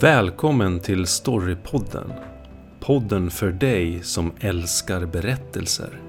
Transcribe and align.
Välkommen 0.00 0.80
till 0.80 1.06
Storypodden. 1.06 2.12
Podden 2.80 3.30
för 3.30 3.52
dig 3.52 4.02
som 4.02 4.32
älskar 4.40 5.06
berättelser. 5.06 6.00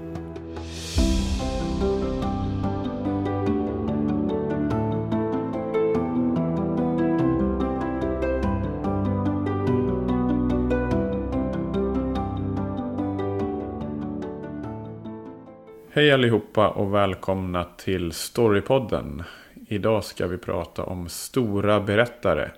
Hej 15.92 16.12
allihopa 16.12 16.68
och 16.68 16.94
välkomna 16.94 17.64
till 17.64 18.12
Storypodden. 18.12 19.22
Idag 19.68 20.04
ska 20.04 20.26
vi 20.26 20.38
prata 20.38 20.82
om 20.82 21.08
stora 21.08 21.80
berättare, 21.80 22.50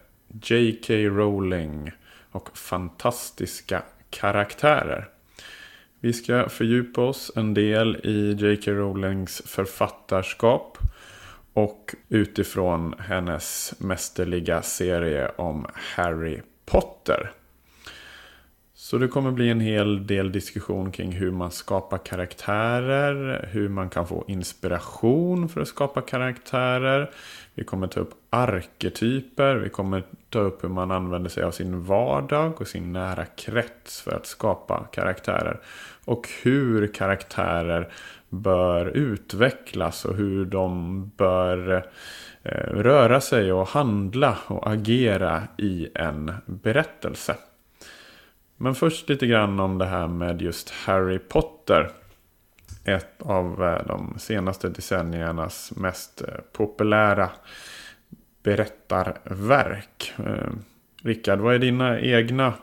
J.K. 0.43 0.95
Rowling 0.95 1.93
och 2.31 2.59
fantastiska 2.59 3.83
karaktärer. 4.11 5.09
Vi 6.01 6.13
ska 6.13 6.49
fördjupa 6.49 7.01
oss 7.01 7.33
en 7.37 7.55
del 7.55 7.97
i 7.97 8.33
J.K. 8.33 8.71
Rowlings 8.73 9.43
författarskap 9.47 10.79
och 11.53 11.95
utifrån 12.09 12.95
hennes 12.99 13.75
mästerliga 13.79 14.63
serie 14.63 15.29
om 15.37 15.67
Harry 15.75 16.41
Potter. 16.67 17.31
Så 18.91 18.99
det 18.99 19.09
kommer 19.09 19.31
bli 19.31 19.51
en 19.51 19.61
hel 19.61 20.07
del 20.07 20.33
diskussion 20.33 20.93
kring 20.93 21.13
hur 21.13 21.31
man 21.31 21.51
skapar 21.51 21.99
karaktärer, 21.99 23.49
hur 23.53 23.69
man 23.69 23.91
kan 23.91 24.07
få 24.07 24.25
inspiration 24.29 25.49
för 25.49 25.61
att 25.61 25.69
skapa 25.69 26.01
karaktärer. 26.01 27.11
Vi 27.55 27.65
kommer 27.65 27.87
ta 27.87 28.01
upp 28.01 28.15
arketyper, 28.31 29.57
vi 29.57 29.69
kommer 29.69 30.03
ta 30.31 30.39
upp 30.39 30.65
hur 30.65 30.69
man 30.69 30.91
använder 30.91 31.31
sig 31.31 31.43
av 31.43 31.51
sin 31.51 31.85
vardag 31.85 32.61
och 32.61 32.69
sin 32.69 32.93
nära 32.93 33.25
krets 33.25 34.01
för 34.01 34.13
att 34.13 34.27
skapa 34.27 34.89
karaktärer. 34.93 35.61
Och 36.05 36.29
hur 36.43 36.87
karaktärer 36.87 37.93
bör 38.29 38.87
utvecklas 38.87 40.05
och 40.05 40.17
hur 40.17 40.45
de 40.45 41.07
bör 41.17 41.87
eh, 42.43 42.73
röra 42.73 43.21
sig 43.21 43.53
och 43.53 43.69
handla 43.69 44.39
och 44.47 44.71
agera 44.71 45.43
i 45.59 45.89
en 45.95 46.33
berättelse. 46.47 47.37
Men 48.63 48.75
först 48.75 49.09
lite 49.09 49.27
grann 49.27 49.61
om 49.61 49.79
det 49.79 49.87
här 49.87 50.09
med 50.09 50.43
just 50.43 50.71
Harry 50.71 51.19
Potter. 51.19 51.91
Ett 52.85 53.23
av 53.23 53.65
eh, 53.65 53.87
de 53.87 54.19
senaste 54.19 54.69
decenniernas 54.69 55.73
mest 55.77 56.23
eh, 56.23 56.35
populära 56.53 57.31
berättarverk. 58.43 60.13
Eh, 60.19 60.53
Rickard, 61.03 61.39
vad 61.39 61.55
är 61.55 61.59
dina 61.59 62.01
egna 62.01 62.55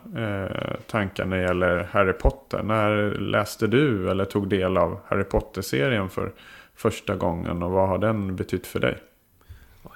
tankar 0.88 1.26
när 1.26 1.38
det 1.38 1.44
gäller 1.44 1.84
Harry 1.84 2.14
Potter? 2.14 2.64
När 2.64 3.12
läste 3.12 3.68
du 3.68 4.12
eller 4.12 4.26
tog 4.26 4.50
del 4.50 4.78
av 4.78 5.00
Harry 5.08 5.24
Potter-serien 5.24 6.10
för 6.10 6.32
första 6.76 7.16
gången 7.16 7.64
och 7.64 7.72
vad 7.72 7.90
har 7.90 7.98
den 7.98 8.36
betytt 8.36 8.68
för 8.68 8.80
dig? 8.80 8.98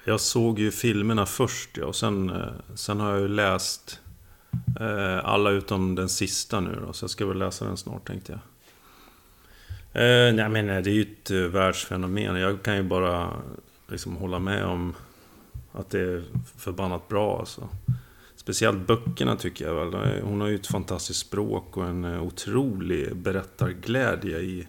Jag 0.04 0.20
såg 0.20 0.58
ju 0.58 0.70
filmerna 0.70 1.26
först 1.26 1.76
ja, 1.76 1.86
och 1.86 1.96
sen, 1.96 2.32
sen 2.74 3.00
har 3.00 3.10
jag 3.10 3.20
ju 3.20 3.28
läst 3.28 4.00
Eh, 4.80 5.24
alla 5.24 5.50
utom 5.50 5.94
den 5.94 6.08
sista 6.08 6.60
nu 6.60 6.78
då, 6.86 6.92
så 6.92 7.04
jag 7.04 7.10
ska 7.10 7.26
väl 7.26 7.38
läsa 7.38 7.64
den 7.64 7.76
snart 7.76 8.06
tänkte 8.06 8.32
jag. 8.32 8.40
Eh, 9.92 10.34
nej 10.34 10.48
men 10.48 10.70
eh, 10.70 10.82
det 10.82 10.90
är 10.90 10.94
ju 10.94 11.02
ett 11.02 11.30
eh, 11.30 11.38
världsfenomen. 11.38 12.36
Jag 12.36 12.62
kan 12.62 12.76
ju 12.76 12.82
bara 12.82 13.30
liksom 13.88 14.16
hålla 14.16 14.38
med 14.38 14.64
om 14.64 14.94
att 15.72 15.90
det 15.90 16.00
är 16.00 16.22
förbannat 16.58 17.08
bra 17.08 17.38
alltså. 17.38 17.68
Speciellt 18.36 18.86
böckerna 18.86 19.36
tycker 19.36 19.64
jag 19.64 19.74
väl. 19.74 20.20
Hon 20.22 20.40
har 20.40 20.48
ju 20.48 20.54
ett 20.54 20.66
fantastiskt 20.66 21.20
språk 21.20 21.76
och 21.76 21.86
en 21.86 22.04
otrolig 22.04 23.16
berättarglädje 23.16 24.38
i, 24.38 24.68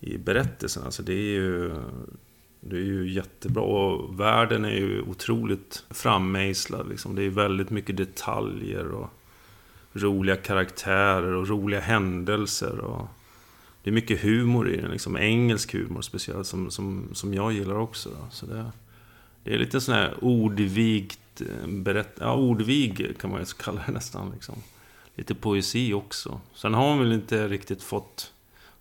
i 0.00 0.18
berättelsen. 0.18 0.82
Alltså 0.84 1.02
det 1.02 1.12
är 1.12 1.32
ju 1.32 1.72
det 2.68 2.76
är 2.76 2.84
ju 2.84 3.12
jättebra. 3.12 3.62
Och 3.62 4.20
världen 4.20 4.64
är 4.64 4.76
ju 4.76 5.02
otroligt 5.02 5.84
frammejslad. 5.90 6.88
Liksom. 6.88 7.14
Det 7.14 7.22
är 7.22 7.30
väldigt 7.30 7.70
mycket 7.70 7.96
detaljer 7.96 8.90
och 8.90 9.10
roliga 9.92 10.36
karaktärer 10.36 11.32
och 11.32 11.48
roliga 11.48 11.80
händelser. 11.80 12.78
Och 12.78 13.08
det 13.82 13.90
är 13.90 13.94
mycket 13.94 14.20
humor 14.20 14.70
i 14.70 14.76
den. 14.76 14.90
Liksom. 14.90 15.16
Engelsk 15.16 15.72
humor 15.72 16.02
speciellt, 16.02 16.46
som, 16.46 16.70
som, 16.70 17.08
som 17.12 17.34
jag 17.34 17.52
gillar 17.52 17.78
också. 17.78 18.08
Då. 18.08 18.26
Så 18.30 18.46
det, 18.46 18.72
det 19.44 19.54
är 19.54 19.58
lite 19.58 19.80
sån 19.80 19.94
här 19.94 20.24
ordvigt 20.24 21.40
eh, 21.40 21.68
berätt... 21.68 22.16
Ja, 22.20 22.34
ordvig 22.34 23.18
kan 23.20 23.30
man 23.30 23.40
ju 23.40 23.46
kalla 23.46 23.82
det 23.86 23.92
nästan. 23.92 24.30
Liksom. 24.30 24.54
Lite 25.14 25.34
poesi 25.34 25.92
också. 25.92 26.40
Sen 26.54 26.74
har 26.74 26.88
hon 26.88 26.98
väl 26.98 27.12
inte 27.12 27.48
riktigt 27.48 27.82
fått 27.82 28.32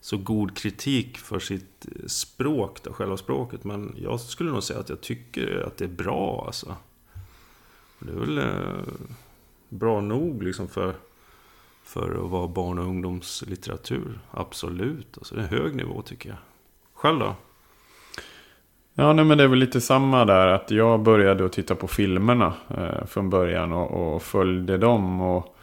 så 0.02 0.18
god 0.18 0.58
kritik 0.58 1.18
för 1.18 1.40
sitt 1.40 1.85
eh, 1.85 2.08
språk, 2.08 2.84
då, 2.84 2.94
själva 2.94 3.18
språket. 3.18 3.63
Men 3.63 3.96
jag 3.97 4.19
skulle 4.19 4.52
nog 4.52 4.63
säga 4.63 4.80
att 4.80 4.90
jag 4.90 5.02
tycker 5.02 5.63
att 5.68 5.78
det 5.78 5.85
är 5.85 5.90
bra 5.90 6.44
alltså. 6.46 6.75
Det 8.00 8.12
är 8.12 8.16
väl 8.16 8.38
eh, 8.38 8.94
bra 9.69 10.02
nog 10.02 10.44
liksom 10.44 10.68
för, 10.68 10.96
för 11.84 12.24
att 12.25 12.31
vara 12.31 12.47
barn 12.47 12.80
och 12.80 12.85
ungdomslitteratur. 12.85 14.19
Absolut, 14.31 15.18
alltså 15.18 15.35
det 15.35 15.41
är 15.41 15.44
en 15.44 15.50
hög 15.50 15.75
nivå 15.75 16.02
tycker 16.02 16.29
jag. 16.29 16.38
Själv 16.94 17.19
då? 17.19 17.35
Ja, 18.94 19.14
nej, 19.14 19.25
men 19.25 19.38
det 19.38 19.44
är 19.44 19.47
väl 19.47 19.59
lite 19.59 19.81
samma 19.81 20.25
där. 20.25 20.47
Att 20.47 20.72
jag 20.72 21.00
började 21.00 21.46
att 21.46 21.52
titta 21.52 21.75
på 21.75 21.88
filmerna 21.88 22.53
eh, 22.69 23.06
från 23.06 23.29
början 23.29 23.72
och, 23.72 24.16
och 24.16 24.24
följde 24.24 24.78
dem. 24.78 25.22
Och 25.22 25.56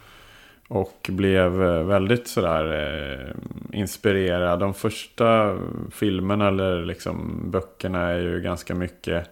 och 0.67 1.09
blev 1.09 1.63
eh, 1.63 1.83
väldigt 1.83 2.27
sådär 2.27 2.73
eh, 2.73 3.79
inspirerad. 3.79 4.59
De 4.59 4.73
första 4.73 5.57
filmerna 5.91 6.47
eller 6.47 6.85
liksom 6.85 7.41
böckerna 7.51 8.01
är 8.01 8.19
ju 8.19 8.41
ganska 8.41 8.75
mycket 8.75 9.29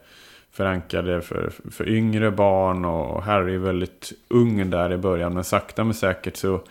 förankrade 0.52 1.22
för, 1.22 1.52
för 1.72 1.90
yngre 1.90 2.32
barn. 2.32 2.86
Och 2.86 3.24
Harry 3.24 3.56
är 3.56 3.60
väldigt 3.60 4.12
ung 4.28 4.70
där 4.70 4.94
i 4.94 4.98
början. 4.98 5.34
Men 5.34 5.44
sakta 5.44 5.84
men 5.84 5.94
säkert 5.94 6.36
så 6.36 6.62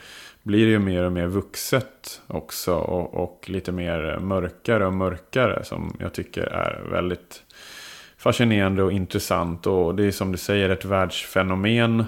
blir 0.42 0.66
det 0.66 0.72
ju 0.72 0.78
mer 0.78 1.02
och 1.02 1.12
mer 1.12 1.26
vuxet 1.26 2.20
också. 2.26 2.74
Och, 2.74 3.14
och 3.14 3.44
lite 3.50 3.72
mer 3.72 4.18
mörkare 4.18 4.86
och 4.86 4.92
mörkare. 4.92 5.64
Som 5.64 5.96
jag 6.00 6.12
tycker 6.12 6.42
är 6.42 6.82
väldigt 6.90 7.42
fascinerande 8.16 8.82
och 8.82 8.92
intressant. 8.92 9.66
Och 9.66 9.94
det 9.94 10.04
är 10.04 10.10
som 10.10 10.32
du 10.32 10.38
säger 10.38 10.68
ett 10.68 10.84
världsfenomen. 10.84 12.04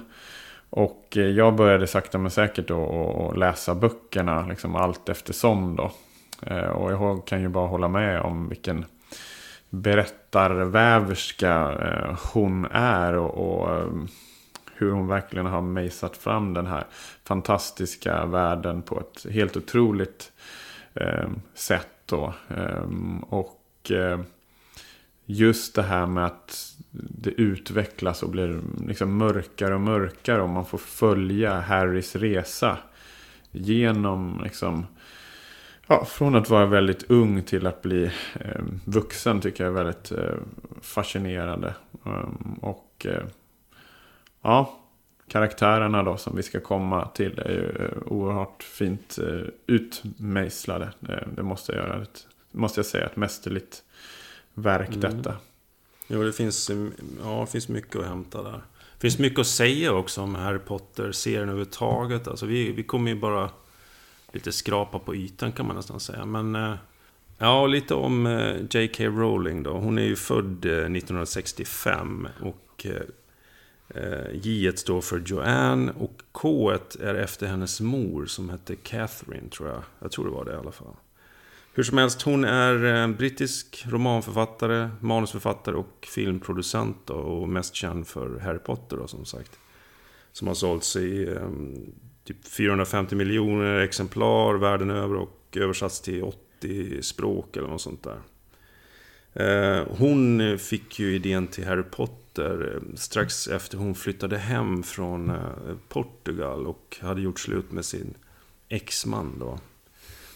Och 0.76 1.16
eh, 1.16 1.22
jag 1.22 1.54
började 1.54 1.86
sakta 1.86 2.18
men 2.18 2.30
säkert 2.30 2.68
då 2.68 3.30
att 3.30 3.38
läsa 3.38 3.74
böckerna 3.74 4.46
liksom 4.46 4.76
allt 4.76 5.08
eftersom 5.08 5.76
då. 5.76 5.92
Eh, 6.42 6.68
och 6.68 6.92
jag 6.92 7.26
kan 7.26 7.40
ju 7.40 7.48
bara 7.48 7.66
hålla 7.66 7.88
med 7.88 8.20
om 8.20 8.48
vilken 8.48 8.84
berättarväverska 9.70 11.72
eh, 11.72 12.18
hon 12.32 12.66
är. 12.72 13.14
Och, 13.14 13.60
och 13.60 13.88
hur 14.74 14.90
hon 14.90 15.06
verkligen 15.06 15.46
har 15.46 15.60
mejsat 15.60 16.16
fram 16.16 16.54
den 16.54 16.66
här 16.66 16.84
fantastiska 17.24 18.26
världen 18.26 18.82
på 18.82 19.00
ett 19.00 19.32
helt 19.32 19.56
otroligt 19.56 20.32
sätt. 21.54 21.88
Då. 22.06 22.34
Ehm, 22.48 23.18
och 23.18 23.92
just 25.24 25.74
det 25.74 25.82
här 25.82 26.06
med 26.06 26.24
att 26.24 26.73
det 26.94 27.30
utvecklas 27.30 28.22
och 28.22 28.30
blir 28.30 28.60
liksom 28.86 29.16
mörkare 29.16 29.74
och 29.74 29.80
mörkare. 29.80 30.42
Och 30.42 30.48
man 30.48 30.64
får 30.64 30.78
följa 30.78 31.60
Harrys 31.60 32.16
resa. 32.16 32.78
Genom 33.50 34.40
liksom... 34.44 34.86
Ja, 35.86 36.04
från 36.04 36.34
att 36.34 36.50
vara 36.50 36.66
väldigt 36.66 37.10
ung 37.10 37.42
till 37.42 37.66
att 37.66 37.82
bli 37.82 38.04
eh, 38.40 38.62
vuxen 38.84 39.40
tycker 39.40 39.64
jag 39.64 39.70
är 39.70 39.84
väldigt 39.84 40.12
eh, 40.12 40.34
fascinerande. 40.80 41.74
Um, 42.02 42.58
och 42.62 43.06
eh, 43.08 43.24
ja, 44.42 44.78
karaktärerna 45.28 46.02
då 46.02 46.16
som 46.16 46.36
vi 46.36 46.42
ska 46.42 46.60
komma 46.60 47.08
till 47.08 47.38
är 47.38 47.50
ju 47.50 47.84
eh, 47.84 48.12
oerhört 48.12 48.62
fint 48.62 49.18
eh, 49.18 49.48
utmejslade. 49.66 50.90
Det, 51.00 51.28
det, 51.36 51.42
måste 51.42 51.72
jag 51.72 51.88
göra. 51.88 52.06
Måste 52.50 52.78
jag 52.78 52.86
säga, 52.86 53.06
ett 53.06 53.16
mästerligt 53.16 53.82
verk 54.54 54.96
mm. 54.96 55.00
detta. 55.00 55.36
Jo, 56.06 56.22
det 56.22 56.32
finns, 56.32 56.70
ja, 57.22 57.40
det 57.40 57.52
finns 57.52 57.68
mycket 57.68 57.96
att 57.96 58.06
hämta 58.06 58.42
där. 58.42 58.62
Det 58.94 59.00
finns 59.00 59.18
mycket 59.18 59.38
att 59.38 59.46
säga 59.46 59.92
också 59.92 60.20
om 60.20 60.34
Harry 60.34 60.58
Potter-serien 60.58 61.42
överhuvudtaget. 61.42 62.28
Alltså, 62.28 62.46
vi, 62.46 62.72
vi 62.72 62.82
kommer 62.82 63.10
ju 63.10 63.20
bara 63.20 63.50
lite 64.32 64.52
skrapa 64.52 64.98
på 64.98 65.14
ytan 65.14 65.52
kan 65.52 65.66
man 65.66 65.76
nästan 65.76 66.00
säga. 66.00 66.24
Men 66.24 66.56
eh, 66.56 66.74
ja, 67.38 67.66
lite 67.66 67.94
om 67.94 68.26
eh, 68.26 68.56
J.K. 68.70 69.04
Rowling 69.04 69.62
då. 69.62 69.70
Hon 69.70 69.98
är 69.98 70.02
ju 70.02 70.16
född 70.16 70.64
eh, 70.64 70.72
1965 70.72 72.28
och 72.40 72.86
J 74.32 74.72
står 74.76 75.00
för 75.00 75.22
Joanne 75.26 75.92
och 75.98 76.22
K 76.32 76.70
är 77.00 77.14
efter 77.14 77.46
hennes 77.46 77.80
mor 77.80 78.26
som 78.26 78.48
hette 78.48 78.76
Catherine 78.76 79.48
tror 79.48 79.68
jag. 79.68 79.82
Jag 79.98 80.10
tror 80.10 80.24
det 80.24 80.30
var 80.30 80.44
det 80.44 80.52
i 80.52 80.56
alla 80.56 80.72
fall. 80.72 80.94
Hur 81.76 81.82
som 81.82 81.98
helst, 81.98 82.22
hon 82.22 82.44
är 82.44 83.02
eh, 83.02 83.08
brittisk 83.08 83.84
romanförfattare, 83.88 84.90
manusförfattare 85.00 85.76
och 85.76 86.08
filmproducent 86.14 86.96
då, 87.04 87.14
och 87.14 87.48
mest 87.48 87.74
känd 87.74 88.06
för 88.06 88.38
Harry 88.38 88.58
Potter 88.58 88.96
då, 88.96 89.06
som 89.06 89.24
sagt. 89.24 89.58
Som 90.32 90.48
har 90.48 90.54
sålts 90.54 90.96
i 90.96 91.28
eh, 91.28 91.48
typ 92.24 92.48
450 92.48 93.16
miljoner 93.16 93.78
exemplar 93.78 94.54
världen 94.54 94.90
över 94.90 95.14
och 95.14 95.56
översatts 95.56 96.00
till 96.00 96.22
80 96.22 97.02
språk 97.02 97.56
eller 97.56 97.68
något 97.68 97.80
sånt 97.80 98.02
där. 98.02 98.20
Eh, 99.32 99.86
hon 99.98 100.58
fick 100.58 100.98
ju 100.98 101.14
idén 101.14 101.46
till 101.46 101.64
Harry 101.64 101.82
Potter 101.82 102.74
eh, 102.74 102.94
strax 102.96 103.48
efter 103.48 103.78
hon 103.78 103.94
flyttade 103.94 104.38
hem 104.38 104.82
från 104.82 105.30
eh, 105.30 105.36
Portugal 105.88 106.66
och 106.66 106.96
hade 107.00 107.20
gjort 107.20 107.40
slut 107.40 107.72
med 107.72 107.84
sin 107.84 108.14
exman 108.68 109.36
då. 109.38 109.58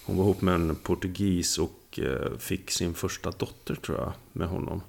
Hon 0.09 0.17
var 0.17 0.25
ihop 0.25 0.41
med 0.41 0.55
en 0.55 0.77
portugis 0.77 1.59
och 1.59 1.99
eh, 1.99 2.39
fick 2.39 2.71
sin 2.71 2.95
första 2.95 3.31
dotter 3.31 3.75
tror 3.75 3.99
jag 3.99 4.13
med 4.33 4.49
honom. 4.49 4.81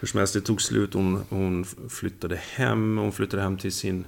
Hur 0.00 0.08
som 0.08 0.18
helst, 0.18 0.34
det 0.34 0.40
tog 0.40 0.62
slut. 0.62 0.94
Hon, 0.94 1.24
hon 1.28 1.64
flyttade 1.88 2.36
hem. 2.36 2.98
Hon 2.98 3.12
flyttade 3.12 3.42
hem 3.42 3.58
till 3.58 3.72
sin 3.72 4.04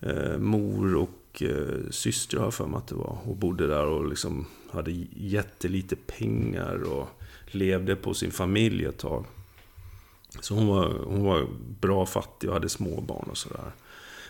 eh, 0.00 0.38
mor 0.38 0.94
och 0.94 1.42
eh, 1.42 1.90
syster, 1.90 2.36
har 2.36 2.44
jag 2.44 2.54
för 2.54 2.66
mig 2.66 2.78
att 2.78 2.86
det 2.86 2.94
var. 2.94 3.18
Och 3.24 3.36
bodde 3.36 3.66
där 3.66 3.86
och 3.86 4.08
liksom 4.08 4.46
hade 4.70 5.06
jättelite 5.16 5.96
pengar 5.96 6.92
och 6.92 7.08
levde 7.46 7.96
på 7.96 8.14
sin 8.14 8.30
familj 8.30 8.84
ett 8.84 8.98
tag. 8.98 9.24
Så 10.40 10.54
hon 10.54 10.66
var, 10.66 10.88
hon 11.04 11.24
var 11.24 11.46
bra 11.80 12.06
fattig 12.06 12.50
och 12.50 12.54
hade 12.54 12.68
småbarn 12.68 13.28
och 13.30 13.38
sådär. 13.38 13.72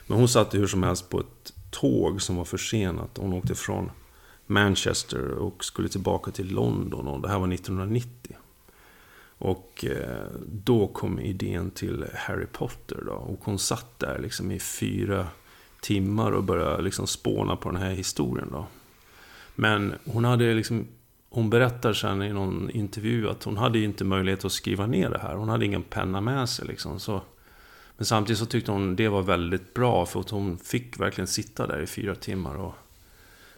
Men 0.06 0.19
hon 0.19 0.28
satt 0.28 0.54
hur 0.54 0.66
som 0.66 0.82
helst 0.82 1.10
på 1.10 1.20
ett 1.20 1.52
tåg 1.70 2.22
som 2.22 2.37
var 2.37 2.44
försenat. 2.44 3.10
Hon 3.19 3.32
åkte 3.32 3.54
från 3.54 3.90
Manchester 4.46 5.31
och 5.31 5.64
skulle 5.64 5.88
tillbaka 5.88 6.31
till 6.31 6.54
London. 6.54 7.08
Och 7.08 7.20
det 7.20 7.28
här 7.28 7.38
var 7.38 7.52
1990. 7.52 8.37
Och 9.38 9.84
eh, 9.84 10.26
då 10.46 10.87
kom 10.87 11.20
idén 11.20 11.70
till 11.70 12.04
Harry 12.14 12.46
Potter 12.46 13.02
då. 13.06 13.12
Och 13.12 13.40
hon 13.44 13.58
satt 13.58 13.98
där 13.98 14.19
liksom 14.19 14.50
i 14.50 14.58
fyra 14.58 15.26
timmar 15.81 16.32
och 16.32 16.44
började 16.44 16.82
liksom 16.82 17.06
spåna 17.06 17.56
på 17.56 17.70
den 17.70 17.82
här 17.82 17.90
historien 17.90 18.48
då. 18.52 18.66
Men 19.54 19.94
hon 20.04 20.25
hade 20.25 20.54
liksom 20.54 20.87
hon 21.28 21.50
berättar 21.50 21.92
sen 21.92 22.22
i 22.22 22.32
någon 22.32 22.70
intervju 22.70 23.28
att 23.28 23.44
hon 23.44 23.56
hade 23.56 23.78
inte 23.78 24.04
möjlighet 24.04 24.44
att 24.44 24.52
skriva 24.52 24.87
ner 24.87 25.10
det 25.10 25.19
här. 25.19 25.34
Hon 25.34 25.49
hade 25.49 25.64
ingen 25.64 25.82
penna 25.82 26.20
med 26.20 26.49
sig 26.49 26.66
liksom. 26.66 27.00
Så, 27.00 27.22
men 27.96 28.06
samtidigt 28.06 28.38
så 28.38 28.46
tyckte 28.46 28.70
hon 28.70 28.96
det 28.96 29.08
var 29.08 29.22
väldigt 29.22 29.75
bra 29.75 30.06
för 30.06 30.20
att 30.20 30.31
hon 30.31 30.58
fick 30.58 31.00
verkligen 31.00 31.28
sitta 31.28 31.66
där 31.66 31.82
i 31.82 31.87
fyra 31.87 32.14
timmar 32.14 32.54
och 32.54 32.75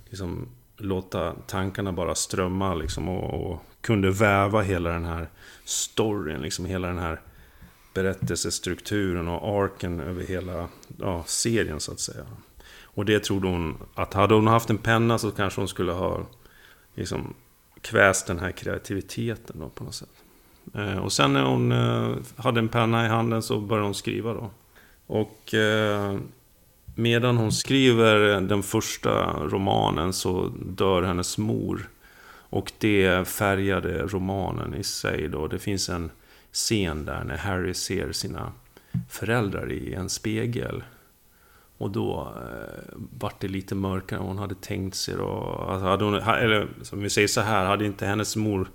liksom 0.09 0.49
låta 0.79 1.33
tankarna 1.33 1.93
bara 1.93 2.15
strömma 2.15 2.75
liksom 2.75 3.09
och, 3.09 3.51
och 3.51 3.63
kunde 3.81 4.11
väva 4.11 4.63
hela 4.63 4.91
den 4.91 5.05
här 5.05 5.29
storyn, 5.65 6.41
liksom 6.41 6.65
hela 6.65 6.89
den 6.89 6.99
här 6.99 7.21
berättelsestrukturen 7.95 9.29
och 9.29 9.63
arken 9.63 10.01
över 10.01 10.23
hela 10.23 10.69
ja, 10.99 11.25
serien 11.27 11.81
så 11.81 11.93
att 11.93 12.01
säga. 12.01 12.27
Och 12.83 13.05
det 13.05 13.21
trodde 13.21 13.49
hon 13.49 13.77
att 13.95 14.15
hade 14.15 14.35
hon 14.35 14.47
haft 14.47 14.71
en 14.71 14.79
penna 14.79 15.19
så 15.19 15.31
kanske 15.31 15.61
hon 15.61 15.69
skulle 15.69 15.93
ha 15.93 16.27
liksom 16.95 17.35
kväst 17.81 18.27
den 18.27 18.39
här 18.39 18.51
kreativiteten 18.51 19.57
då 19.59 19.69
på 19.69 19.85
något 19.85 19.95
sätt. 19.95 20.09
Eh, 20.75 20.99
och 20.99 21.13
sen 21.13 21.33
när 21.33 21.45
hon 21.45 21.73
eh, 21.73 22.17
hade 22.37 22.61
en 22.61 22.69
penna 22.69 23.07
i 23.07 23.09
handen 23.09 23.43
så 23.43 23.61
började 23.61 23.87
hon 23.87 23.95
skriva 23.95 24.35
då. 24.35 24.51
Och 25.07 25.55
eh, 25.55 26.19
medan 26.99 27.37
hon 27.37 27.53
skriver 27.53 28.41
den 28.41 28.63
första 28.63 29.33
romanen 29.33 30.13
så 30.13 30.53
dör 30.67 31.03
hennes 31.03 31.39
mor. 31.39 31.89
Och 32.51 32.73
det 32.79 33.29
färgade 33.29 34.03
romanen 34.03 34.75
i 34.75 34.85
sig 34.85 35.29
då. 35.29 35.47
Det 35.47 35.59
finns 35.59 35.89
en 35.89 36.11
scen 36.53 37.05
där 37.05 37.25
när 37.25 37.37
Harry 37.37 37.75
ser 37.75 38.13
sina 38.13 38.53
föräldrar 39.11 39.73
i 39.73 39.95
en 39.95 40.09
spegel. 40.09 40.83
Och 41.79 41.91
då 41.91 42.33
eh, 42.37 42.99
vart 43.19 43.41
det 43.41 43.49
lite 43.49 43.75
mörkare 43.75 44.21
än 44.21 44.27
hon 44.27 44.39
hade 44.39 44.55
tänkt 44.55 44.97
sig. 44.97 45.15
Då. 45.15 45.67
Alltså 45.69 45.87
hade 45.87 46.05
hon, 46.05 46.15
eller 46.15 46.69
som 46.83 47.03
vi 47.03 47.11
säger 47.11 47.29
så 47.29 47.41
här, 47.41 47.65
hade 47.67 47.87
inte 47.87 48.07
hennes 48.07 48.37
mor 48.37 48.71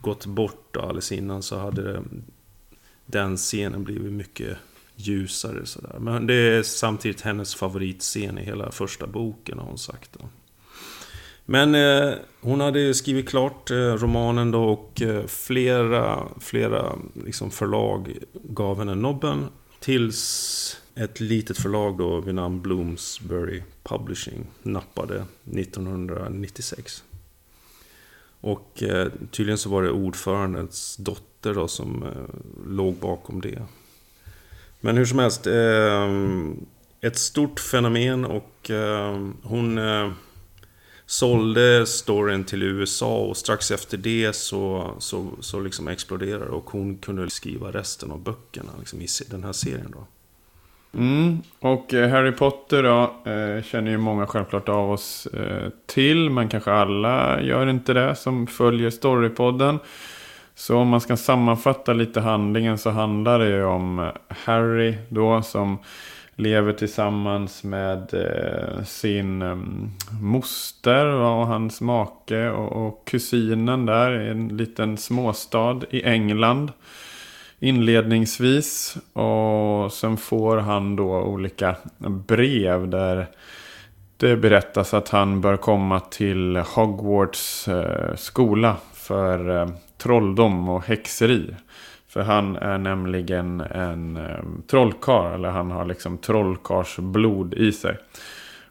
gått 0.00 0.26
bort 0.26 0.68
då, 0.70 0.80
alldeles 0.80 1.12
innan 1.12 1.42
så 1.42 1.58
hade 1.58 1.92
det, 1.92 2.02
den 3.06 3.36
scenen 3.36 3.84
blivit 3.84 4.12
mycket 4.12 4.58
ljusare. 4.98 5.66
sådär. 5.66 5.96
Men 5.98 6.26
det 6.26 6.34
är 6.34 6.62
samtidigt 6.62 7.20
hennes 7.20 7.54
favoritscen 7.54 8.38
i 8.38 8.44
hela 8.44 8.72
första 8.72 9.06
boken 9.06 9.58
har 9.58 9.66
hon 9.66 9.78
sagt. 9.78 10.10
Då. 10.12 10.28
Men 11.44 11.74
eh, 11.74 12.14
hon 12.40 12.60
hade 12.60 12.94
skrivit 12.94 13.28
klart 13.28 13.70
eh, 13.70 13.76
romanen 13.76 14.50
då 14.50 14.64
och 14.64 15.02
eh, 15.02 15.26
flera, 15.26 16.28
flera 16.40 16.98
liksom 17.24 17.50
förlag 17.50 18.18
gav 18.32 18.78
henne 18.78 18.94
nobben. 18.94 19.46
Tills 19.80 20.80
ett 20.94 21.20
litet 21.20 21.58
förlag 21.58 21.98
då 21.98 22.20
vid 22.20 22.34
namn 22.34 22.62
Bloomsbury 22.62 23.62
Publishing 23.82 24.46
nappade 24.62 25.24
1996. 25.52 27.04
Och 28.40 28.82
eh, 28.82 29.08
tydligen 29.30 29.58
så 29.58 29.70
var 29.70 29.82
det 29.82 29.90
ordförandens 29.90 30.96
dotter 30.96 31.54
då 31.54 31.68
som 31.68 32.02
eh, 32.02 32.10
låg 32.66 32.94
bakom 32.94 33.40
det. 33.40 33.62
Men 34.80 34.96
hur 34.96 35.04
som 35.04 35.18
helst, 35.18 35.46
eh, 35.46 36.08
ett 37.00 37.18
stort 37.18 37.60
fenomen 37.60 38.24
och 38.24 38.70
eh, 38.70 39.28
hon 39.42 39.78
eh, 39.78 40.12
sålde 41.06 41.86
storyn 41.86 42.44
till 42.44 42.62
USA 42.62 43.18
och 43.18 43.36
strax 43.36 43.70
efter 43.70 43.96
det 43.96 44.32
så, 44.36 44.94
så, 44.98 45.30
så 45.40 45.60
liksom 45.60 45.88
exploderade 45.88 46.50
och 46.50 46.70
hon 46.70 46.98
kunde 46.98 47.30
skriva 47.30 47.72
resten 47.72 48.10
av 48.10 48.22
böckerna 48.22 48.70
liksom, 48.78 49.00
i 49.00 49.06
den 49.30 49.44
här 49.44 49.52
serien 49.52 49.90
då. 49.92 50.06
Mm, 50.98 51.42
och 51.60 51.94
eh, 51.94 52.10
Harry 52.10 52.32
Potter 52.32 52.82
då, 52.82 53.30
eh, 53.30 53.62
känner 53.62 53.90
ju 53.90 53.98
många 53.98 54.26
självklart 54.26 54.68
av 54.68 54.90
oss 54.90 55.26
eh, 55.26 55.68
till, 55.86 56.30
men 56.30 56.48
kanske 56.48 56.72
alla 56.72 57.42
gör 57.42 57.66
inte 57.66 57.92
det 57.92 58.14
som 58.14 58.46
följer 58.46 58.90
Storypodden. 58.90 59.78
Så 60.58 60.76
om 60.76 60.88
man 60.88 61.00
ska 61.00 61.16
sammanfatta 61.16 61.92
lite 61.92 62.20
handlingen 62.20 62.78
så 62.78 62.90
handlar 62.90 63.38
det 63.38 63.48
ju 63.48 63.64
om 63.64 63.98
eh, 63.98 64.10
Harry 64.28 64.96
då 65.08 65.42
som 65.42 65.78
lever 66.36 66.72
tillsammans 66.72 67.64
med 67.64 68.14
eh, 68.14 68.84
sin 68.84 69.42
eh, 69.42 69.56
moster 70.20 71.06
och 71.06 71.46
hans 71.46 71.80
make 71.80 72.50
och, 72.50 72.86
och 72.86 73.04
kusinen 73.06 73.86
där 73.86 74.20
i 74.20 74.28
en 74.28 74.48
liten 74.48 74.96
småstad 74.96 75.80
i 75.90 76.02
England 76.02 76.72
inledningsvis. 77.58 78.96
Och 79.12 79.92
sen 79.92 80.16
får 80.16 80.56
han 80.56 80.96
då 80.96 81.22
olika 81.22 81.76
brev 82.26 82.88
där 82.88 83.26
det 84.16 84.36
berättas 84.36 84.94
att 84.94 85.08
han 85.08 85.40
bör 85.40 85.56
komma 85.56 86.00
till 86.00 86.56
Hogwarts 86.56 87.68
eh, 87.68 88.14
skola 88.16 88.76
för 88.92 89.62
eh, 89.62 89.68
trolldom 89.98 90.68
och 90.68 90.84
häxeri. 90.84 91.54
För 92.08 92.20
han 92.20 92.56
är 92.56 92.78
nämligen 92.78 93.60
en 93.60 94.16
eh, 94.16 94.44
trollkarl, 94.70 95.34
eller 95.34 95.48
han 95.48 95.70
har 95.70 95.84
liksom 95.84 96.18
trollkarsblod 96.18 97.54
i 97.54 97.72
sig. 97.72 97.98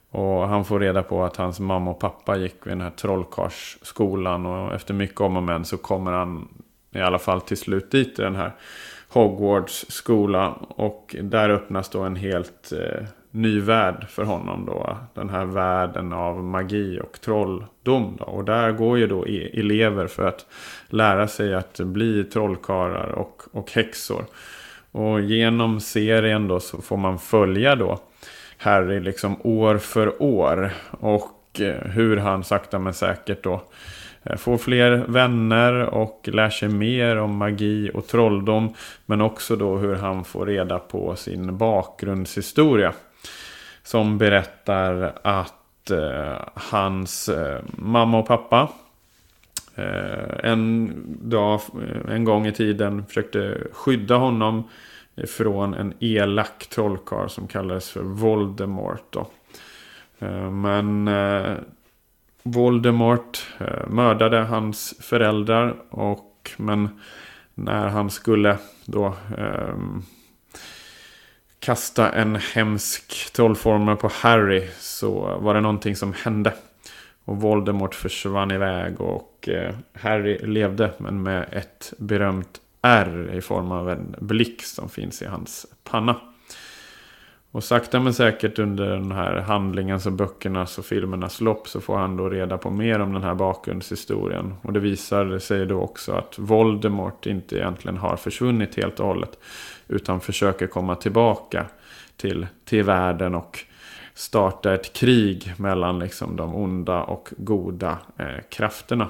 Och 0.10 0.48
han 0.48 0.66
får 0.66 0.80
reda 0.80 1.04
på 1.04 1.24
att 1.24 1.36
hans 1.36 1.60
mamma 1.60 1.92
och 1.92 2.00
pappa 2.00 2.38
gick 2.38 2.56
vid 2.64 2.72
den 2.72 2.82
här 2.82 2.90
trollkarlsskolan. 2.90 4.46
Och 4.46 4.74
efter 4.74 4.94
mycket 4.94 5.22
om 5.22 5.38
och 5.38 5.44
men 5.44 5.66
så 5.66 5.78
kommer 5.78 6.12
han 6.12 6.48
i 6.92 7.00
alla 7.00 7.20
fall 7.20 7.42
till 7.42 7.58
slut 7.58 7.92
dit 7.92 8.20
i 8.20 8.22
den 8.22 8.36
här 8.36 8.52
Hogwarts 9.10 9.86
skola. 9.90 10.50
Och 10.70 11.16
där 11.22 11.50
öppnas 11.50 11.90
då 11.90 12.04
en 12.04 12.16
helt 12.16 12.72
eh, 12.72 13.08
ny 13.38 13.60
värld 13.60 14.06
för 14.10 14.24
honom 14.24 14.66
då. 14.66 14.98
Den 15.14 15.30
här 15.30 15.46
världen 15.46 16.14
av 16.14 16.44
magi 16.44 17.00
och 17.00 17.22
trolldom. 17.22 18.18
Då. 18.18 18.26
Och 18.26 18.46
där 18.46 18.72
går 18.72 18.98
ju 18.98 19.08
då 19.08 19.28
e- 19.28 19.60
elever 19.60 20.08
för 20.08 20.28
att 20.28 20.46
lära 20.90 21.28
sig 21.28 21.56
att 21.56 21.80
bli 21.80 22.24
trollkarlar 22.24 23.08
och, 23.08 23.42
och 23.52 23.72
häxor. 23.72 24.26
Och 24.92 25.22
genom 25.22 25.80
serien 25.80 26.48
då 26.48 26.60
så 26.60 26.82
får 26.82 26.98
man 26.98 27.20
följa 27.20 27.76
då 27.76 28.00
Harry 28.58 29.00
liksom 29.00 29.42
år 29.42 29.78
för 29.78 30.24
år. 30.24 30.72
Och 31.00 31.60
eh, 31.60 31.92
hur 31.92 32.18
han 32.18 32.44
sakta 32.44 32.80
men 32.80 32.94
säkert 32.94 33.44
då 33.44 33.62
eh, 34.24 34.36
får 34.36 34.58
fler 34.58 34.92
vänner 35.08 35.74
och 35.74 36.30
lär 36.34 36.50
sig 36.50 36.70
mer 36.70 37.18
om 37.18 37.38
magi 37.38 37.92
och 37.94 38.08
trolldom. 38.08 38.74
Men 39.06 39.22
också 39.22 39.56
då 39.56 39.78
hur 39.78 39.96
han 39.96 40.24
får 40.24 40.46
reda 40.46 40.80
på 40.80 41.16
sin 41.16 41.58
bakgrundshistoria. 41.58 42.94
Som 43.88 44.18
berättar 44.18 45.20
att 45.22 45.92
eh, 45.92 46.38
hans 46.54 47.30
eh, 47.30 47.60
mamma 47.78 48.20
och 48.20 48.28
pappa 48.28 48.70
eh, 49.76 50.52
en 50.52 50.94
dag, 51.22 51.62
eh, 51.82 52.14
en 52.14 52.24
gång 52.24 52.48
i 52.48 52.52
tiden 52.52 53.06
försökte 53.06 53.58
skydda 53.72 54.16
honom 54.16 54.70
från 55.28 55.74
en 55.74 55.94
elak 56.00 56.68
trollkarl 56.70 57.28
som 57.28 57.48
kallades 57.48 57.90
för 57.90 58.02
Voldemort. 58.02 59.04
Då. 59.10 59.28
Eh, 60.20 60.52
men 60.52 61.08
eh, 61.08 61.58
Voldemort 62.44 63.48
eh, 63.58 63.88
mördade 63.88 64.38
hans 64.38 64.96
föräldrar. 65.00 65.76
Och, 65.90 66.52
men 66.58 66.90
när 67.54 67.88
han 67.88 68.10
skulle 68.10 68.58
då 68.86 69.06
eh, 69.38 69.76
kasta 71.68 72.10
en 72.10 72.36
hemsk 72.36 73.34
trollformel 73.34 73.96
på 73.96 74.12
Harry 74.14 74.68
så 74.80 75.38
var 75.40 75.54
det 75.54 75.62
någonting 75.62 75.96
som 75.96 76.14
hände. 76.14 76.54
Och 77.26 77.42
Voldemort 77.42 77.96
försvann 77.96 78.52
iväg 78.52 79.02
och 79.02 79.50
eh, 79.50 79.76
Harry 79.94 80.38
levde 80.38 80.92
men 80.98 81.24
med 81.24 81.46
ett 81.52 81.94
berömt 81.98 82.62
R 82.82 83.32
i 83.34 83.42
form 83.42 83.72
av 83.72 83.90
en 83.90 84.16
blick 84.20 84.64
som 84.64 84.90
finns 84.90 85.22
i 85.22 85.26
hans 85.26 85.66
panna. 85.84 86.16
Och 87.52 87.64
sakta 87.64 88.00
men 88.00 88.14
säkert 88.14 88.60
under 88.60 88.90
den 88.90 89.12
här 89.12 89.36
handlingens 89.36 90.06
och 90.06 90.14
böckernas 90.14 90.78
och 90.78 90.86
filmernas 90.86 91.42
lopp 91.42 91.68
så 91.68 91.82
får 91.82 91.98
han 91.98 92.18
då 92.18 92.30
reda 92.30 92.58
på 92.58 92.70
mer 92.70 93.00
om 93.00 93.14
den 93.14 93.24
här 93.24 93.36
bakgrundshistorien. 93.36 94.54
Och 94.62 94.74
det 94.74 94.80
visar 94.80 95.40
sig 95.40 95.66
då 95.66 95.80
också 95.80 96.12
att 96.12 96.40
Voldemort 96.40 97.26
inte 97.26 97.56
egentligen 97.56 97.98
har 97.98 98.18
försvunnit 98.18 98.76
helt 98.76 99.00
och 99.00 99.08
hållet. 99.08 99.40
Utan 99.88 100.20
försöker 100.20 100.68
komma 100.68 100.96
tillbaka 100.96 101.66
till, 102.18 102.48
till 102.66 102.84
världen 102.84 103.36
och 103.36 103.60
starta 104.14 104.74
ett 104.74 104.94
krig 104.94 105.54
mellan 105.58 106.00
liksom 106.00 106.36
de 106.36 106.56
onda 106.56 107.04
och 107.04 107.30
goda 107.38 107.98
eh, 108.18 108.42
krafterna. 108.50 109.10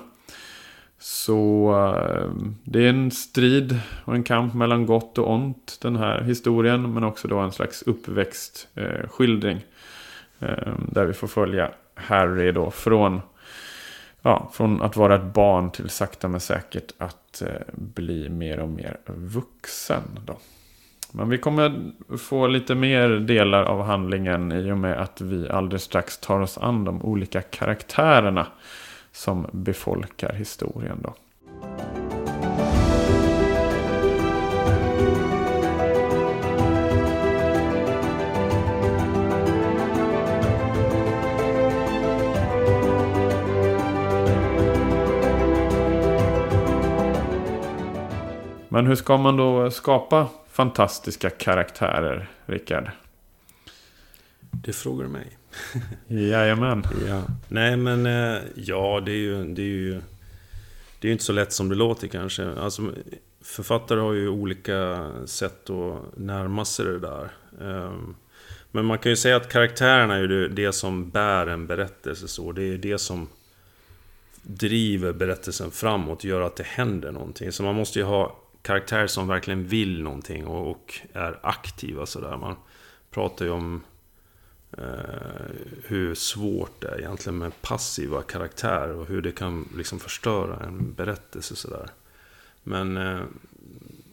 Så 0.99 1.71
eh, 1.95 2.31
det 2.63 2.85
är 2.85 2.89
en 2.89 3.11
strid 3.11 3.79
och 4.05 4.15
en 4.15 4.23
kamp 4.23 4.53
mellan 4.53 4.85
gott 4.85 5.17
och 5.17 5.31
ont 5.33 5.77
den 5.81 5.95
här 5.95 6.21
historien. 6.21 6.93
Men 6.93 7.03
också 7.03 7.27
då 7.27 7.39
en 7.39 7.51
slags 7.51 7.81
uppväxtskildring. 7.81 9.65
Eh, 10.39 10.49
eh, 10.49 10.73
där 10.91 11.05
vi 11.05 11.13
får 11.13 11.27
följa 11.27 11.71
Harry 11.95 12.51
då 12.51 12.71
från, 12.71 13.21
ja, 14.21 14.49
från 14.53 14.81
att 14.81 14.95
vara 14.95 15.15
ett 15.15 15.33
barn 15.33 15.71
till 15.71 15.89
sakta 15.89 16.27
men 16.27 16.39
säkert 16.39 16.93
att 16.97 17.43
bli 17.73 18.29
mer 18.29 18.59
och 18.59 18.69
mer 18.69 18.97
vuxen. 19.05 20.01
Då. 20.25 20.37
Men 21.11 21.29
vi 21.29 21.37
kommer 21.37 21.91
få 22.17 22.47
lite 22.47 22.75
mer 22.75 23.09
delar 23.09 23.63
av 23.63 23.83
handlingen 23.83 24.51
i 24.51 24.71
och 24.71 24.77
med 24.77 25.01
att 25.01 25.21
vi 25.21 25.49
alldeles 25.49 25.83
strax 25.83 26.17
tar 26.17 26.39
oss 26.39 26.57
an 26.57 26.85
de 26.85 27.01
olika 27.01 27.41
karaktärerna 27.41 28.47
som 29.11 29.47
befolkar 29.51 30.33
historien. 30.33 30.99
Då. 31.03 31.13
Men 48.69 48.87
hur 48.87 48.95
ska 48.95 49.17
man 49.17 49.37
då 49.37 49.71
skapa 49.71 50.27
fantastiska 50.57 51.29
karaktärer, 51.29 52.29
Rickard? 52.45 52.91
Det 54.51 54.73
frågar 54.73 55.03
du 55.03 55.09
mig. 55.09 55.37
Jajamän. 56.07 56.83
Ja. 57.07 57.23
Nej 57.47 57.77
men, 57.77 58.05
eh, 58.05 58.41
ja 58.55 59.01
det 59.05 59.11
är 59.11 59.15
ju... 59.15 59.53
Det 59.53 59.61
är 59.61 59.65
ju 59.65 60.01
det 60.99 61.07
är 61.07 61.11
inte 61.11 61.23
så 61.23 61.33
lätt 61.33 61.53
som 61.53 61.69
det 61.69 61.75
låter 61.75 62.07
kanske. 62.07 62.51
Alltså, 62.51 62.91
författare 63.41 63.99
har 63.99 64.13
ju 64.13 64.29
olika 64.29 65.11
sätt 65.25 65.69
att 65.69 66.17
närma 66.17 66.65
sig 66.65 66.85
det 66.85 66.99
där. 66.99 67.29
Ehm, 67.61 68.15
men 68.71 68.85
man 68.85 68.97
kan 68.97 69.09
ju 69.09 69.15
säga 69.15 69.35
att 69.35 69.49
karaktärerna 69.49 70.15
är 70.15 70.19
ju 70.19 70.47
det 70.47 70.71
som 70.71 71.09
bär 71.09 71.47
en 71.47 71.67
berättelse 71.67 72.27
så. 72.27 72.51
Det 72.51 72.63
är 72.63 72.77
det 72.77 72.97
som 72.97 73.29
driver 74.43 75.13
berättelsen 75.13 75.71
framåt, 75.71 76.23
gör 76.23 76.41
att 76.41 76.55
det 76.55 76.67
händer 76.67 77.11
någonting. 77.11 77.51
Så 77.51 77.63
man 77.63 77.75
måste 77.75 77.99
ju 77.99 78.05
ha 78.05 78.35
karaktärer 78.61 79.07
som 79.07 79.27
verkligen 79.27 79.67
vill 79.67 80.03
någonting 80.03 80.47
och, 80.47 80.71
och 80.71 80.99
är 81.13 81.39
aktiva 81.43 82.05
sådär. 82.05 82.37
Man 82.37 82.55
pratar 83.11 83.45
ju 83.45 83.51
om 83.51 83.83
eh, 84.77 84.85
hur 85.83 86.15
svårt 86.15 86.81
det 86.81 86.87
är 86.87 86.99
egentligen 86.99 87.37
med 87.37 87.61
passiva 87.61 88.21
karaktärer 88.21 88.93
och 88.93 89.07
hur 89.07 89.21
det 89.21 89.31
kan 89.31 89.69
liksom 89.77 89.99
förstöra 89.99 90.65
en 90.65 90.93
berättelse 90.93 91.55
sådär. 91.55 91.89
Men 92.63 92.97
eh, 92.97 93.21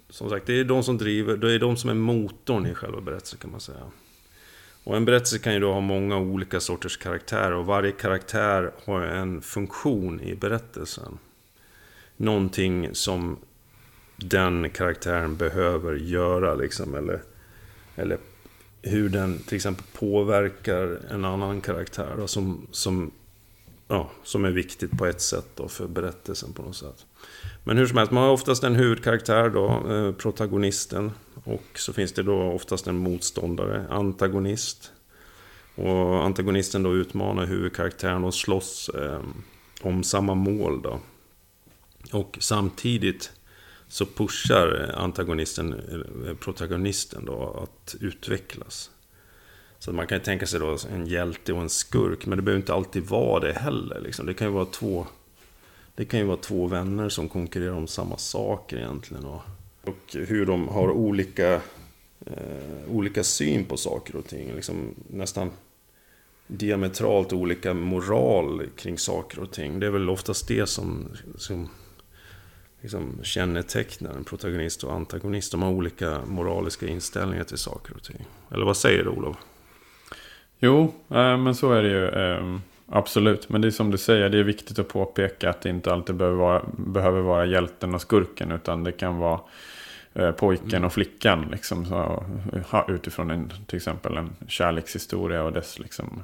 som 0.08 0.30
sagt, 0.30 0.46
det 0.46 0.60
är 0.60 0.64
de 0.64 0.82
som 0.82 0.98
driver, 0.98 1.36
det 1.36 1.52
är 1.52 1.58
de 1.58 1.76
som 1.76 1.90
är 1.90 1.94
motorn 1.94 2.66
i 2.66 2.74
själva 2.74 3.00
berättelsen 3.00 3.38
kan 3.38 3.50
man 3.50 3.60
säga. 3.60 3.90
Och 4.84 4.96
en 4.96 5.04
berättelse 5.04 5.38
kan 5.38 5.54
ju 5.54 5.60
då 5.60 5.72
ha 5.72 5.80
många 5.80 6.18
olika 6.18 6.60
sorters 6.60 6.96
karaktärer 6.96 7.52
och 7.52 7.66
varje 7.66 7.92
karaktär 7.92 8.72
har 8.84 9.00
en 9.00 9.42
funktion 9.42 10.20
i 10.20 10.34
berättelsen. 10.34 11.18
Någonting 12.16 12.94
som 12.94 13.38
den 14.16 14.70
karaktären 14.70 15.36
behöver 15.36 15.94
göra 15.94 16.54
liksom. 16.54 16.94
Eller, 16.94 17.22
eller 17.96 18.18
hur 18.82 19.08
den 19.08 19.38
till 19.38 19.56
exempel 19.56 19.84
påverkar 19.92 21.00
en 21.10 21.24
annan 21.24 21.60
karaktär. 21.60 22.14
Då, 22.16 22.26
som, 22.26 22.66
som, 22.70 23.10
ja, 23.88 24.10
som 24.22 24.44
är 24.44 24.50
viktigt 24.50 24.98
på 24.98 25.06
ett 25.06 25.20
sätt 25.20 25.46
då, 25.54 25.68
för 25.68 25.86
berättelsen 25.86 26.52
på 26.52 26.62
något 26.62 26.76
sätt. 26.76 27.06
Men 27.64 27.76
hur 27.76 27.86
som 27.86 27.98
helst, 27.98 28.12
man 28.12 28.22
har 28.22 28.30
oftast 28.30 28.64
en 28.64 28.74
huvudkaraktär 28.74 29.50
då, 29.50 29.92
eh, 29.92 30.12
protagonisten. 30.12 31.12
Och 31.44 31.64
så 31.74 31.92
finns 31.92 32.12
det 32.12 32.22
då 32.22 32.42
oftast 32.42 32.86
en 32.86 32.96
motståndare, 32.96 33.86
antagonist. 33.90 34.92
Och 35.74 36.24
antagonisten 36.24 36.82
då 36.82 36.94
utmanar 36.94 37.46
huvudkaraktären 37.46 38.24
och 38.24 38.34
slåss 38.34 38.88
eh, 38.88 39.20
om 39.82 40.02
samma 40.04 40.34
mål 40.34 40.82
då. 40.82 41.00
Och 42.12 42.38
samtidigt 42.40 43.32
så 43.88 44.06
pushar 44.06 44.88
eh, 44.88 45.02
antagonisten 45.02 45.72
eh, 45.72 46.30
eh, 46.30 46.36
protagonisten 46.36 47.24
då 47.24 47.60
att 47.62 47.96
utvecklas. 48.00 48.90
Så 49.78 49.92
man 49.92 50.06
kan 50.06 50.18
ju 50.18 50.24
tänka 50.24 50.46
sig 50.46 50.60
då 50.60 50.78
en 50.92 51.06
hjälte 51.06 51.52
och 51.52 51.60
en 51.60 51.68
skurk, 51.68 52.26
men 52.26 52.38
det 52.38 52.42
behöver 52.42 52.60
inte 52.60 52.74
alltid 52.74 53.02
vara 53.02 53.40
det 53.40 53.52
heller. 53.52 54.00
Liksom. 54.00 54.26
Det 54.26 54.34
kan 54.34 54.46
ju 54.46 54.52
vara 54.52 54.64
två 54.64 55.06
det 55.94 56.04
kan 56.04 56.20
ju 56.20 56.26
vara 56.26 56.36
två 56.36 56.66
vänner 56.66 57.08
som 57.08 57.28
konkurrerar 57.28 57.74
om 57.74 57.86
samma 57.86 58.18
saker 58.18 58.76
egentligen. 58.76 59.24
Och, 59.24 59.42
och 59.84 60.14
hur 60.14 60.46
de 60.46 60.68
har 60.68 60.90
olika, 60.90 61.52
eh, 62.26 62.90
olika 62.90 63.24
syn 63.24 63.64
på 63.64 63.76
saker 63.76 64.16
och 64.16 64.26
ting. 64.26 64.54
Liksom 64.54 64.94
nästan 65.10 65.50
diametralt 66.46 67.32
olika 67.32 67.74
moral 67.74 68.62
kring 68.76 68.98
saker 68.98 69.38
och 69.38 69.50
ting. 69.50 69.80
Det 69.80 69.86
är 69.86 69.90
väl 69.90 70.10
oftast 70.10 70.48
det 70.48 70.66
som, 70.66 71.08
som 71.36 71.68
liksom 72.84 73.18
kännetecknar 73.22 74.10
en 74.10 74.24
protagonist 74.24 74.84
och 74.84 74.92
antagonist. 74.92 75.52
De 75.52 75.62
har 75.62 75.70
olika 75.70 76.20
moraliska 76.26 76.86
inställningar 76.86 77.44
till 77.44 77.58
saker 77.58 77.94
och 77.96 78.02
ting. 78.02 78.26
Eller 78.50 78.64
vad 78.64 78.76
säger 78.76 79.04
du 79.04 79.10
Olof? 79.10 79.36
Jo, 80.58 80.94
äh, 81.08 81.36
men 81.36 81.54
så 81.54 81.72
är 81.72 81.82
det 81.82 81.88
ju. 81.88 82.08
Äh, 82.08 82.58
absolut. 82.86 83.48
Men 83.48 83.60
det 83.60 83.68
är 83.68 83.70
som 83.70 83.90
du 83.90 83.98
säger, 83.98 84.28
det 84.28 84.38
är 84.38 84.42
viktigt 84.42 84.78
att 84.78 84.88
påpeka 84.88 85.50
att 85.50 85.60
det 85.60 85.68
inte 85.68 85.92
alltid 85.92 86.16
behöver 86.16 86.36
vara, 86.36 86.62
behöver 86.76 87.20
vara 87.20 87.46
hjälten 87.46 87.94
och 87.94 88.00
skurken. 88.00 88.52
Utan 88.52 88.84
det 88.84 88.92
kan 88.92 89.18
vara 89.18 89.40
äh, 90.14 90.30
pojken 90.30 90.84
och 90.84 90.92
flickan. 90.92 91.48
Liksom, 91.52 91.86
så, 91.86 92.24
utifrån 92.88 93.30
en, 93.30 93.52
till 93.66 93.76
exempel 93.76 94.16
en 94.16 94.30
kärlekshistoria 94.48 95.42
och 95.42 95.52
dess 95.52 95.78
liksom, 95.78 96.22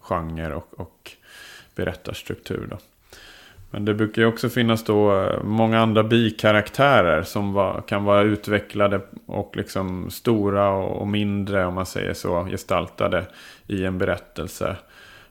genre 0.00 0.54
och, 0.54 0.80
och 0.80 1.12
berättarstruktur. 1.74 2.66
Då. 2.70 2.78
Men 3.72 3.84
det 3.84 3.94
brukar 3.94 4.22
ju 4.22 4.28
också 4.28 4.48
finnas 4.48 4.84
då 4.84 5.20
eh, 5.22 5.42
många 5.44 5.80
andra 5.80 6.02
bikaraktärer 6.02 7.22
som 7.22 7.52
var, 7.52 7.80
kan 7.80 8.04
vara 8.04 8.22
utvecklade 8.22 9.00
och 9.26 9.56
liksom 9.56 10.10
stora 10.10 10.70
och, 10.70 11.08
mindre 11.08 11.66
om 11.66 11.74
man 11.74 11.86
säger 11.86 12.14
så 12.14 12.44
gestaltade 12.44 13.24
i 13.66 13.84
en 13.84 13.98
berättelse. 13.98 14.76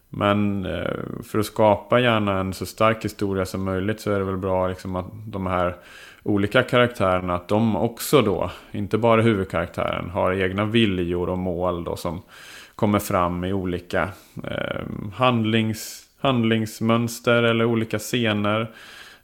Men 0.10 0.66
eh, 0.66 0.92
för 1.24 1.40
att 1.40 1.46
skapa 1.46 2.00
gärna 2.00 2.40
en 2.40 2.54
så 2.54 2.66
stark 2.66 3.06
historia 3.06 3.46
som 3.46 3.64
möjligt 3.64 4.02
så 4.02 4.12
är 4.12 4.20
det 4.20 4.26
väl 4.26 4.38
bra 4.38 4.68
liksom 4.68 4.96
att 4.96 5.08
de 5.26 5.46
här 5.46 5.76
olika 6.24 6.64
karaktärerna, 6.64 7.36
att 7.36 7.48
de 7.48 7.76
också 7.76 8.22
då, 8.22 8.52
inte 8.72 8.98
bara 8.98 9.22
huvudkaraktären, 9.22 10.10
har 10.10 10.34
egna 10.34 10.66
viljor 10.66 11.30
och 11.30 11.38
mål 11.38 11.84
då 11.84 11.96
som 11.96 12.22
kommer 12.76 13.00
fram 13.00 13.44
i 13.44 13.54
olika 13.54 14.10
eh, 14.44 14.82
handlings 15.14 16.01
handlingsmönster 16.22 17.44
eller 17.44 17.66
olika 17.66 18.00
scener. 18.00 18.72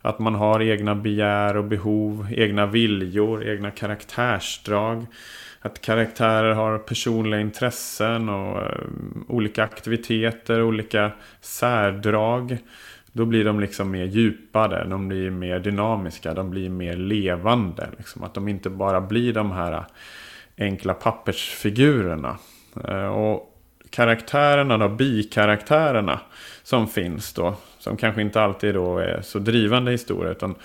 Att 0.02 0.20
man 0.20 0.36
har 0.36 0.62
egna 0.62 0.96
begär 0.96 1.58
och 1.58 1.64
behov, 1.64 2.28
egna 2.32 2.66
viljor, 2.66 3.48
egna 3.48 3.72
karaktärsdrag. 3.72 5.06
Att 5.62 5.82
karaktärer 5.82 6.54
har 6.54 6.78
personliga 6.78 7.42
intressen 7.42 8.30
och 8.30 8.62
eh, 8.62 8.78
olika 9.28 9.64
aktiviteter, 9.64 10.62
olika 10.62 11.12
särdrag. 11.42 12.58
Då 13.12 13.26
blir 13.26 13.46
de 13.46 13.60
liksom 13.60 13.92
mer 13.92 14.06
djupade, 14.06 14.88
de 14.90 15.08
blir 15.08 15.30
mer 15.30 15.60
dynamiska, 15.60 16.34
de 16.34 16.50
blir 16.50 16.70
mer 16.70 16.98
levande. 16.98 17.90
Liksom. 17.98 18.24
Att 18.24 18.34
de 18.34 18.48
inte 18.48 18.70
bara 18.70 19.02
blir 19.02 19.34
de 19.34 19.52
här 19.52 19.72
eh, 19.74 19.84
enkla 20.58 20.94
pappersfigurerna. 20.94 22.38
Eh, 22.88 23.08
och 23.08 23.54
karaktärerna 23.90 24.78
då, 24.78 24.90
bikaraktärerna 24.90 26.20
som 26.68 26.88
finns 26.88 27.34
då. 27.34 27.56
Som 27.80 27.98
kanske 27.98 28.22
inte 28.22 28.42
alltid 28.42 28.74
då 28.74 28.98
är 28.98 29.22
så 29.22 29.40
drivande 29.40 29.92
historia. 29.92 30.32
Utan 30.32 30.56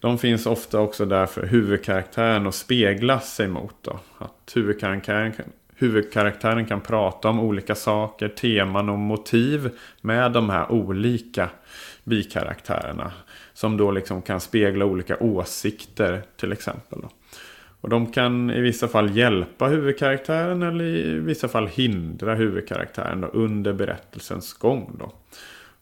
de 0.00 0.18
finns 0.18 0.46
ofta 0.46 0.80
också 0.80 1.06
där 1.06 1.26
för 1.26 1.46
huvudkaraktären 1.46 2.46
att 2.46 2.54
spegla 2.54 3.20
sig 3.20 3.48
mot. 3.48 3.74
Då. 3.82 3.98
Att 4.18 4.52
huvudkaraktären, 4.54 5.32
huvudkaraktären 5.74 6.66
kan 6.66 6.80
prata 6.80 7.28
om 7.28 7.40
olika 7.40 7.74
saker, 7.74 8.28
teman 8.28 8.88
och 8.88 8.98
motiv 8.98 9.70
med 10.00 10.32
de 10.32 10.50
här 10.50 10.72
olika 10.72 11.48
bikaraktärerna. 12.04 13.12
Som 13.52 13.76
då 13.76 13.90
liksom 13.90 14.22
kan 14.22 14.40
spegla 14.40 14.84
olika 14.84 15.16
åsikter 15.16 16.22
till 16.36 16.52
exempel. 16.52 16.98
Då. 17.02 17.08
Och 17.80 17.88
de 17.88 18.12
kan 18.12 18.50
i 18.50 18.60
vissa 18.60 18.88
fall 18.88 19.16
hjälpa 19.16 19.66
huvudkaraktären 19.66 20.62
eller 20.62 20.84
i 20.84 21.18
vissa 21.18 21.48
fall 21.48 21.66
hindra 21.66 22.34
huvudkaraktären 22.34 23.20
då, 23.20 23.26
under 23.26 23.72
berättelsens 23.72 24.52
gång. 24.52 24.96
Då. 24.98 25.12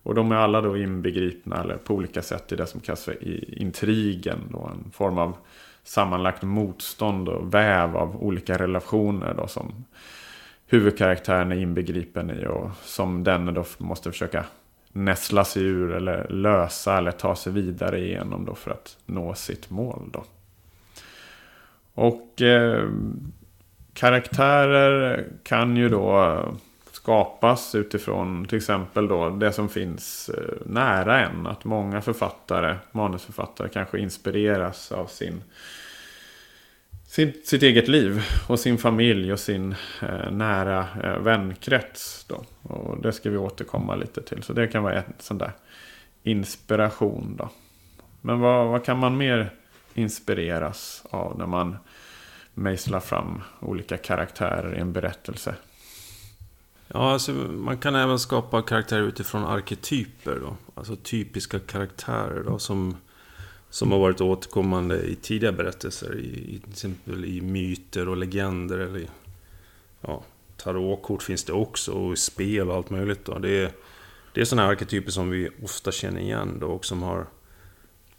Och 0.02 0.14
de 0.14 0.32
är 0.32 0.36
alla 0.36 0.60
då 0.60 0.76
inbegripna 0.76 1.60
eller 1.60 1.76
på 1.76 1.94
olika 1.94 2.22
sätt 2.22 2.52
i 2.52 2.56
det 2.56 2.66
som 2.66 2.80
kallas 2.80 3.04
för 3.04 3.16
intrigen. 3.60 4.38
Då, 4.50 4.70
en 4.74 4.90
form 4.90 5.18
av 5.18 5.36
sammanlagt 5.84 6.42
motstånd 6.42 7.28
och 7.28 7.54
väv 7.54 7.96
av 7.96 8.22
olika 8.22 8.58
relationer 8.58 9.34
då, 9.34 9.46
som 9.46 9.84
huvudkaraktären 10.66 11.52
är 11.52 11.56
inbegripen 11.56 12.30
i 12.30 12.46
och 12.46 12.70
som 12.82 13.24
den 13.24 13.54
då 13.54 13.64
måste 13.78 14.10
försöka 14.10 14.44
näsla 14.92 15.44
sig 15.44 15.62
ur 15.62 15.94
eller 15.94 16.28
lösa 16.28 16.98
eller 16.98 17.10
ta 17.10 17.36
sig 17.36 17.52
vidare 17.52 18.00
igenom 18.00 18.44
då 18.44 18.54
för 18.54 18.70
att 18.70 18.98
nå 19.06 19.34
sitt 19.34 19.70
mål. 19.70 20.10
Då. 20.12 20.24
Och 21.96 22.42
eh, 22.42 22.88
karaktärer 23.94 25.26
kan 25.42 25.76
ju 25.76 25.88
då 25.88 26.38
skapas 26.92 27.74
utifrån 27.74 28.44
till 28.44 28.58
exempel 28.58 29.08
då 29.08 29.30
det 29.30 29.52
som 29.52 29.68
finns 29.68 30.28
eh, 30.28 30.66
nära 30.66 31.26
en. 31.26 31.46
Att 31.46 31.64
många 31.64 32.00
författare, 32.00 32.76
manusförfattare 32.92 33.68
kanske 33.68 33.98
inspireras 33.98 34.92
av 34.92 35.06
sin, 35.06 35.42
sin 37.06 37.32
sitt 37.44 37.62
eget 37.62 37.88
liv 37.88 38.22
och 38.48 38.60
sin 38.60 38.78
familj 38.78 39.32
och 39.32 39.40
sin 39.40 39.74
eh, 40.02 40.30
nära 40.30 40.86
eh, 41.04 41.18
vänkrets. 41.18 42.24
Då. 42.28 42.44
Och 42.62 43.02
det 43.02 43.12
ska 43.12 43.30
vi 43.30 43.36
återkomma 43.36 43.94
lite 43.94 44.22
till. 44.22 44.42
Så 44.42 44.52
det 44.52 44.66
kan 44.66 44.82
vara 44.82 44.94
en 44.94 45.12
sån 45.18 45.38
där 45.38 45.52
inspiration. 46.22 47.36
Då. 47.38 47.48
Men 48.20 48.40
vad, 48.40 48.66
vad 48.66 48.84
kan 48.84 48.98
man 48.98 49.16
mer 49.16 49.50
inspireras 49.96 51.02
av 51.10 51.38
när 51.38 51.46
man 51.46 51.76
mejslar 52.54 53.00
fram 53.00 53.42
olika 53.60 53.96
karaktärer 53.96 54.76
i 54.76 54.78
en 54.78 54.92
berättelse? 54.92 55.54
Ja, 56.88 57.12
alltså, 57.12 57.32
man 57.32 57.78
kan 57.78 57.94
även 57.94 58.18
skapa 58.18 58.62
karaktärer 58.62 59.02
utifrån 59.02 59.44
arketyper. 59.44 60.38
Då. 60.40 60.56
Alltså 60.74 60.96
typiska 60.96 61.58
karaktärer 61.58 62.42
då, 62.44 62.58
som, 62.58 62.96
som 63.70 63.92
har 63.92 63.98
varit 63.98 64.20
återkommande 64.20 65.02
i 65.02 65.16
tidiga 65.16 65.52
berättelser. 65.52 66.14
I, 66.14 66.54
i, 66.54 66.58
till 66.58 66.72
exempel 66.72 67.24
i 67.24 67.40
myter 67.40 68.08
och 68.08 68.16
legender. 68.16 68.78
Eller 68.78 68.98
i, 68.98 69.08
ja, 70.00 70.24
tarotkort 70.56 71.22
finns 71.22 71.44
det 71.44 71.52
också 71.52 71.92
och 71.92 72.12
i 72.12 72.16
spel 72.16 72.70
och 72.70 72.76
allt 72.76 72.90
möjligt. 72.90 73.24
Då. 73.24 73.38
Det, 73.38 73.64
är, 73.64 73.70
det 74.32 74.40
är 74.40 74.44
sådana 74.44 74.68
arketyper 74.68 75.10
som 75.10 75.30
vi 75.30 75.48
ofta 75.64 75.92
känner 75.92 76.20
igen 76.20 76.58
då, 76.60 76.66
och 76.66 76.84
som 76.84 77.02
har 77.02 77.26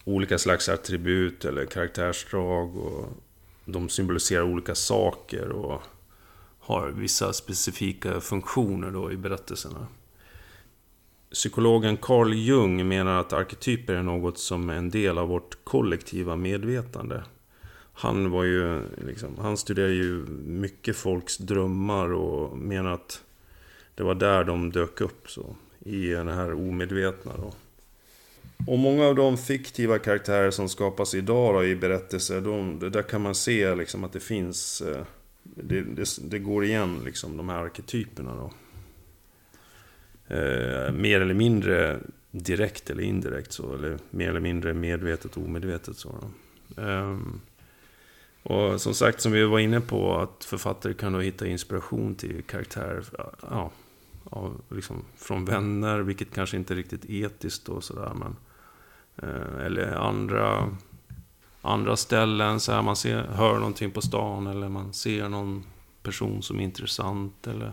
olika 0.08 0.38
slags 0.38 0.70
attribut 0.70 1.46
eller 1.46 1.66
karaktärsdrag. 1.66 2.78
Och 2.78 3.10
de 3.66 3.90
symboliserar 3.90 4.44
olika 4.44 4.76
saker. 4.76 5.50
och 5.50 5.82
har 6.68 6.90
vissa 6.90 7.34
specifika 7.34 8.22
funktioner 8.22 8.92
då 8.92 9.12
i 9.12 9.18
berättelserna. 9.18 9.88
Psykologen 11.32 11.98
Carl 11.98 12.34
Jung 12.34 12.88
menar 12.88 13.20
att 13.20 13.34
arketyper 13.34 13.94
är 13.94 14.04
något 14.04 14.38
som 14.38 14.70
är 14.70 14.74
en 14.74 14.90
del 14.90 15.18
av 15.18 15.28
vårt 15.28 15.58
kollektiva 15.64 16.36
medvetande. 16.36 17.24
Han, 17.94 18.32
var 18.32 18.44
ju, 18.44 18.82
liksom, 19.06 19.38
han 19.38 19.58
studerade 19.58 19.94
ju 19.94 20.26
mycket 20.46 20.96
folks 20.96 21.38
drömmar 21.38 22.14
och 22.14 22.58
menar 22.58 22.92
att 22.92 23.24
det 23.96 24.04
var 24.04 24.16
där 24.16 24.44
de 24.44 24.72
dök 24.72 25.02
upp 25.02 25.30
så, 25.30 25.56
i 25.80 26.08
det 26.08 26.34
här 26.34 26.54
omedvetna. 26.54 27.32
Då. 27.38 27.54
Och 28.66 28.80
många 28.80 29.06
av 29.06 29.16
de 29.16 29.38
fiktiva 29.38 30.00
karaktärer 30.00 30.52
som 30.52 30.70
skapas 30.70 31.16
idag 31.16 31.54
då, 31.54 31.66
i 31.66 31.76
berättelser, 31.76 32.42
de, 32.42 32.80
där 32.80 33.02
kan 33.02 33.22
man 33.22 33.36
se 33.36 33.76
liksom, 33.76 34.04
att 34.04 34.14
det 34.14 34.20
finns 34.20 34.82
eh, 34.82 35.04
det, 35.44 35.82
det, 35.82 36.18
det, 36.22 36.40
går 36.40 36.66
igen, 36.66 37.02
liksom, 37.06 37.38
de 37.38 37.50
här 37.50 37.58
arketyperna 37.58 38.36
då. 38.36 38.52
Eh, 40.36 40.92
mer 40.92 41.22
eller 41.22 41.34
mindre 41.34 42.00
direkt 42.32 42.90
eller 42.90 43.04
indirekt 43.04 43.52
så, 43.52 43.74
eller 43.74 43.98
mer 44.10 44.30
eller 44.30 44.40
mindre 44.40 44.74
medvetet 44.74 45.38
och 45.38 45.44
omedvetet 45.44 45.98
så. 45.98 46.16
Eh, 46.78 47.18
och 48.44 48.82
som 48.82 48.94
sagt, 48.94 49.22
som 49.22 49.32
vi 49.32 49.44
var 49.44 49.60
inne 49.60 49.82
på, 49.82 50.18
att 50.18 50.44
författare 50.44 50.94
kan 50.94 51.14
då 51.14 51.20
hitta 51.20 51.48
inspiration 51.48 52.16
till 52.16 52.44
karaktärer 52.44 53.04
ja, 53.42 53.72
av, 54.24 54.62
liksom, 54.70 55.04
från 55.18 55.46
vänner, 55.46 56.00
vilket 56.00 56.34
kanske 56.34 56.58
inte 56.58 56.74
är 56.74 56.76
riktigt 56.76 57.06
etiskt 57.10 57.70
och 57.70 57.84
sådär. 57.84 58.12
Men, 58.14 58.28
eh, 58.28 58.47
Eh, 59.24 59.66
eller 59.66 59.96
andra 59.96 60.70
andra 61.62 61.96
ställen. 61.96 62.60
Så 62.60 62.72
här, 62.72 62.82
man 62.82 62.96
ser, 62.96 63.24
hör 63.24 63.54
någonting 63.54 63.92
på 63.92 64.02
stan 64.02 64.48
eller 64.48 64.70
man 64.70 64.94
ser 64.94 65.30
någon 65.30 65.64
person 66.04 66.42
som 66.42 66.60
är 66.60 66.64
intressant. 66.64 67.48
Eller 67.48 67.72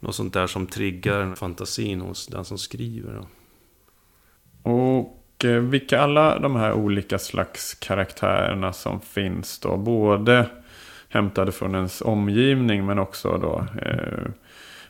något 0.00 0.14
sånt 0.14 0.34
där 0.34 0.46
som 0.46 0.66
triggar 0.66 1.34
fantasin 1.34 2.00
hos 2.00 2.26
den 2.26 2.44
som 2.44 2.58
skriver. 2.58 3.14
Då. 3.14 3.26
Och 4.70 5.44
eh, 5.44 5.60
vilka 5.60 6.00
alla 6.00 6.38
de 6.38 6.56
här 6.56 6.72
olika 6.72 7.18
slags 7.18 7.74
karaktärerna 7.74 8.72
som 8.72 9.00
finns 9.00 9.58
då. 9.58 9.76
Både 9.76 10.50
hämtade 11.08 11.52
från 11.52 11.74
ens 11.74 12.00
omgivning 12.00 12.86
men 12.86 12.98
också 12.98 13.38
då 13.38 13.66
eh, 13.82 14.30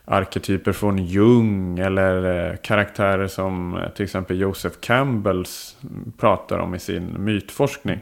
arketyper 0.06 0.72
från 0.72 0.98
Jung 0.98 1.78
eller 1.78 2.50
eh, 2.50 2.56
karaktärer 2.56 3.26
som 3.26 3.76
eh, 3.76 3.88
till 3.88 4.04
exempel 4.04 4.40
Joseph 4.40 4.76
Campbells 4.80 5.76
pratar 6.18 6.58
om 6.58 6.74
i 6.74 6.78
sin 6.78 7.24
mytforskning. 7.24 8.00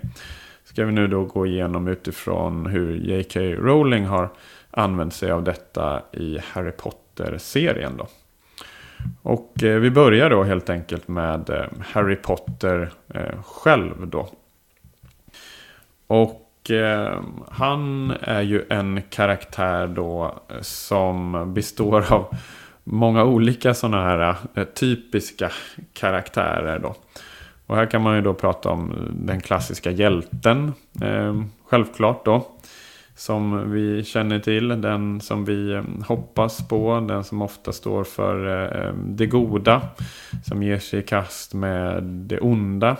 Ska 0.64 0.84
vi 0.84 0.92
nu 0.92 1.06
då 1.06 1.24
gå 1.24 1.46
igenom 1.46 1.88
utifrån 1.88 2.66
hur 2.66 2.96
J.K. 2.96 3.40
Rowling 3.40 4.04
har 4.04 4.28
använt 4.70 5.14
sig 5.14 5.30
av 5.30 5.44
detta 5.44 6.02
i 6.12 6.38
Harry 6.52 6.72
Potter-serien 6.72 7.96
då. 7.96 8.06
Och 9.22 9.62
eh, 9.62 9.78
vi 9.78 9.90
börjar 9.90 10.30
då 10.30 10.42
helt 10.42 10.70
enkelt 10.70 11.08
med 11.08 11.68
Harry 11.80 12.16
Potter 12.16 12.92
själv 13.44 14.06
då. 14.06 14.28
Och 16.06 16.43
eh, 16.70 17.20
han 17.50 18.14
är 18.20 18.42
ju 18.42 18.64
en 18.70 19.02
karaktär 19.10 19.86
då 19.86 20.38
eh, 20.48 20.60
som 20.60 21.52
består 21.54 22.12
av 22.12 22.36
många 22.84 23.24
olika 23.24 23.74
sådana 23.74 24.04
här 24.04 24.36
eh, 24.54 24.64
typiska 24.64 25.50
karaktärer 25.92 26.78
då. 26.78 26.94
Och 27.66 27.76
här 27.76 27.86
kan 27.86 28.02
man 28.02 28.16
ju 28.16 28.22
då 28.22 28.34
prata 28.34 28.70
om 28.70 29.08
den 29.12 29.40
klassiska 29.40 29.90
hjälten. 29.90 30.72
Eh, 31.02 31.42
självklart 31.66 32.24
då. 32.24 32.46
Som 33.16 33.70
vi 33.72 34.04
känner 34.04 34.38
till. 34.38 34.68
Den 34.68 35.20
som 35.20 35.44
vi 35.44 35.72
eh, 35.72 35.82
hoppas 36.06 36.68
på. 36.68 37.04
Den 37.08 37.24
som 37.24 37.42
ofta 37.42 37.72
står 37.72 38.04
för 38.04 38.66
eh, 38.86 38.94
det 38.94 39.26
goda. 39.26 39.82
Som 40.44 40.62
ger 40.62 40.78
sig 40.78 40.98
i 40.98 41.02
kast 41.02 41.54
med 41.54 42.02
det 42.02 42.40
onda. 42.40 42.96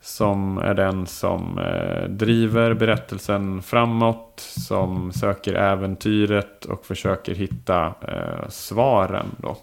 Som 0.00 0.58
är 0.58 0.74
den 0.74 1.06
som 1.06 1.58
eh, 1.58 2.08
driver 2.08 2.74
berättelsen 2.74 3.62
framåt. 3.62 4.40
Som 4.40 5.12
söker 5.12 5.54
äventyret 5.54 6.64
och 6.64 6.86
försöker 6.86 7.34
hitta 7.34 7.94
eh, 8.08 8.48
svaren. 8.48 9.26
Då. 9.36 9.56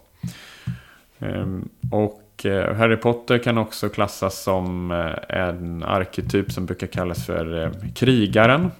Ehm, 1.20 1.70
och 1.92 2.46
eh, 2.46 2.76
Harry 2.76 2.98
Potter 2.98 3.38
kan 3.38 3.58
också 3.58 3.90
klassas 3.90 4.44
som 4.44 4.92
eh, 4.92 5.38
en 5.40 5.84
arketyp 5.84 6.52
som 6.52 6.66
brukar 6.66 6.88
kallas 6.88 7.26
för 7.26 7.64
eh, 7.64 7.72
krigaren. 7.96 8.72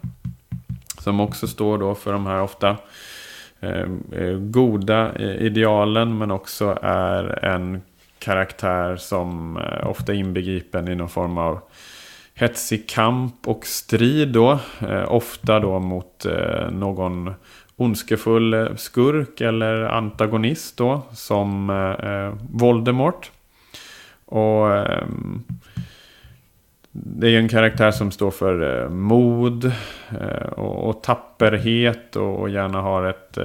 Som 1.00 1.20
också 1.20 1.48
står 1.48 1.78
då 1.78 1.96
för 1.96 2.14
de 2.14 2.26
här 2.26 2.42
ofta 2.42 2.78
eh, 3.60 3.88
eh, 4.12 4.38
goda 4.38 5.12
eh, 5.16 5.36
idealen 5.36 6.18
men 6.18 6.32
också 6.32 6.78
är 6.82 7.46
en 7.46 7.82
karaktär 8.20 8.96
som 8.96 9.58
eh, 9.58 9.88
ofta 9.88 10.14
är 10.14 10.18
inbegripen 10.18 10.88
i 10.88 10.96
någon 10.96 11.10
form 11.10 11.38
av 11.38 11.60
hetsig 12.40 12.90
kamp 12.90 13.48
och 13.48 13.66
strid 13.66 14.28
då. 14.28 14.60
Eh, 14.90 15.14
ofta 15.14 15.60
då 15.60 15.80
mot 15.80 16.26
eh, 16.26 16.72
någon 16.72 17.34
ondskefull 17.76 18.78
skurk 18.78 19.42
eller 19.42 19.84
antagonist 19.84 20.78
då. 20.78 21.02
Som 21.12 21.70
eh, 21.70 22.12
eh, 22.12 22.34
Voldemort. 22.52 23.32
Och 24.26 24.76
eh, 24.76 25.08
det 26.92 27.28
är 27.28 27.32
ju 27.32 27.38
en 27.38 27.50
karaktär 27.50 27.92
som 27.92 28.12
står 28.12 28.32
för 28.32 28.90
mod 28.90 29.72
och, 30.52 31.04
tapperhet 31.04 32.16
och 32.16 32.50
gärna 32.50 32.82
har 32.82 33.06
ett 33.06 33.38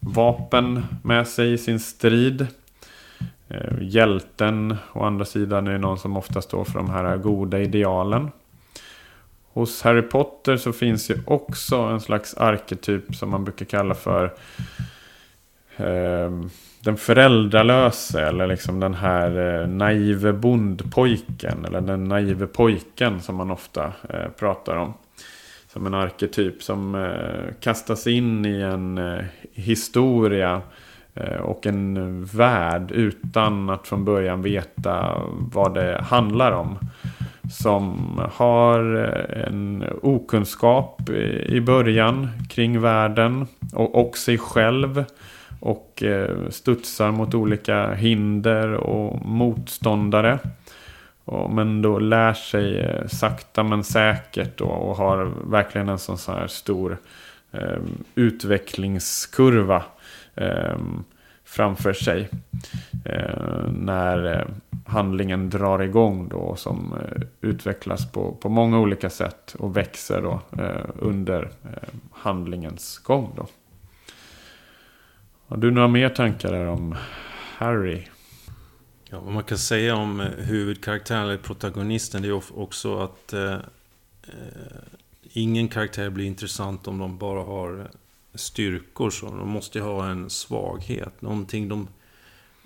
vapen 0.00 0.86
med 1.02 1.28
sig 1.28 1.52
i 1.52 1.58
sin 1.58 1.80
strid. 1.80 2.46
Eh, 3.48 3.78
hjälten 3.80 4.76
å 4.92 5.04
andra 5.04 5.24
sidan 5.24 5.66
är 5.66 5.78
någon 5.78 5.98
som 5.98 6.16
ofta 6.16 6.42
står 6.42 6.64
för 6.64 6.78
de 6.78 6.90
här 6.90 7.16
goda 7.16 7.60
idealen. 7.60 8.30
hos 9.52 9.82
Harry 9.82 10.02
Potter 10.02 10.56
så 10.56 10.72
finns 10.72 11.10
ju 11.10 11.18
också 11.26 11.76
en 11.76 12.00
slags 12.00 12.34
arketyp 12.34 13.14
som 13.16 13.30
man 13.30 13.44
brukar 13.44 13.66
kalla 13.66 13.94
för 13.94 14.24
eh, 15.76 16.30
den 16.80 16.96
föräldralöse 16.96 18.26
eller 18.26 18.46
liksom 18.46 18.80
den 18.80 18.94
här 18.94 19.60
eh, 19.60 19.68
naive 19.68 20.32
bondpojken 20.32 21.64
eller 21.64 21.80
den 21.80 22.04
naive 22.04 22.46
pojken 22.46 23.20
som 23.20 23.36
man 23.36 23.50
ofta 23.50 23.92
eh, 24.08 24.28
pratar 24.38 24.76
om. 24.76 24.94
Som 25.72 25.86
en 25.86 25.94
arketyp 25.94 26.62
som 26.62 26.94
eh, 26.94 27.54
kastas 27.60 28.06
in 28.06 28.46
i 28.46 28.60
en 28.60 28.98
eh, 28.98 29.24
historia 29.52 30.54
eh, 30.54 30.62
Eh, 31.16 31.36
och 31.36 31.66
en 31.66 32.24
värld 32.24 32.90
utan 32.90 33.70
att 33.70 33.86
från 33.86 34.04
början 34.04 34.42
veta 34.42 35.22
vad 35.52 35.74
det 35.74 36.02
handlar 36.02 36.52
om. 36.52 36.78
Som 37.52 37.98
har 38.32 38.80
en 39.48 39.84
okunskap 40.02 41.10
i 41.46 41.60
början 41.60 42.28
kring 42.50 42.80
världen 42.80 43.46
och, 43.72 44.06
och 44.08 44.16
sig 44.16 44.38
själv. 44.38 45.04
Och 45.60 46.02
eh, 46.02 46.48
studsar 46.50 47.12
mot 47.12 47.34
olika 47.34 47.94
hinder 47.94 48.72
och 48.72 49.26
motståndare. 49.26 50.38
Men 51.50 51.82
då 51.82 51.98
lär 51.98 52.32
sig 52.32 52.78
eh, 52.78 53.06
sakta 53.06 53.62
men 53.62 53.84
säkert 53.84 54.58
då, 54.58 54.64
och 54.64 54.96
har 54.96 55.32
verkligen 55.50 55.88
en 55.88 55.98
sån 55.98 56.18
här 56.26 56.46
stor 56.46 56.98
utvecklingskurva 58.14 59.82
Ehm, 60.36 61.04
framför 61.44 61.92
sig. 61.92 62.28
Eh, 63.04 63.68
när 63.70 64.40
eh, 64.40 64.46
handlingen 64.86 65.50
drar 65.50 65.82
igång 65.82 66.28
då 66.28 66.56
som 66.56 66.92
eh, 66.92 67.22
utvecklas 67.40 68.12
på, 68.12 68.32
på 68.32 68.48
många 68.48 68.78
olika 68.78 69.10
sätt 69.10 69.54
och 69.58 69.76
växer 69.76 70.22
då 70.22 70.40
eh, 70.62 70.86
under 70.98 71.42
eh, 71.42 71.88
handlingens 72.12 72.98
gång 72.98 73.32
då. 73.36 73.46
Har 75.46 75.56
du 75.56 75.70
några 75.70 75.88
mer 75.88 76.08
tankar 76.08 76.52
där 76.52 76.66
om 76.66 76.94
Harry? 77.56 78.02
Ja, 79.10 79.20
vad 79.20 79.32
man 79.32 79.42
kan 79.42 79.58
säga 79.58 79.96
om 79.96 80.20
eh, 80.20 80.26
huvudkaraktären 80.26 81.22
eller 81.22 81.36
protagonisten 81.36 82.22
det 82.22 82.28
är 82.28 82.58
också 82.58 82.98
att 82.98 83.32
eh, 83.32 83.56
ingen 85.22 85.68
karaktär 85.68 86.10
blir 86.10 86.24
intressant 86.24 86.88
om 86.88 86.98
de 86.98 87.18
bara 87.18 87.42
har 87.42 87.90
styrkor. 88.34 89.10
Så 89.10 89.26
de 89.26 89.48
måste 89.48 89.78
ju 89.78 89.84
ha 89.84 90.06
en 90.08 90.30
svaghet. 90.30 91.22
Någonting 91.22 91.68
de 91.68 91.88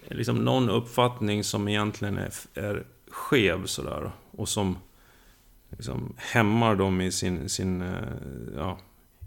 liksom 0.09 0.45
någon 0.45 0.71
uppfattning 0.71 1.45
som 1.45 1.69
egentligen 1.69 2.19
är, 2.19 2.33
är 2.55 2.87
skev 3.11 3.67
sådär. 3.67 4.11
Och 4.31 4.49
som 4.49 4.79
liksom 5.71 6.15
hämmar 6.17 6.75
dem 6.75 7.01
i, 7.01 7.13
sin, 7.13 7.49
sin, 7.49 7.83
eh, 7.83 8.03
ja, 8.57 8.79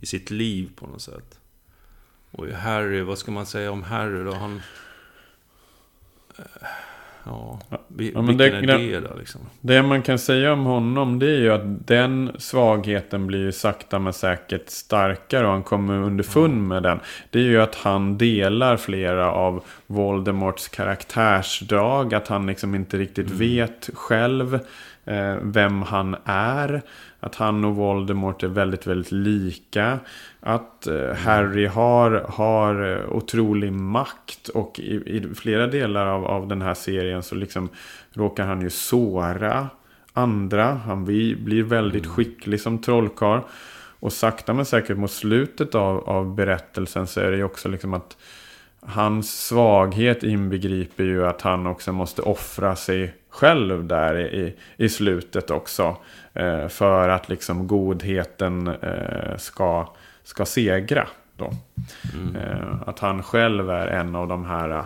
i 0.02 0.06
sitt 0.06 0.32
liv 0.32 0.72
på 0.76 0.88
något 0.88 1.02
sätt. 1.02 1.40
Och 2.32 2.48
Harry, 2.48 3.02
vad 3.02 3.18
ska 3.18 3.32
man 3.32 3.46
säga 3.46 3.72
om 3.72 3.84
Harry 3.84 4.24
då? 4.24 4.34
Han... 4.34 4.62
Ja, 7.24 7.60
ja 7.70 7.78
vilken 7.88 8.38
det, 8.38 8.46
är 8.48 8.62
det 8.62 9.00
då 9.00 9.16
liksom? 9.20 9.42
Det 9.62 9.84
man 9.84 10.02
kan 10.02 10.20
säga 10.20 10.54
om 10.54 10.66
honom 10.66 11.20
det 11.20 11.26
är 11.26 11.40
ju 11.40 11.52
att 11.52 11.88
den 11.88 12.32
svagheten 12.38 13.28
blir 13.28 13.40
ju 13.40 13.52
sakta 13.52 14.00
men 14.00 14.14
säkert 14.14 14.70
starkare 14.70 15.46
och 15.46 15.52
han 15.52 15.64
kommer 15.64 15.94
underfund 15.94 16.54
mm. 16.54 16.68
med 16.68 16.84
den. 16.84 17.00
Det 17.30 17.40
är 17.40 17.44
ju 17.44 17.62
att 17.62 17.76
han 17.76 18.18
delar 18.18 18.78
flera 18.78 19.32
av 19.32 19.64
Voldemorts 19.88 20.68
karaktärsdrag. 20.68 22.14
Att 22.14 22.28
han 22.28 22.48
liksom 22.48 22.76
inte 22.76 22.98
riktigt 22.98 23.28
mm. 23.28 23.40
vet 23.40 23.90
själv 23.94 24.60
eh, 25.06 25.36
vem 25.42 25.82
han 25.82 26.16
är. 26.26 26.82
Att 27.24 27.36
han 27.36 27.66
och 27.66 27.76
Voldemort 27.76 28.44
är 28.44 28.48
väldigt, 28.48 28.88
väldigt 28.88 29.12
lika. 29.12 30.00
Att 30.40 30.88
eh, 30.88 31.14
Harry 31.14 31.66
har, 31.66 32.12
har 32.12 32.92
eh, 32.92 33.10
otrolig 33.10 33.74
makt. 33.74 34.48
Och 34.48 34.80
i, 34.80 34.96
i, 34.96 35.36
flera 35.36 35.68
delar 35.68 36.08
av, 36.08 36.26
av 36.26 36.48
den 36.48 36.62
här 36.62 36.74
serien 36.74 37.24
så 37.24 37.36
liksom 37.36 37.70
råkar 38.14 38.46
han 38.46 38.62
ju 38.62 38.70
såra 38.70 39.70
andra. 40.14 40.66
Han 40.74 41.06
blir, 41.06 41.36
blir 41.36 41.64
väldigt 41.64 42.06
mm. 42.06 42.16
skicklig 42.16 42.62
som 42.62 42.82
trollkarl. 42.82 43.42
Och 44.00 44.14
sakta 44.14 44.54
men 44.54 44.66
säkert 44.66 44.98
mot 44.98 45.12
slutet 45.12 45.76
av, 45.76 46.10
av 46.10 46.36
berättelsen 46.36 47.08
så 47.08 47.20
är 47.20 47.32
det 47.32 47.38
ju 47.38 47.44
också 47.44 47.70
liksom 47.70 47.94
att 47.94 48.18
hans 48.82 49.46
svaghet 49.48 50.24
inbegriper 50.24 51.04
ju 51.04 51.26
att 51.26 51.42
han 51.42 51.68
också 51.68 51.92
måste 51.92 52.22
offra 52.22 52.76
sig 52.76 53.14
själv 53.30 53.86
där 53.86 54.20
i, 54.20 54.56
i 54.78 54.90
slutet 54.90 55.52
också. 55.52 55.98
Eh, 56.34 56.68
för 56.68 57.10
att 57.10 57.30
liksom 57.30 57.68
godheten 57.68 58.68
eh, 58.68 59.38
ska, 59.38 59.94
ska 60.24 60.46
segra. 60.46 61.08
Då. 61.38 61.52
Mm. 62.14 62.36
Eh, 62.36 62.82
att 62.86 63.00
han 63.00 63.24
själv 63.24 63.70
är 63.70 63.88
en 63.88 64.16
av 64.16 64.28
de 64.28 64.46
här, 64.46 64.86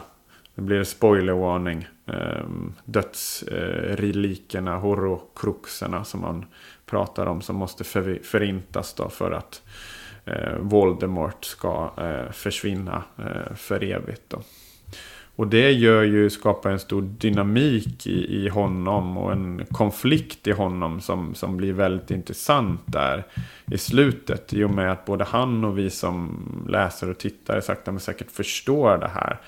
det 0.55 0.61
blir 0.61 0.83
spoilervarning, 0.83 1.87
eh, 2.07 2.45
dödsrelikerna, 2.85 4.77
horrokruxerna 4.77 6.03
som 6.03 6.21
man 6.21 6.45
pratar 6.85 7.25
om. 7.25 7.41
Som 7.41 7.55
måste 7.55 7.83
för, 7.83 8.19
förintas 8.23 8.93
då 8.93 9.09
för 9.09 9.31
att 9.31 9.61
eh, 10.25 10.55
Voldemort 10.59 11.45
ska 11.45 11.91
försvinna 12.31 13.03
för 13.55 13.83
evigt. 13.83 14.23
Då. 14.27 14.41
Och 15.35 15.47
det 15.47 15.71
gör 15.71 16.03
ju, 16.03 16.29
skapar 16.29 16.69
en 16.69 16.79
stor 16.79 17.01
dynamik 17.01 18.07
i, 18.07 18.45
i 18.45 18.49
honom 18.49 19.17
och 19.17 19.31
en 19.31 19.65
konflikt 19.71 20.47
i 20.47 20.51
honom 20.51 21.01
som, 21.01 21.35
som 21.35 21.57
blir 21.57 21.73
väldigt 21.73 22.11
intressant 22.11 22.81
där 22.85 23.23
i 23.71 23.77
slutet. 23.77 24.53
I 24.53 24.63
och 24.63 24.69
med 24.69 24.91
att 24.91 25.05
både 25.05 25.23
han 25.23 25.65
och 25.65 25.77
vi 25.77 25.89
som 25.89 26.45
läser 26.69 27.09
och 27.09 27.17
tittare 27.17 27.61
sakta 27.61 27.91
men 27.91 27.99
säkert 27.99 28.31
förstår 28.31 28.97
det 28.97 29.07
här. 29.07 29.39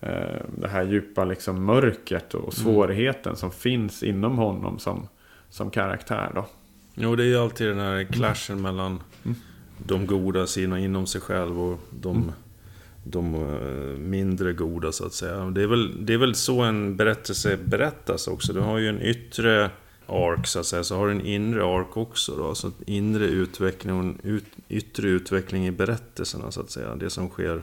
Eh, 0.00 0.42
det 0.58 0.68
här 0.68 0.84
djupa 0.84 1.24
liksom 1.24 1.64
mörkret 1.64 2.34
och 2.34 2.40
mm. 2.40 2.52
svårigheten 2.52 3.30
mm. 3.30 3.36
som 3.36 3.50
finns 3.50 4.02
inom 4.02 4.38
honom 4.38 4.78
som, 4.78 5.08
som 5.50 5.70
karaktär. 5.70 6.30
Då. 6.34 6.46
Jo, 6.94 7.16
det 7.16 7.22
är 7.22 7.26
ju 7.26 7.36
alltid 7.36 7.68
den 7.68 7.78
här 7.78 8.04
clashen 8.04 8.62
mellan 8.62 9.00
mm. 9.24 9.36
de 9.78 10.06
goda 10.06 10.46
sidorna 10.46 10.78
inom 10.78 11.06
sig 11.06 11.20
själv 11.20 11.60
och 11.60 11.80
de 11.90 12.16
mm 12.16 12.32
de 13.04 13.34
eh, 13.34 13.98
mindre 13.98 14.52
goda 14.52 14.92
så 14.92 15.06
att 15.06 15.12
säga. 15.12 15.44
Det 15.44 15.62
är, 15.62 15.66
väl, 15.66 16.06
det 16.06 16.12
är 16.12 16.18
väl 16.18 16.34
så 16.34 16.60
en 16.60 16.96
berättelse 16.96 17.56
berättas 17.56 18.28
också. 18.28 18.52
Du 18.52 18.60
har 18.60 18.78
ju 18.78 18.88
en 18.88 19.02
yttre 19.02 19.70
ark 20.06 20.46
så 20.46 20.60
att 20.60 20.66
säga, 20.66 20.84
så 20.84 20.96
har 20.96 21.06
du 21.06 21.12
en 21.12 21.26
inre 21.26 21.64
ark 21.64 21.96
också 21.96 22.36
då. 22.36 22.54
Så 22.54 22.70
inre 22.86 23.24
utveckling 23.24 23.94
och 23.94 24.00
en 24.00 24.18
ut, 24.22 24.44
yttre 24.68 25.08
utveckling 25.08 25.66
i 25.66 25.70
berättelserna 25.70 26.50
så 26.50 26.60
att 26.60 26.70
säga. 26.70 26.94
Det 26.94 27.10
som 27.10 27.28
sker 27.28 27.62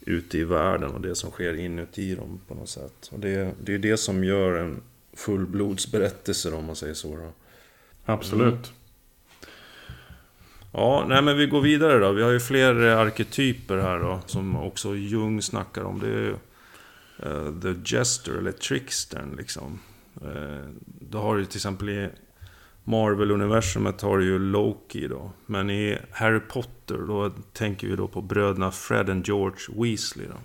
ute 0.00 0.38
i 0.38 0.44
världen 0.44 0.90
och 0.90 1.00
det 1.00 1.14
som 1.14 1.30
sker 1.30 1.54
inuti 1.54 2.14
dem 2.14 2.40
på 2.48 2.54
något 2.54 2.68
sätt. 2.68 3.08
Och 3.12 3.20
det, 3.20 3.54
det 3.64 3.74
är 3.74 3.78
det 3.78 3.96
som 3.96 4.24
gör 4.24 4.56
en 4.56 4.80
fullblodsberättelse 5.12 6.52
om 6.52 6.64
man 6.64 6.76
säger 6.76 6.94
så. 6.94 7.16
Då. 7.16 7.32
Absolut. 8.04 8.52
Mm. 8.52 8.81
Ja, 10.72 11.04
nej 11.08 11.22
men 11.22 11.36
vi 11.36 11.46
går 11.46 11.60
vidare 11.60 11.98
då. 11.98 12.12
Vi 12.12 12.22
har 12.22 12.30
ju 12.30 12.40
fler 12.40 12.86
eh, 12.86 12.98
arketyper 12.98 13.78
här 13.78 13.98
då. 13.98 14.20
Som 14.26 14.56
också 14.56 14.94
Jung 14.94 15.42
snackar 15.42 15.82
om. 15.82 16.00
Det 16.00 16.06
är 16.06 16.10
ju 16.10 16.36
uh, 17.26 17.60
The 17.60 17.94
Jester, 17.94 18.32
eller 18.32 18.52
Trickstern 18.52 19.36
liksom. 19.36 19.80
Uh, 20.24 20.68
då 20.84 21.18
har 21.18 21.36
du 21.36 21.44
till 21.44 21.58
exempel 21.58 21.88
i 21.88 22.08
Marvel-universumet 22.84 24.02
har 24.02 24.18
du 24.18 24.24
ju 24.24 24.38
Loki 24.38 25.08
då. 25.08 25.30
Men 25.46 25.70
i 25.70 25.98
Harry 26.10 26.40
Potter 26.40 26.98
då 26.98 27.30
tänker 27.52 27.86
vi 27.86 27.96
då 27.96 28.08
på 28.08 28.22
bröderna 28.22 28.70
Fred 28.70 29.10
och 29.10 29.28
George 29.28 29.58
Weasley 29.76 30.26
då. 30.26 30.36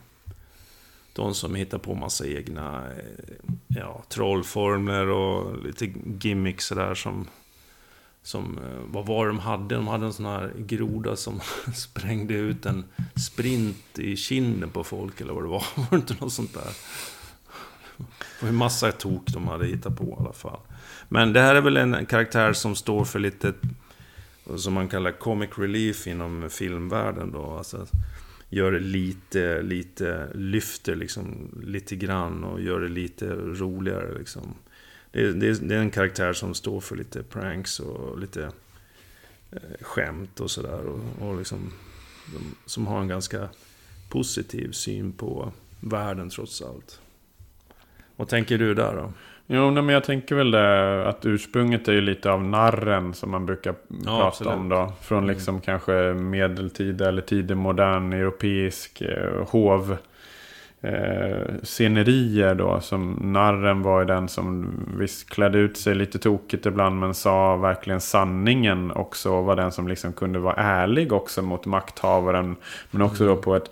De 1.14 1.34
som 1.34 1.56
hittar 1.56 1.78
på 1.78 1.96
massa 1.96 2.28
egna 2.28 2.84
ja, 3.68 4.04
trollformler 4.10 5.08
och 5.08 5.64
lite 5.64 5.94
gimmicks 6.22 6.66
sådär 6.66 6.96
som 6.96 7.28
som, 8.28 8.58
eh, 8.58 8.94
vad 8.94 9.06
var 9.06 9.26
det 9.26 9.32
de 9.32 9.40
hade? 9.40 9.76
De 9.76 9.88
hade 9.88 10.06
en 10.06 10.14
sån 10.14 10.26
här 10.26 10.54
groda 10.58 11.16
som 11.16 11.40
sprängde 11.76 12.34
ut 12.34 12.66
en 12.66 12.84
sprint 13.16 14.00
i 14.00 14.16
kinden 14.16 14.70
på 14.70 14.84
folk 14.84 15.22
eller 15.22 15.34
vad 15.34 15.44
det 15.44 15.48
var. 15.48 15.64
Var 15.76 15.88
det 15.90 15.96
inte 15.96 16.16
något 16.20 16.34
sånt 16.34 16.54
där? 16.54 16.72
Det 17.98 18.42
var 18.42 18.50
en 18.50 18.56
massa 18.56 18.92
tok 18.92 19.28
de 19.28 19.48
hade 19.48 19.66
hittat 19.66 19.98
på 19.98 20.04
i 20.04 20.16
alla 20.20 20.34
fall. 20.34 20.60
Men 21.10 21.34
det 21.34 21.42
här 21.42 21.56
är 21.56 21.62
väl 21.62 21.78
en 21.78 22.06
karaktär 22.06 22.54
som 22.54 22.76
står 22.76 23.06
för 23.06 23.20
lite, 23.20 23.54
som 24.56 24.74
man 24.74 24.88
kallar 24.88 25.12
comic 25.12 25.50
relief 25.58 26.08
inom 26.08 26.50
filmvärlden 26.50 27.32
då. 27.32 27.58
Alltså, 27.58 27.88
gör 28.50 28.72
det 28.72 28.80
lite, 28.80 29.62
lite, 29.62 30.28
lyfter 30.36 30.96
liksom 30.96 31.52
lite 31.64 31.96
grann 31.96 32.44
och 32.44 32.62
gör 32.62 32.80
det 32.80 32.90
lite 32.90 33.26
roligare 33.36 34.18
liksom 34.18 34.56
det, 35.12 35.22
är, 35.22 35.34
det, 35.68 35.76
är, 35.76 35.80
en 35.80 35.92
karaktär 35.92 36.34
som 36.34 36.54
står 36.54 36.80
för 36.80 36.96
lite 36.96 37.24
pranks 37.24 37.80
och 37.80 38.20
lite 38.20 38.52
eh, 39.52 39.60
skämt 39.82 40.40
och 40.40 40.52
sådär. 40.52 40.82
Och, 40.86 41.28
och 41.28 41.38
liksom, 41.38 41.74
som 42.66 42.88
har 42.88 43.02
en 43.02 43.08
ganska 43.08 43.50
positiv 44.10 44.72
syn 44.72 45.12
på 45.14 45.52
världen 45.80 46.30
trots 46.30 46.62
allt. 46.62 47.00
Vad 48.16 48.28
tänker 48.28 48.58
du 48.58 48.74
där 48.74 48.96
då? 48.96 49.14
Jo, 49.50 49.72
men 49.72 49.90
jag 49.90 50.04
tänker 50.04 50.36
väl 50.36 50.52
det 50.52 51.08
att 51.08 51.26
ursprunget 51.26 51.88
är 51.88 51.94
ju 51.94 52.02
lite 52.02 52.32
av 52.32 52.44
narren 52.44 53.14
som 53.14 53.32
man 53.32 53.46
brukar 53.46 53.76
prata 54.04 54.28
absolut. 54.28 54.54
om 54.54 54.70
då. 54.70 54.94
Från 55.02 55.18
Mm. 55.18 55.30
liksom 55.30 55.62
kanske 55.62 56.14
medeltida 56.14 57.08
eller 57.08 57.22
tidig 57.22 57.58
modern 57.58 58.14
europeisk 58.14 59.02
eh, 59.02 59.48
hov 59.48 59.98
eh, 60.82 61.56
scenerier 61.64 62.56
då. 62.56 62.80
Som 62.80 63.20
narren 63.22 63.82
var 63.82 64.00
ju 64.00 64.06
den 64.06 64.28
som 64.28 64.70
visst 64.98 65.30
klädde 65.30 65.58
ut 65.58 65.78
sig 65.78 65.96
lite 65.96 66.20
tokigt 66.20 66.66
ibland 66.66 67.00
men 67.00 67.14
sa 67.14 67.56
verkligen 67.56 68.02
sanningen 68.02 68.92
också. 68.92 69.32
Och 69.32 69.46
var 69.46 69.56
den 69.56 69.72
som 69.72 69.88
liksom 69.88 70.14
kunde 70.14 70.40
vara 70.40 70.56
ärlig 70.56 71.14
också 71.14 71.42
mot 71.42 71.66
makthavaren. 71.66 72.56
Men 72.92 73.02
också 73.02 73.26
då 73.26 73.36
på 73.36 73.56
ett, 73.56 73.72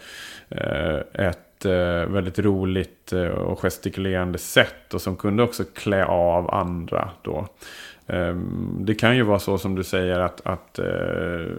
eh, 0.49 1.27
ett 1.27 1.65
eh, 1.65 2.11
väldigt 2.13 2.39
roligt 2.39 3.13
eh, 3.13 3.27
och 3.27 3.59
gestikulerande 3.59 4.37
sätt. 4.37 4.93
Och 4.93 5.01
som 5.01 5.15
kunde 5.15 5.43
också 5.43 5.63
klä 5.73 6.05
av 6.05 6.53
andra 6.53 7.09
då. 7.21 7.47
Ehm, 8.07 8.77
Det 8.79 8.95
kan 8.95 9.15
ju 9.15 9.23
vara 9.23 9.39
så 9.39 9.57
som 9.57 9.75
du 9.75 9.83
säger 9.83 10.19
att, 10.19 10.41
att 10.45 10.79
eh, 10.79 11.55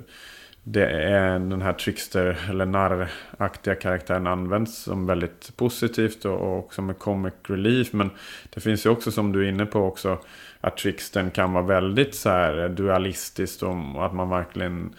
det 0.68 0.90
är 0.90 1.38
den 1.38 1.62
här 1.62 1.72
trickster 1.72 2.38
eller 2.50 2.66
narraktiga 2.66 3.74
karaktären 3.74 4.26
används 4.26 4.78
som 4.78 5.06
väldigt 5.06 5.56
positivt 5.56 6.24
och, 6.24 6.58
och 6.58 6.74
som 6.74 6.88
en 6.88 6.94
comic 6.94 7.34
relief. 7.42 7.92
Men 7.92 8.10
det 8.54 8.60
finns 8.60 8.86
ju 8.86 8.90
också 8.90 9.10
som 9.10 9.32
du 9.32 9.44
är 9.44 9.48
inne 9.48 9.66
på 9.66 9.80
också 9.80 10.18
att 10.60 10.76
trickstern 10.76 11.30
kan 11.30 11.52
vara 11.52 11.64
väldigt 11.64 12.14
så 12.14 12.28
här 12.28 12.68
dualistiskt 12.68 13.62
och 13.62 14.06
att 14.06 14.14
man 14.14 14.30
verkligen 14.30 14.94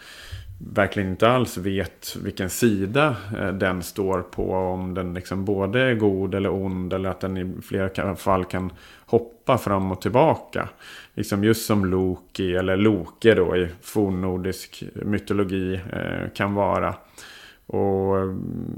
verkligen 0.58 1.10
inte 1.10 1.28
alls 1.28 1.56
vet 1.56 2.16
vilken 2.22 2.50
sida 2.50 3.16
eh, 3.38 3.52
den 3.52 3.82
står 3.82 4.22
på. 4.22 4.52
Om 4.52 4.94
den 4.94 5.14
liksom 5.14 5.44
både 5.44 5.80
är 5.80 5.94
god 5.94 6.34
eller 6.34 6.52
ond 6.52 6.92
eller 6.92 7.10
att 7.10 7.20
den 7.20 7.36
i 7.36 7.62
flera 7.62 8.16
fall 8.16 8.44
kan 8.44 8.72
hoppa 9.06 9.58
fram 9.58 9.92
och 9.92 10.00
tillbaka. 10.00 10.68
Liksom 11.14 11.44
just 11.44 11.66
som 11.66 11.84
Loki 11.84 12.56
eller 12.56 12.76
Loke 12.76 13.34
då 13.34 13.56
i 13.56 13.68
fornnordisk 13.82 14.82
mytologi 14.94 15.80
eh, 15.92 16.30
kan 16.34 16.54
vara. 16.54 16.94
Och 17.66 18.18
eh, 18.18 18.34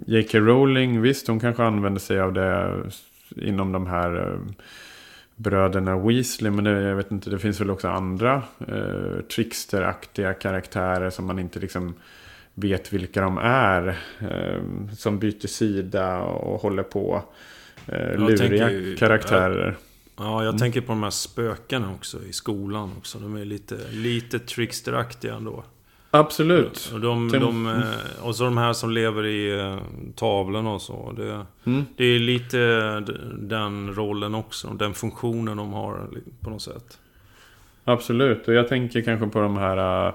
J.K. 0.06 0.38
Rowling, 0.38 1.00
visst 1.02 1.28
hon 1.28 1.40
kanske 1.40 1.64
använder 1.64 2.00
sig 2.00 2.20
av 2.20 2.32
det 2.32 2.82
inom 3.36 3.72
de 3.72 3.86
här 3.86 4.38
bröderna 5.42 5.98
Weasley. 5.98 6.50
Men 6.50 6.64
det, 6.64 6.82
jag 6.82 6.96
vet 6.96 7.10
inte, 7.10 7.30
det 7.30 7.38
finns 7.38 7.60
väl 7.60 7.70
också 7.70 7.88
andra 7.88 8.42
eh, 8.68 9.20
tricksteraktiga 9.34 10.34
karaktärer 10.34 11.10
som 11.10 11.26
man 11.26 11.38
inte 11.38 11.58
liksom 11.58 11.94
vet 12.54 12.92
vilka 12.92 13.20
de 13.20 13.38
är. 13.42 13.98
Eh, 14.20 14.62
som 14.96 15.18
byter 15.18 15.46
sida 15.46 16.20
och 16.20 16.60
håller 16.60 16.82
på. 16.82 17.22
Eh, 17.86 18.18
luriga 18.18 18.38
tänker 18.38 18.96
karaktärer. 18.96 19.76
Ja, 20.16 20.44
jag 20.44 20.58
tänker 20.58 20.80
på 20.80 20.92
de 20.92 21.02
här 21.02 21.10
spökena 21.10 21.92
också 21.92 22.24
i 22.28 22.32
skolan 22.32 22.92
också. 22.98 23.18
De 23.18 23.36
är 23.36 23.44
lite, 23.44 23.76
lite 23.90 24.38
tricksteraktiga 24.38 25.34
ändå. 25.34 25.64
Absolut. 26.10 26.90
Och, 26.94 27.00
de, 27.00 27.28
de, 27.28 27.66
eh, 27.66 28.26
och 28.26 28.36
så 28.36 28.44
de 28.44 28.56
här 28.58 28.72
som 28.72 28.90
lever 28.90 29.26
i 29.26 29.58
eh, 29.60 29.76
tavlorna 30.14 30.70
och 30.72 30.82
så. 30.82 31.12
Det, 31.16 31.46
Mm. 31.64 31.84
det 31.96 32.04
är 32.04 32.18
lite 32.18 32.58
den 33.38 33.94
rollen 33.94 34.34
också. 34.34 34.68
Den 34.68 34.94
funktionen 34.94 35.56
de 35.56 35.72
har 35.72 36.06
på 36.40 36.50
något 36.50 36.62
sätt. 36.62 36.98
Absolut, 37.84 38.48
och 38.48 38.54
jag 38.54 38.68
tänker 38.68 39.02
kanske 39.02 39.26
på 39.26 39.40
de 39.40 39.56
här 39.56 40.06
äh, 40.06 40.14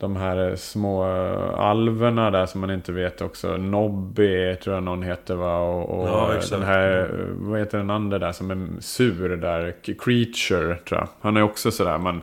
De 0.00 0.16
här 0.16 0.56
små 0.56 1.04
äh, 1.04 1.60
alverna 1.60 2.30
där 2.30 2.46
som 2.46 2.60
man 2.60 2.70
inte 2.70 2.92
vet 2.92 3.20
också. 3.20 3.56
Nobby 3.56 4.56
tror 4.56 4.74
jag 4.74 4.82
någon 4.82 5.02
heter 5.02 5.34
va? 5.34 5.58
Och, 5.58 6.00
och 6.00 6.08
Ja, 6.08 6.40
den 6.50 6.62
här 6.62 7.00
äh, 7.00 7.26
Vad 7.32 7.58
heter 7.58 7.78
den 7.78 7.90
andra 7.90 8.18
där 8.18 8.32
som 8.32 8.50
är 8.50 8.80
sur 8.80 9.36
där? 9.36 9.74
Creature 9.82 10.76
tror 10.76 11.00
jag. 11.00 11.08
Han 11.20 11.36
är 11.36 11.42
också 11.42 11.70
sådär 11.70 11.98
man 11.98 12.22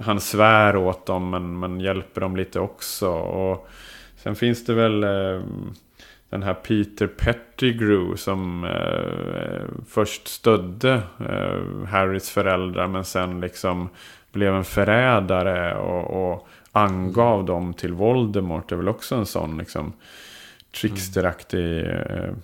Han 0.00 0.20
svär 0.20 0.76
åt 0.76 1.06
dem 1.06 1.30
men 1.30 1.54
man 1.56 1.80
hjälper 1.80 2.20
dem 2.20 2.36
lite 2.36 2.60
också. 2.60 3.08
Och 3.10 3.68
Sen 4.24 4.34
finns 4.34 4.64
det 4.64 4.74
väl 4.74 5.04
äh, 5.04 5.42
den 6.30 6.42
här 6.42 6.54
Peter 6.54 7.06
Pettigrew 7.06 8.16
som 8.16 8.64
eh, 8.64 9.62
först 9.88 10.28
stödde 10.28 11.02
eh, 11.18 11.88
Harrys 11.88 12.30
föräldrar 12.30 12.86
men 12.86 13.04
sen 13.04 13.40
liksom 13.40 13.88
blev 14.32 14.54
en 14.54 14.64
förrädare 14.64 15.74
och, 15.74 16.32
och 16.32 16.48
angav 16.74 17.44
dem 17.44 17.74
till 17.74 17.92
Voldemort. 17.92 18.68
Det 18.68 18.74
är 18.74 18.76
väl 18.76 18.88
också 18.88 19.14
en 19.14 19.26
sån 19.26 19.58
liksom 19.58 19.92
tricksteraktig 20.80 21.86
eh, 21.86 22.34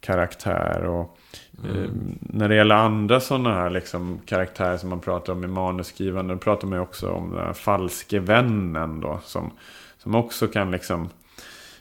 karaktär. 0.00 0.84
Och, 0.84 1.18
eh, 1.64 1.90
när 2.20 2.48
det 2.48 2.54
gäller 2.54 2.74
andra 2.74 3.20
sådana 3.20 3.54
här 3.54 3.70
liksom, 3.70 4.20
karaktärer 4.26 4.76
som 4.76 4.88
man 4.90 5.00
pratar 5.00 5.32
om 5.32 5.44
i 5.44 5.46
manusskrivande. 5.46 6.34
Då 6.34 6.38
pratar 6.38 6.68
man 6.68 6.78
ju 6.78 6.82
också 6.82 7.10
om 7.10 7.30
den 7.30 7.46
här 7.46 7.52
falske 7.52 8.18
vännen 8.18 9.00
då. 9.00 9.20
Som, 9.24 9.50
som 9.98 10.14
också 10.14 10.46
kan 10.46 10.70
liksom 10.70 11.08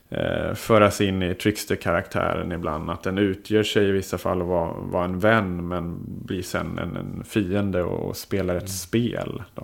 eh, 0.10 0.54
föras 0.54 1.02
in 1.02 1.24
i 1.24 1.36
trickster-karaktären 1.36 2.52
ibland. 2.52 2.90
Att 2.90 3.04
den 3.04 3.18
utgör 3.18 3.64
sig 3.64 3.90
i 3.90 3.92
vissa 3.92 4.18
fall 4.18 4.42
att 4.42 4.48
vara, 4.48 4.74
vara 4.74 5.06
en 5.06 5.20
vän 5.20 5.68
men 5.68 6.00
blir 6.26 6.42
sen 6.42 6.80
en, 6.80 6.98
en 6.98 7.24
fiende 7.24 7.84
och 7.84 8.18
spelar 8.18 8.56
ett 8.56 8.70
spel. 8.70 9.44
Då. 9.56 9.64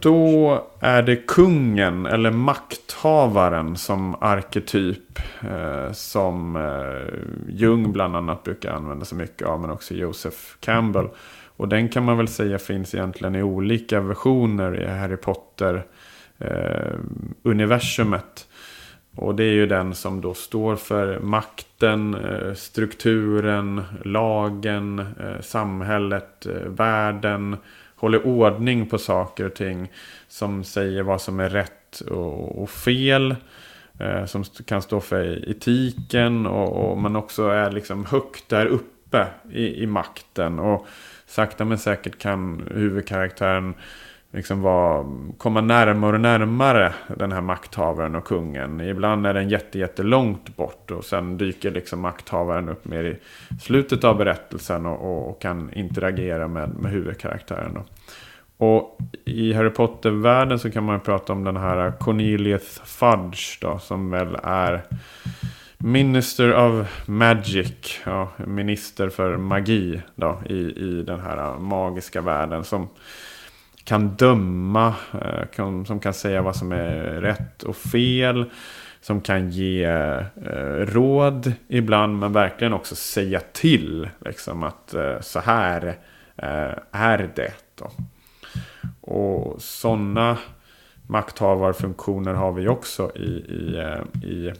Då 0.00 0.66
är 0.80 1.02
det 1.02 1.16
kungen 1.16 2.06
eller 2.06 2.30
makthavaren 2.30 3.76
som 3.76 4.14
arketyp. 4.20 5.18
Eh, 5.40 5.92
som 5.92 6.56
eh, 6.56 7.14
Jung 7.48 7.92
bland 7.92 8.16
annat 8.16 8.42
brukar 8.42 8.72
använda 8.72 9.04
sig 9.04 9.18
mycket 9.18 9.46
av. 9.46 9.60
Men 9.60 9.70
också 9.70 9.94
Joseph 9.94 10.36
Campbell. 10.60 11.08
Och 11.56 11.68
den 11.68 11.88
kan 11.88 12.04
man 12.04 12.16
väl 12.16 12.28
säga 12.28 12.58
finns 12.58 12.94
egentligen 12.94 13.34
i 13.34 13.42
olika 13.42 14.00
versioner 14.00 14.80
i 14.82 14.86
Harry 14.86 15.16
Potter. 15.16 15.84
Eh, 16.38 16.94
universumet. 17.42 18.46
Och 19.16 19.34
det 19.34 19.44
är 19.44 19.52
ju 19.52 19.66
den 19.66 19.94
som 19.94 20.20
då 20.20 20.34
står 20.34 20.76
för 20.76 21.20
makten, 21.20 22.14
eh, 22.14 22.54
strukturen, 22.54 23.82
lagen, 24.04 24.98
eh, 24.98 25.40
samhället, 25.40 26.46
eh, 26.46 26.68
världen. 26.68 27.56
Håller 27.98 28.26
ordning 28.26 28.86
på 28.86 28.98
saker 28.98 29.44
och 29.44 29.54
ting. 29.54 29.88
Som 30.28 30.64
säger 30.64 31.02
vad 31.02 31.20
som 31.20 31.40
är 31.40 31.48
rätt 31.48 32.00
och, 32.00 32.62
och 32.62 32.70
fel. 32.70 33.36
Eh, 34.00 34.24
som 34.24 34.44
kan 34.44 34.82
stå 34.82 35.00
för 35.00 35.24
e-, 35.24 35.50
etiken 35.50 36.46
och, 36.46 36.90
och 36.90 36.98
man 36.98 37.16
också 37.16 37.48
är 37.48 37.70
liksom 37.70 38.04
högt 38.04 38.48
där 38.48 38.66
uppe 38.66 39.26
i, 39.52 39.82
i 39.82 39.86
makten. 39.86 40.58
Och 40.58 40.86
sakta 41.26 41.64
men 41.64 41.78
säkert 41.78 42.18
kan 42.18 42.68
huvudkaraktären 42.74 43.74
liksom 44.32 44.62
var, 44.62 45.06
komma 45.38 45.60
närmare 45.60 46.14
och 46.14 46.20
närmare 46.20 46.92
den 47.16 47.32
här 47.32 47.40
makthavaren 47.40 48.14
och 48.14 48.24
kungen. 48.24 48.80
Ibland 48.80 49.26
är 49.26 49.34
den 49.34 49.48
jätte, 49.48 49.78
jättelångt 49.78 50.56
bort 50.56 50.90
och 50.90 51.04
sen 51.04 51.38
dyker 51.38 51.70
liksom 51.70 52.00
makthavaren 52.00 52.68
upp 52.68 52.84
mer 52.84 53.04
i 53.04 53.18
slutet 53.60 54.04
av 54.04 54.16
berättelsen 54.16 54.86
och, 54.86 55.00
och, 55.00 55.30
och 55.30 55.42
kan 55.42 55.72
interagera 55.72 56.48
med, 56.48 56.68
med 56.68 56.92
huvudkaraktären. 56.92 57.74
Då. 57.74 57.84
Och 58.66 58.98
i 59.24 59.52
Harry 59.52 59.70
Potter-världen 59.70 60.58
så 60.58 60.70
kan 60.70 60.84
man 60.84 60.94
ju 60.94 61.00
prata 61.00 61.32
om 61.32 61.44
den 61.44 61.56
här 61.56 61.92
Cornelius 62.00 62.82
Fudge 62.84 63.58
då, 63.60 63.78
som 63.78 64.10
väl 64.10 64.38
är 64.42 64.82
Minister 65.78 66.54
of 66.54 67.06
Magic, 67.06 68.00
ja, 68.04 68.28
minister 68.36 69.08
för 69.08 69.36
magi 69.36 70.02
då, 70.14 70.42
i, 70.46 70.58
i 70.58 71.02
den 71.06 71.20
här 71.20 71.58
magiska 71.58 72.20
världen. 72.20 72.64
Som 72.64 72.88
kan 73.88 74.08
döma, 74.08 74.94
eh, 75.12 75.46
kan, 75.54 75.86
som 75.86 76.00
kan 76.00 76.14
säga 76.14 76.42
vad 76.42 76.56
som 76.56 76.72
är 76.72 77.20
rätt 77.20 77.62
och 77.62 77.76
fel. 77.76 78.50
Som 79.00 79.20
kan 79.20 79.50
ge 79.50 79.84
eh, 79.84 80.22
råd 80.78 81.52
ibland, 81.68 82.18
men 82.18 82.32
verkligen 82.32 82.72
också 82.72 82.94
säga 82.96 83.40
till. 83.52 84.08
Liksom 84.24 84.62
att 84.62 84.94
eh, 84.94 85.20
så 85.20 85.40
här 85.40 85.86
eh, 86.36 86.72
är 86.92 87.30
det. 87.34 87.52
Då. 87.74 87.90
Och 89.00 89.62
sådana 89.62 90.38
makthavarfunktioner 91.06 92.34
har 92.34 92.52
vi 92.52 92.68
också 92.68 93.12
i, 93.16 93.28
i, 93.48 93.76
eh, 93.78 94.28
i 94.30 94.52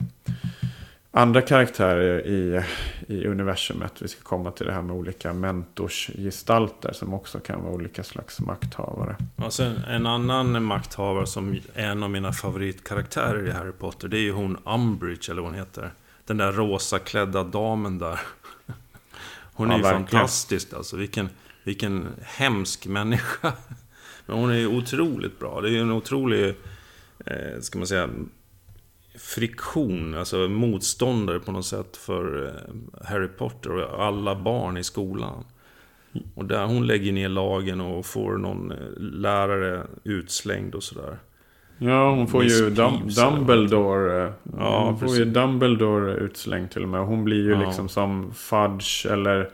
andra 1.10 1.42
karaktärer 1.42 2.26
i, 2.26 2.62
i 3.08 3.26
universumet. 3.26 4.02
Vi 4.02 4.08
ska 4.08 4.22
komma 4.22 4.50
till 4.50 4.66
det 4.66 4.72
här 4.72 4.82
med 4.82 4.96
olika 4.96 5.32
mentorsgestalter 5.32 6.92
som 6.92 7.14
också 7.14 7.40
kan 7.40 7.62
vara 7.62 7.72
olika 7.72 8.04
slags 8.04 8.40
makthavare. 8.40 9.16
Alltså 9.36 9.62
en, 9.62 9.76
en 9.84 10.06
annan 10.06 10.64
makthavare 10.64 11.26
som 11.26 11.52
är 11.74 11.86
en 11.86 12.02
av 12.02 12.10
mina 12.10 12.32
favoritkaraktärer 12.32 13.46
i 13.48 13.50
Harry 13.50 13.72
Potter. 13.72 14.08
Det 14.08 14.16
är 14.18 14.22
ju 14.22 14.32
hon 14.32 14.58
Umbridge, 14.64 15.30
eller 15.32 15.42
vad 15.42 15.50
hon 15.50 15.58
heter. 15.60 15.90
Den 16.26 16.36
där 16.36 16.52
rosa 16.52 16.98
klädda 16.98 17.44
damen 17.44 17.98
där. 17.98 18.20
Hon 19.52 19.68
Ja, 19.68 19.74
är 19.74 19.78
ju 19.78 19.82
verkligen. 19.82 20.06
fantastisk 20.06 20.72
alltså. 20.72 20.96
Vilken, 20.96 21.28
vilken 21.64 22.06
hemsk 22.22 22.86
människa. 22.86 23.52
Men 24.26 24.36
hon 24.38 24.50
är 24.50 24.54
ju 24.54 24.66
otroligt 24.66 25.38
bra. 25.38 25.60
Det 25.60 25.68
är 25.68 25.72
ju 25.72 25.80
en 25.80 25.92
otrolig, 25.92 26.54
eh, 27.26 27.60
ska 27.60 27.78
man 27.78 27.86
säga, 27.86 28.08
friktion. 29.20 30.14
Alltså 30.18 30.36
motståndare 30.36 31.38
på 31.40 31.52
något 31.52 31.66
sätt 31.66 31.96
för 31.96 32.46
eh, 32.46 33.06
Harry 33.08 33.28
Potter 33.28 33.70
och 33.70 34.04
alla 34.04 34.34
barn 34.34 34.76
i 34.76 34.84
skolan. 34.84 35.44
Och 36.34 36.44
där 36.44 36.64
hon 36.66 36.86
lägger 36.86 37.12
ner 37.12 37.28
lagen 37.28 37.80
och 37.80 38.06
får 38.06 38.36
någon 38.36 38.72
eh, 38.72 38.76
lärare 38.98 39.82
utslängd 40.04 40.74
och 40.74 40.82
sådär. 40.82 41.18
Ja, 41.78 42.10
hon 42.10 42.26
får 42.26 42.42
Miss 42.42 42.60
ju 42.60 42.70
Dum- 42.70 43.08
Dumbledore. 43.16 44.24
eh, 44.26 44.30
Ja, 44.58 44.84
hon 44.84 44.98
får 44.98 45.06
precis. 45.06 45.20
ju 45.20 45.24
Dumbledore 45.24 46.12
utslängd 46.12 46.70
till 46.70 46.82
och 46.82 46.88
med. 46.88 47.00
Hon 47.00 47.24
blir 47.24 47.44
ju 47.44 47.50
Ja. 47.52 47.60
liksom 47.66 47.88
som 47.88 48.32
Fudge 48.34 49.06
eller 49.06 49.50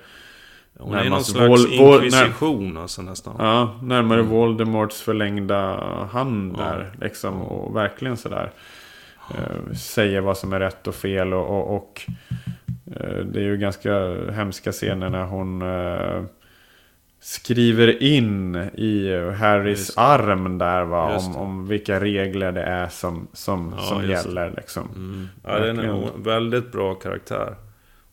Hon 0.79 0.95
är 0.95 1.11
någon 1.11 1.25
slags 1.25 1.65
Vol- 1.65 1.73
inkvisition 1.73 2.77
alltså 2.77 3.03
nästan. 3.03 3.35
ja, 3.39 3.79
närmare 3.83 4.21
Mm. 4.21 4.33
Voldemorts 4.33 5.01
förlängda 5.03 5.77
hand 6.13 6.57
Ja. 6.59 6.63
där. 6.65 6.93
Liksom, 7.01 7.43
och 7.43 7.77
verkligen 7.77 8.17
sådär. 8.17 8.51
Eh, 9.31 9.75
säger 9.75 10.21
vad 10.21 10.39
som 10.39 10.53
är 10.53 10.61
rätt 10.61 10.87
och 10.87 10.95
fel. 10.95 11.33
Och, 11.33 11.47
och, 11.49 11.77
och 11.77 12.03
eh, 12.87 13.25
det 13.25 13.39
är 13.41 13.45
ju 13.45 13.57
ganska 13.57 14.15
hemska 14.33 14.73
scener 14.73 15.11
när 15.11 15.25
hon 15.25 15.63
eh, 15.63 16.25
skriver 17.21 18.03
in 18.03 18.55
i 18.75 19.11
Harrys 19.39 19.97
arm 19.99 20.59
där 20.59 20.85
va, 20.85 21.17
om, 21.17 21.37
om 21.37 21.67
vilka 21.69 22.01
regler 22.01 22.53
det 22.53 22.63
är 22.63 22.89
som, 22.89 23.29
som, 23.33 23.75
Ja, 23.79 23.83
som 23.85 24.09
gäller. 24.09 24.51
Liksom. 24.57 24.89
Mm. 24.95 25.29
Ja, 25.45 25.59
det 25.59 25.69
är 25.69 25.75
en 25.85 26.23
väldigt 26.23 26.73
bra 26.73 26.95
karaktär. 26.95 27.55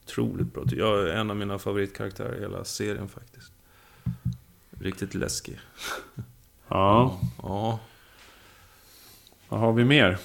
Otroligt 0.05 0.53
bra. 0.53 0.63
Jag 0.67 0.99
är 0.99 1.13
en 1.13 1.29
av 1.29 1.35
mina 1.37 1.59
favoritkaraktärer 1.59 2.37
i 2.37 2.41
hela 2.41 2.63
serien 2.63 3.07
faktiskt. 3.07 3.51
Riktigt 4.79 5.13
läskig. 5.15 5.59
Ja, 6.67 7.19
Ja. 7.43 7.79
vad 9.49 9.59
har 9.59 9.73
vi 9.73 9.85
mer? 9.85 10.17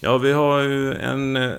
Ja, 0.00 0.18
vi 0.18 0.32
har 0.32 0.60
ju 0.60 0.94
en 0.94 1.36
eh, 1.36 1.52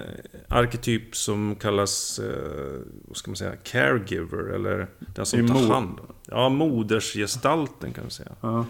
arketyp 0.47 1.15
som 1.15 1.56
kallas, 1.56 2.19
eh, 2.19 2.82
vad 3.08 3.17
ska 3.17 3.32
man 3.32 3.36
säga, 3.36 3.56
caregiver, 3.56 4.54
eller 4.54 4.88
den 5.00 5.26
som 5.26 5.47
tar 5.47 5.73
hand 5.73 6.00
om. 6.00 6.15
Ja, 6.26 6.50
modersgestalten 6.50 7.93
kan 7.93 8.04
man 8.04 8.12
säga. 8.12 8.32
Ja. 8.41 8.65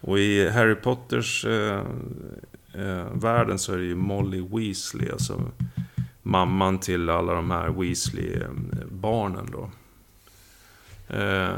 Och 0.00 0.18
i 0.18 0.48
Harry 0.48 0.74
Potters 0.74 1.44
eh, 1.44 1.84
eh, 2.74 3.06
världen 3.14 3.58
så 3.58 3.72
är 3.72 3.78
det 3.78 3.84
ju 3.84 3.94
Molly 3.94 4.40
Weasley, 4.40 5.10
alltså 5.10 5.42
mamman 6.22 6.78
till 6.78 7.10
alla 7.10 7.34
de 7.34 7.50
här 7.50 7.68
Weasley-barnen 7.68 9.48
då. 9.52 9.70
Eh, 11.16 11.56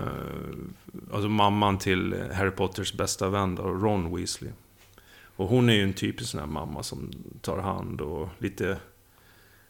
alltså 1.12 1.28
mamman 1.28 1.78
till 1.78 2.14
Harry 2.34 2.50
Potters 2.50 2.92
bästa 2.92 3.28
vän 3.28 3.54
då, 3.54 3.62
Ron 3.62 4.16
Weasley. 4.16 4.50
Och 5.36 5.48
hon 5.48 5.68
är 5.68 5.74
ju 5.74 5.82
en 5.82 5.92
typisk 5.92 6.30
sån 6.30 6.40
här 6.40 6.46
mamma 6.46 6.82
som 6.82 7.10
tar 7.40 7.58
hand 7.58 8.00
och 8.00 8.28
lite 8.38 8.78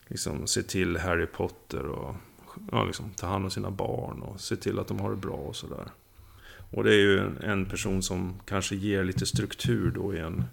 liksom 0.07 0.47
ser 0.47 0.63
till 0.63 0.97
Harry 0.97 1.27
Potter 1.27 1.87
och 1.87 2.15
ja, 2.73 2.85
liksom, 2.85 3.11
tar 3.11 3.29
hand 3.29 3.45
om 3.45 3.51
sina 3.51 3.71
barn 3.71 4.23
och 4.23 4.41
ser 4.41 4.57
till 4.57 4.79
att 4.79 4.89
de 4.89 5.01
har 5.01 5.11
det 5.11 5.17
bra 5.17 5.37
och 5.37 5.57
sådär. 5.57 5.89
Och 6.71 6.85
det 6.85 6.91
är 6.91 6.99
ju 6.99 7.19
en, 7.19 7.39
en 7.43 7.67
person 7.67 8.03
som 8.03 8.41
kanske 8.45 8.77
ger 8.77 9.05
lite 9.05 9.27
struktur 9.27 9.91
då 9.91 10.15
i 10.15 10.19
en, 10.19 10.45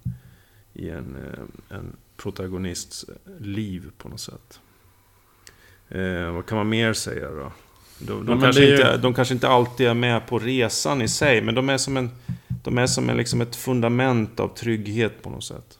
i 0.72 0.90
en, 0.90 1.16
eh, 1.16 1.76
en 1.76 1.96
protagonists 2.16 3.04
liv 3.38 3.90
på 3.98 4.08
något 4.08 4.20
sätt. 4.20 4.60
Eh, 5.88 6.32
vad 6.32 6.46
kan 6.46 6.58
man 6.58 6.68
mer 6.68 6.92
säga 6.92 7.30
då? 7.30 7.52
De, 8.06 8.26
de, 8.26 8.40
kanske 8.40 8.62
ju- 8.62 8.72
inte, 8.72 8.96
de 8.96 9.14
kanske 9.14 9.34
inte 9.34 9.48
alltid 9.48 9.86
är 9.88 9.94
med 9.94 10.26
på 10.26 10.38
resan 10.38 11.02
i 11.02 11.08
sig, 11.08 11.42
men 11.42 11.54
de 11.54 11.68
är 11.68 11.76
som, 11.78 11.96
en, 11.96 12.10
de 12.64 12.78
är 12.78 12.86
som 12.86 13.10
en, 13.10 13.16
liksom 13.16 13.40
ett 13.40 13.56
fundament 13.56 14.40
av 14.40 14.48
trygghet 14.48 15.22
på 15.22 15.30
något 15.30 15.44
sätt. 15.44 15.78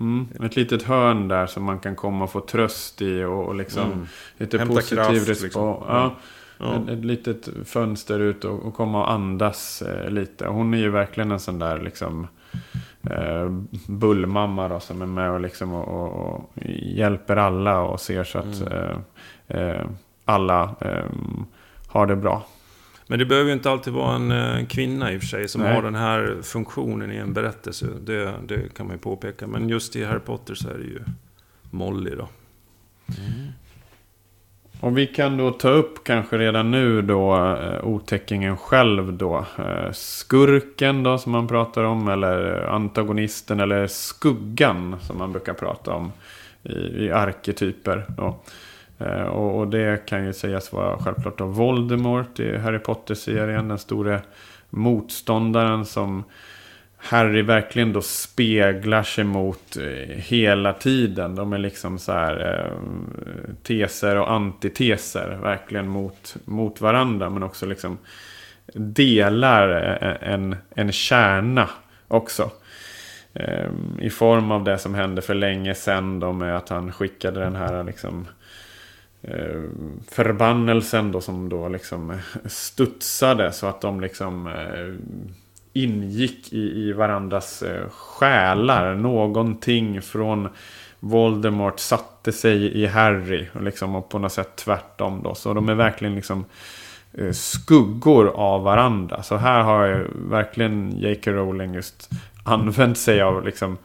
Mm, 0.00 0.28
ett 0.44 0.56
litet 0.56 0.82
hörn 0.82 1.28
där 1.28 1.46
som 1.46 1.64
man 1.64 1.78
kan 1.78 1.96
komma 1.96 2.24
och 2.24 2.30
få 2.32 2.40
tröst 2.40 3.02
i 3.02 3.24
och, 3.24 3.44
och 3.46 3.54
liksom 3.54 3.92
Mm. 3.92 4.06
lite 4.38 4.58
Hämta 4.58 4.74
positiv 4.74 4.96
kraft, 5.24 5.42
liksom. 5.42 5.62
Ja, 5.62 6.14
Ja. 6.58 6.74
Ett, 6.76 6.88
ett 6.88 7.04
litet 7.04 7.48
fönster 7.64 8.20
ut 8.20 8.44
och, 8.44 8.62
och 8.66 8.74
komma 8.74 9.00
och 9.00 9.10
andas 9.10 9.82
eh, 9.82 10.10
lite. 10.10 10.46
Hon 10.46 10.74
är 10.74 10.78
ju 10.78 10.90
verkligen 10.90 11.30
en 11.32 11.40
sån 11.40 11.58
där 11.58 11.80
liksom 11.80 12.26
eh, 13.10 13.50
bullmamma 13.86 14.68
då, 14.68 14.80
som 14.80 15.02
är 15.02 15.06
med 15.06 15.30
och, 15.30 15.40
liksom, 15.40 15.72
och, 15.72 15.88
och, 15.88 16.34
och 16.34 16.50
hjälper 16.82 17.36
alla 17.36 17.80
och 17.80 18.00
ser 18.00 18.24
så 18.24 18.38
att 18.38 18.60
Mm. 18.60 18.72
eh, 19.48 19.58
eh, 19.60 19.86
alla 20.32 20.74
eh, 20.80 21.04
har 21.86 22.06
det 22.06 22.16
bra. 22.16 22.46
Men 23.06 23.18
det 23.18 23.26
behöver 23.26 23.48
ju 23.48 23.54
inte 23.54 23.70
alltid 23.70 23.92
vara 23.92 24.14
en 24.14 24.30
eh, 24.30 24.66
kvinna 24.66 25.12
i 25.12 25.16
och 25.16 25.20
för 25.20 25.28
sig 25.28 25.48
som 25.48 25.60
Nej. 25.60 25.74
har 25.74 25.82
den 25.82 25.94
här 25.94 26.36
funktionen 26.42 27.12
i 27.12 27.16
en 27.16 27.32
berättelse. 27.32 27.86
Det, 28.00 28.32
det 28.46 28.74
kan 28.74 28.86
man 28.86 28.96
ju 28.96 29.00
påpeka. 29.00 29.46
Men 29.46 29.68
just 29.68 29.96
i 29.96 30.04
Harry 30.04 30.20
Potter 30.20 30.54
så 30.54 30.68
är 30.68 30.74
det 30.74 30.84
ju 30.84 31.00
Molly 31.70 32.10
då. 32.10 32.28
Och 34.80 34.98
vi 34.98 35.06
kan 35.06 35.36
då 35.36 35.50
ta 35.50 35.68
upp 35.68 36.04
kanske 36.04 36.38
redan 36.38 36.70
nu 36.70 37.02
då 37.02 37.36
eh, 37.36 37.84
otäckingen 37.84 38.56
själv 38.56 39.12
då. 39.12 39.46
Eh, 39.58 39.92
skurken 39.92 41.02
då 41.02 41.18
som 41.18 41.32
man 41.32 41.48
pratar 41.48 41.84
om. 41.84 42.08
Eller 42.08 42.66
antagonisten 42.68 43.60
eller 43.60 43.86
skuggan 43.86 44.96
som 45.00 45.18
man 45.18 45.32
brukar 45.32 45.54
prata 45.54 45.94
om. 45.94 46.12
I, 46.62 47.04
i 47.04 47.10
arketyper 47.10 48.04
då. 48.08 48.36
Eh, 49.06 49.22
och, 49.22 49.58
och 49.58 49.68
det 49.68 50.06
kan 50.06 50.26
ju 50.26 50.32
sägas 50.32 50.72
vara 50.72 50.98
självklart 50.98 51.40
av 51.40 51.54
Voldemort 51.54 52.40
i 52.40 52.58
Harry 52.58 52.78
Potter-serien. 52.78 53.68
Den 53.68 53.78
store 53.78 54.20
motståndaren 54.70 55.84
som 55.84 56.24
Harry 56.96 57.42
verkligen 57.42 57.92
då 57.92 58.02
speglar 58.02 59.02
sig 59.02 59.24
mot 59.24 59.76
eh, 59.76 60.16
hela 60.16 60.72
tiden. 60.72 61.34
De 61.34 61.52
är 61.52 61.58
liksom 61.58 61.98
så 61.98 62.12
här 62.12 62.58
eh, 62.58 63.54
teser 63.62 64.16
och 64.16 64.32
antiteser 64.32 65.38
verkligen 65.42 65.88
mot, 65.88 66.36
mot 66.44 66.80
varandra. 66.80 67.30
Men 67.30 67.42
också 67.42 67.66
liksom 67.66 67.98
delar 68.74 69.68
en, 70.22 70.56
en 70.74 70.92
kärna 70.92 71.68
också. 72.08 72.50
I 73.98 74.10
form 74.10 74.50
av 74.50 74.64
det 74.64 74.78
som 74.78 74.94
hände 74.94 75.22
för 75.22 75.34
länge 75.34 75.74
sedan 75.74 76.20
då 76.20 76.32
med 76.32 76.56
att 76.56 76.68
han 76.68 76.92
skickade 76.92 77.40
den 77.40 77.56
här 77.56 77.84
liksom 77.84 78.20
eh, 78.20 78.41
Eh, 79.24 79.62
förbannelsen 80.10 81.12
då 81.12 81.20
som 81.20 81.48
då 81.48 81.68
liksom 81.68 82.10
eh, 82.10 82.16
studsade 82.46 83.52
så 83.52 83.66
att 83.66 83.80
de 83.80 84.00
liksom 84.00 84.46
eh, 84.46 84.94
ingick 85.72 86.52
i, 86.52 86.88
i 86.88 86.92
varandras 86.92 87.64
själar. 87.90 88.94
Någonting 88.94 90.02
från 90.02 90.48
Voldemort 91.00 91.80
satte 91.80 92.32
sig 92.32 92.82
i 92.82 92.86
Harry 92.86 93.48
och 93.54 93.62
liksom 93.62 93.94
och 93.94 94.08
på 94.08 94.18
något 94.18 94.32
sätt 94.32 94.56
tvärtom 94.56 95.22
då. 95.22 95.34
Så 95.34 95.54
de 95.54 95.68
är 95.68 95.74
verkligen 95.74 96.14
liksom 96.14 96.44
skuggor 97.32 98.28
av 98.28 98.62
varandra. 98.62 99.22
Så 99.22 99.36
här 99.36 99.62
har 99.62 100.06
verkligen 100.14 100.96
J.K. 100.98 101.30
Rowling 101.30 101.74
just 101.74 102.10
använt 102.44 102.98
sig 102.98 103.22
av 103.22 103.44
liksom 103.44 103.78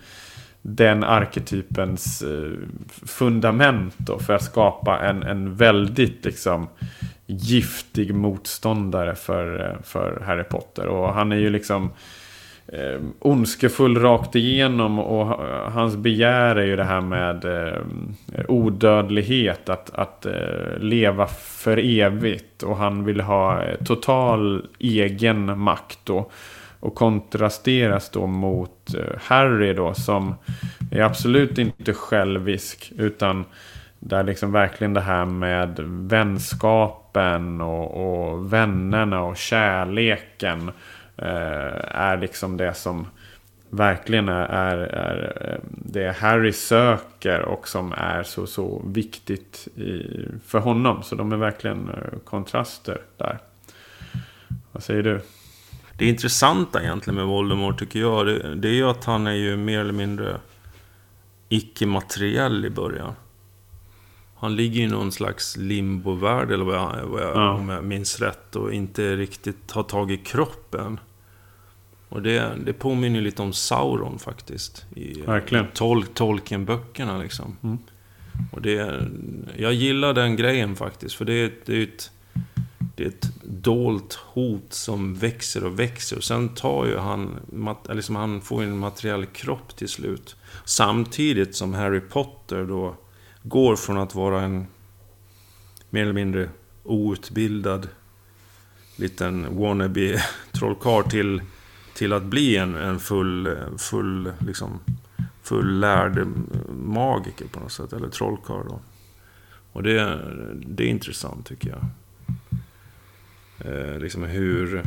den 0.62 1.04
arketypens 1.04 2.22
eh, 2.22 2.52
fundament 3.06 3.96
då 3.98 4.20
för 4.20 4.34
att 4.34 4.44
skapa 4.44 5.00
en, 5.00 5.24
en 5.24 5.56
väldigt 5.56 6.26
liksom 6.26 6.68
giftig 7.26 8.14
motståndare 8.14 9.16
för, 9.16 9.66
eh, 9.66 9.84
för 9.84 10.22
Harry 10.26 10.44
Potter. 10.44 10.88
Och 10.88 11.14
han 11.14 11.32
är 11.32 11.36
ju 11.36 11.50
liksom 11.50 11.92
eh, 12.68 13.02
ondskefull 13.20 14.00
rakt 14.00 14.36
igenom 14.36 15.00
och 15.00 15.26
hans 15.72 15.96
begär 15.96 16.56
är 16.56 16.66
ju 16.66 16.76
det 16.76 16.84
här 16.84 17.02
med 17.02 17.46
eh, 17.46 17.82
odödlighet, 18.48 19.70
att, 19.70 19.90
att 19.90 20.26
eh, 20.26 20.80
leva 20.80 21.28
för 21.28 21.78
evigt. 21.78 22.64
Och 22.64 22.78
han 22.78 23.04
vill 23.04 23.22
ha 23.22 23.64
eh, 23.64 23.78
total 23.86 24.66
egen 24.80 25.60
makt 25.60 26.00
då. 26.04 26.32
Och 26.88 26.96
kontrasteras 26.96 28.10
då 28.10 28.28
mot 28.28 28.94
eh, 28.96 29.20
Harry 29.22 29.74
då 29.74 29.94
som 29.94 30.36
är 30.92 31.02
absolut 31.02 31.58
inte 31.58 31.94
självisk 31.94 32.92
utan 32.98 33.46
där 34.00 34.24
liksom 34.24 34.52
verkligen 34.52 34.94
det 34.94 35.02
här 35.02 35.26
med 35.26 35.80
vänskapen 36.10 37.62
och, 37.62 38.32
och 38.32 38.54
vännerna 38.54 39.22
och 39.22 39.38
kärleken 39.38 40.72
eh, 41.18 41.96
är 41.96 42.18
liksom 42.18 42.58
det 42.58 42.74
som 42.74 43.08
verkligen 43.70 44.30
är, 44.30 44.48
är, 44.48 44.78
är 44.78 45.52
eh, 45.52 45.60
det 45.72 46.18
Harry 46.18 46.54
söker 46.54 47.42
och 47.42 47.68
som 47.68 47.94
är 47.98 48.24
så, 48.24 48.48
så 48.48 48.82
viktigt 48.86 49.68
i, 49.76 50.06
för 50.46 50.60
honom. 50.60 51.04
Så 51.04 51.16
de 51.16 51.32
är 51.32 51.38
verkligen 51.38 51.90
eh, 51.90 52.20
kontraster 52.24 53.02
där. 53.18 53.38
Vad 54.72 54.84
säger 54.84 55.04
du? 55.04 55.22
Det 55.98 56.06
intressanta 56.06 56.84
egentligen 56.84 57.16
med 57.16 57.26
Voldemort 57.26 57.80
tycker 57.80 58.00
jag, 58.00 58.26
det, 58.26 58.56
det 58.56 58.68
är 58.68 58.74
ju 58.74 58.90
att 58.90 59.06
han 59.06 59.28
är 59.28 59.34
ju 59.34 59.58
mer 59.58 59.80
eller 59.80 59.94
mindre 59.94 60.40
icke-materiell 61.50 62.66
i 62.66 62.70
början. 62.70 63.14
Han 64.40 64.56
ligger 64.56 64.82
i 64.82 64.88
någon 64.88 65.12
slags 65.12 65.58
limbovärld, 65.58 66.52
eller 66.52 66.66
vad 66.66 66.76
jag, 66.76 67.08
vad 67.08 67.22
jag, 67.22 67.36
ja. 67.36 67.52
om 67.52 67.70
jag 67.70 67.84
minns 67.84 68.20
rätt, 68.20 68.56
och 68.56 68.74
inte 68.74 69.16
riktigt 69.16 69.72
har 69.72 69.84
tagit 69.84 70.28
kroppen. 70.28 71.00
Och 72.10 72.22
det, 72.22 72.52
det 72.66 72.74
påminner 72.74 73.22
lite 73.22 73.42
om 73.42 73.54
Sauron 73.54 74.20
faktiskt. 74.20 74.86
I, 74.96 75.22
Verkligen. 75.22 75.66
I 75.66 75.68
tol, 75.74 76.04
Tolkien-böckerna 76.04 77.18
liksom. 77.18 77.58
Mm. 77.64 77.78
Och 78.52 78.62
det, 78.62 79.02
jag 79.58 79.74
gillar 79.74 80.14
den 80.14 80.36
grejen 80.36 80.76
faktiskt, 80.76 81.16
för 81.16 81.26
det, 81.26 81.66
det 81.66 81.74
är 81.74 81.84
ett 81.84 82.12
det 82.98 83.04
är 83.04 83.08
ett 83.08 83.32
dolt 83.44 84.14
hot 84.14 84.74
som 84.74 85.16
växer 85.16 85.64
och 85.64 85.80
växer. 85.80 86.18
Och 86.18 86.24
sen 86.24 86.50
tar 86.50 86.86
ju 86.86 86.98
han, 86.98 87.40
liksom 87.90 88.16
han 88.16 88.42
får 88.42 88.64
en 88.64 88.78
materiell 88.78 89.26
kropp 89.26 89.76
till 89.76 89.90
slut. 89.90 90.36
Samtidigt 90.66 91.56
som 91.56 91.74
Harry 91.74 92.00
Potter 92.00 92.66
då 92.66 92.96
går 93.44 93.76
från 93.76 93.98
att 93.98 94.16
vara 94.16 94.42
en 94.42 94.68
mer 95.90 96.02
eller 96.02 96.14
mindre 96.14 96.50
outbildad 96.84 97.88
liten 98.96 99.58
wannabe 99.60 100.24
trollkarl 100.52 101.04
till, 101.04 101.42
till 101.94 102.14
att 102.14 102.24
bli 102.24 102.58
en, 102.58 102.76
en 102.76 103.00
full, 103.00 103.58
full, 103.78 104.32
liksom, 104.40 104.80
fullärd 105.44 106.28
magiker 106.70 107.46
på 107.48 107.60
något 107.60 107.72
sätt. 107.72 107.94
Eller 107.94 108.10
trollkarl 108.10 108.68
då. 108.68 108.80
Och 109.72 109.84
det, 109.84 110.20
det 110.56 110.84
är 110.84 110.88
intressant 110.88 111.46
tycker 111.46 111.70
jag. 111.70 111.86
Eh, 113.60 114.00
liksom 114.00 114.24
hur, 114.24 114.84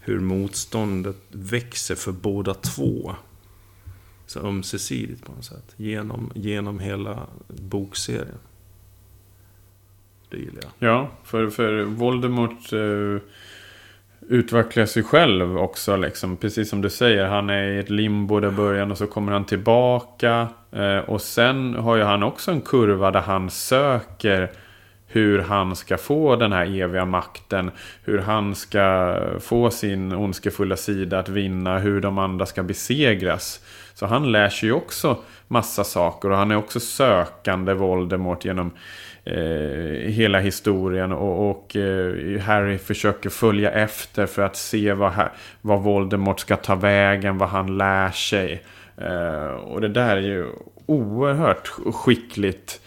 hur 0.00 0.20
motståndet 0.20 1.16
växer 1.28 1.94
för 1.94 2.12
båda 2.12 2.54
två. 2.54 3.14
Så 4.26 4.40
ömsesidigt 4.40 5.24
på 5.24 5.32
något 5.32 5.44
sätt. 5.44 5.74
Genom, 5.76 6.32
genom 6.34 6.78
hela 6.78 7.26
bokserien. 7.46 8.38
Det 10.30 10.36
gillar 10.36 10.62
jag. 10.78 10.88
Ja, 10.88 11.10
för, 11.24 11.50
för 11.50 11.82
Voldemort 11.82 12.72
eh, 12.72 13.22
utvecklar 14.28 14.86
sig 14.86 15.02
själv 15.02 15.58
också. 15.58 15.96
Liksom. 15.96 16.36
Precis 16.36 16.70
som 16.70 16.80
du 16.80 16.90
säger, 16.90 17.26
han 17.26 17.50
är 17.50 17.68
i 17.68 17.78
ett 17.78 17.90
limbo 17.90 18.40
där 18.40 18.50
början 18.50 18.90
och 18.90 18.98
så 18.98 19.06
kommer 19.06 19.32
han 19.32 19.44
tillbaka. 19.44 20.48
Eh, 20.72 20.98
och 20.98 21.20
sen 21.20 21.74
har 21.74 21.96
ju 21.96 22.02
han 22.02 22.22
också 22.22 22.50
en 22.50 22.60
kurva 22.60 23.10
där 23.10 23.20
han 23.20 23.50
söker 23.50 24.50
hur 25.10 25.38
han 25.38 25.76
ska 25.76 25.98
få 25.98 26.36
den 26.36 26.52
här 26.52 26.80
eviga 26.80 27.04
makten. 27.04 27.70
Hur 28.04 28.18
han 28.18 28.54
ska 28.54 29.16
få 29.40 29.70
sin 29.70 30.12
ondskefulla 30.12 30.76
sida 30.76 31.18
att 31.18 31.28
vinna. 31.28 31.78
Hur 31.78 32.00
de 32.00 32.18
andra 32.18 32.46
ska 32.46 32.62
besegras. 32.62 33.60
Så 33.94 34.06
han 34.06 34.32
lär 34.32 34.48
sig 34.48 34.68
ju 34.68 34.74
också 34.74 35.16
massa 35.48 35.84
saker. 35.84 36.30
Och 36.30 36.36
han 36.36 36.50
är 36.50 36.56
också 36.56 36.80
sökande 36.80 37.74
Voldemort 37.74 38.44
genom 38.44 38.70
eh, 39.24 40.10
hela 40.10 40.40
historien. 40.40 41.12
Och, 41.12 41.50
och 41.50 41.76
eh, 41.76 42.40
Harry 42.40 42.78
försöker 42.78 43.30
följa 43.30 43.70
efter 43.70 44.26
för 44.26 44.42
att 44.42 44.56
se 44.56 44.92
vad, 44.92 45.12
vad 45.60 45.82
Voldemort 45.82 46.40
ska 46.40 46.56
ta 46.56 46.74
vägen. 46.74 47.38
Vad 47.38 47.48
han 47.48 47.78
lär 47.78 48.10
sig. 48.10 48.62
Eh, 48.96 49.50
och 49.50 49.80
det 49.80 49.88
där 49.88 50.16
är 50.16 50.20
ju 50.20 50.46
oerhört 50.86 51.68
skickligt 51.94 52.80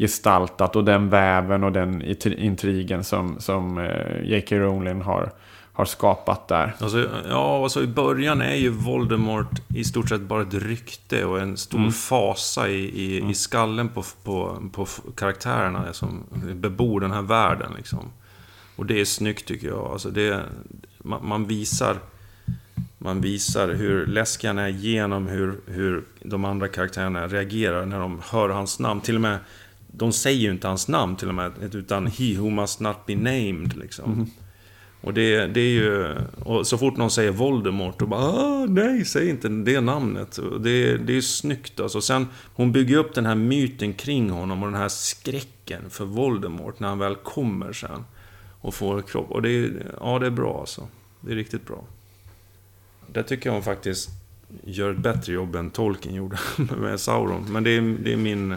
gestaltat 0.00 0.76
och 0.76 0.84
den 0.84 1.08
väven 1.08 1.64
och 1.64 1.72
den 1.72 2.02
intrigen 2.24 3.04
som, 3.04 3.40
som 3.40 3.78
eh, 3.78 4.22
J.K. 4.24 4.56
Rowling 4.56 5.00
har, 5.00 5.32
har 5.72 5.84
skapat 5.84 6.48
där. 6.48 6.74
Alltså, 6.78 7.08
ja, 7.28 7.62
alltså 7.62 7.82
i 7.82 7.86
början 7.86 8.40
är 8.40 8.54
ju 8.54 8.68
Voldemort 8.68 9.62
i 9.74 9.84
stort 9.84 10.08
sett 10.08 10.20
bara 10.20 10.42
ett 10.42 10.54
rykte 10.54 11.24
och 11.24 11.40
en 11.40 11.56
stor 11.56 11.78
mm. 11.78 11.92
fasa 11.92 12.68
i, 12.68 13.02
i, 13.02 13.18
mm. 13.18 13.30
i 13.30 13.34
skallen 13.34 13.88
på, 13.88 14.04
på, 14.22 14.62
på 14.72 14.86
karaktärerna 15.16 15.92
som 15.92 16.24
bebor 16.54 17.00
den 17.00 17.12
här 17.12 17.22
världen. 17.22 17.72
Liksom. 17.76 18.12
Och 18.76 18.86
det 18.86 19.00
är 19.00 19.04
snyggt 19.04 19.46
tycker 19.46 19.66
jag. 19.66 19.90
Alltså 19.92 20.10
det, 20.10 20.40
man, 20.98 21.28
man 21.28 21.46
visar 21.46 21.96
man 22.98 23.20
visar 23.20 23.68
hur 23.68 24.06
läskig 24.06 24.48
han 24.48 24.58
är 24.58 24.68
genom 24.68 25.26
hur, 25.26 25.60
hur 25.66 26.04
de 26.22 26.44
andra 26.44 26.68
karaktärerna 26.68 27.26
reagerar 27.26 27.86
när 27.86 27.98
de 27.98 28.20
hör 28.30 28.48
hans 28.48 28.78
namn. 28.78 29.00
Till 29.00 29.14
och 29.14 29.20
med 29.20 29.38
de 29.92 30.12
säger 30.12 30.40
ju 30.40 30.50
inte 30.50 30.68
hans 30.68 30.88
namn 30.88 31.16
till 31.16 31.28
och 31.28 31.34
med, 31.34 31.74
utan 31.74 32.06
He 32.06 32.36
who 32.38 32.50
must 32.50 32.80
not 32.80 33.06
be 33.06 33.14
named. 33.14 33.76
Liksom. 33.76 34.12
Mm. 34.12 34.26
Och 35.00 35.14
det, 35.14 35.46
det 35.46 35.60
är 35.60 35.70
ju... 35.70 36.16
Och 36.44 36.66
så 36.66 36.78
fort 36.78 36.96
någon 36.96 37.10
säger 37.10 37.30
Voldemort, 37.30 37.98
då 37.98 38.06
bara 38.06 38.20
ah, 38.20 38.66
nej, 38.66 39.04
säg 39.04 39.28
inte 39.30 39.48
det 39.48 39.80
namnet. 39.80 40.38
Det, 40.60 40.96
det 40.96 41.16
är 41.16 41.20
snyggt 41.20 41.80
alltså. 41.80 42.00
Sen, 42.00 42.26
hon 42.54 42.72
bygger 42.72 42.96
upp 42.96 43.14
den 43.14 43.26
här 43.26 43.34
myten 43.34 43.92
kring 43.92 44.30
honom 44.30 44.62
och 44.62 44.70
den 44.70 44.80
här 44.80 44.88
skräcken 44.88 45.90
för 45.90 46.04
Voldemort 46.04 46.80
när 46.80 46.88
han 46.88 46.98
väl 46.98 47.14
kommer 47.14 47.72
sen. 47.72 48.04
Och 48.60 48.74
får 48.74 49.02
kropp. 49.02 49.30
Och 49.30 49.42
det 49.42 49.50
är, 49.50 49.94
ja, 50.00 50.18
det 50.18 50.26
är 50.26 50.30
bra 50.30 50.60
alltså. 50.60 50.88
Det 51.20 51.32
är 51.32 51.36
riktigt 51.36 51.66
bra. 51.66 51.84
Det 53.06 53.22
tycker 53.22 53.48
jag 53.48 53.54
hon 53.54 53.62
faktiskt 53.62 54.10
gör 54.64 54.90
ett 54.90 54.98
bättre 54.98 55.32
jobb 55.32 55.56
än 55.56 55.70
Tolkien 55.70 56.14
gjorde 56.14 56.38
med 56.78 57.00
Sauron. 57.00 57.52
Men 57.52 57.64
det 57.64 57.70
är, 57.70 57.96
det 58.02 58.12
är 58.12 58.16
min 58.16 58.56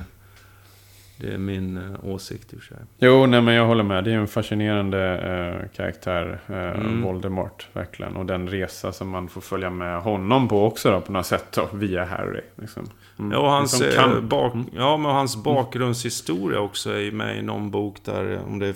det 1.18 1.34
är 1.34 1.38
min 1.38 1.78
eh, 1.78 2.06
åsikt 2.06 2.54
i 2.54 2.58
och 2.58 2.62
för 2.62 2.76
sig. 2.76 2.84
Jo, 3.00 3.26
nej 3.26 3.42
men 3.42 3.54
jag 3.54 3.66
håller 3.66 3.84
med. 3.84 4.04
Det 4.04 4.12
är 4.12 4.16
en 4.16 4.28
fascinerande 4.28 5.18
eh, 5.18 5.76
karaktär, 5.76 6.40
eh, 6.48 6.56
mm. 6.56 7.02
Voldemort, 7.02 7.68
verkligen. 7.74 8.16
Och 8.16 8.26
den 8.26 8.50
resa 8.50 8.92
som 8.92 9.10
man 9.10 9.28
får 9.28 9.42
följa 9.42 9.70
med 9.70 10.02
honom 10.02 10.48
på 10.48 10.66
också 10.66 10.92
då, 10.92 11.02
på 11.02 11.12
något 11.12 11.26
sätt 11.26 11.46
då, 11.52 11.70
via 11.74 12.06
Harry. 12.06 12.42
Liksom. 12.56 12.90
Mm. 13.20 13.32
Ja, 13.32 13.38
och 13.38 13.50
hans, 13.50 13.84
kan... 13.96 14.14
Eh, 14.14 14.22
bak, 14.22 14.54
mm. 14.54 14.66
ja, 14.76 14.98
men 14.98 15.12
hans 15.12 15.44
bakgrundshistoria 15.44 16.60
också 16.60 16.92
är 16.92 17.12
med 17.12 17.38
i 17.38 17.42
någon 17.42 17.72
bok 17.72 17.98
där, 18.04 18.40
om 18.48 18.60
det 18.60 18.68
är 18.68 18.76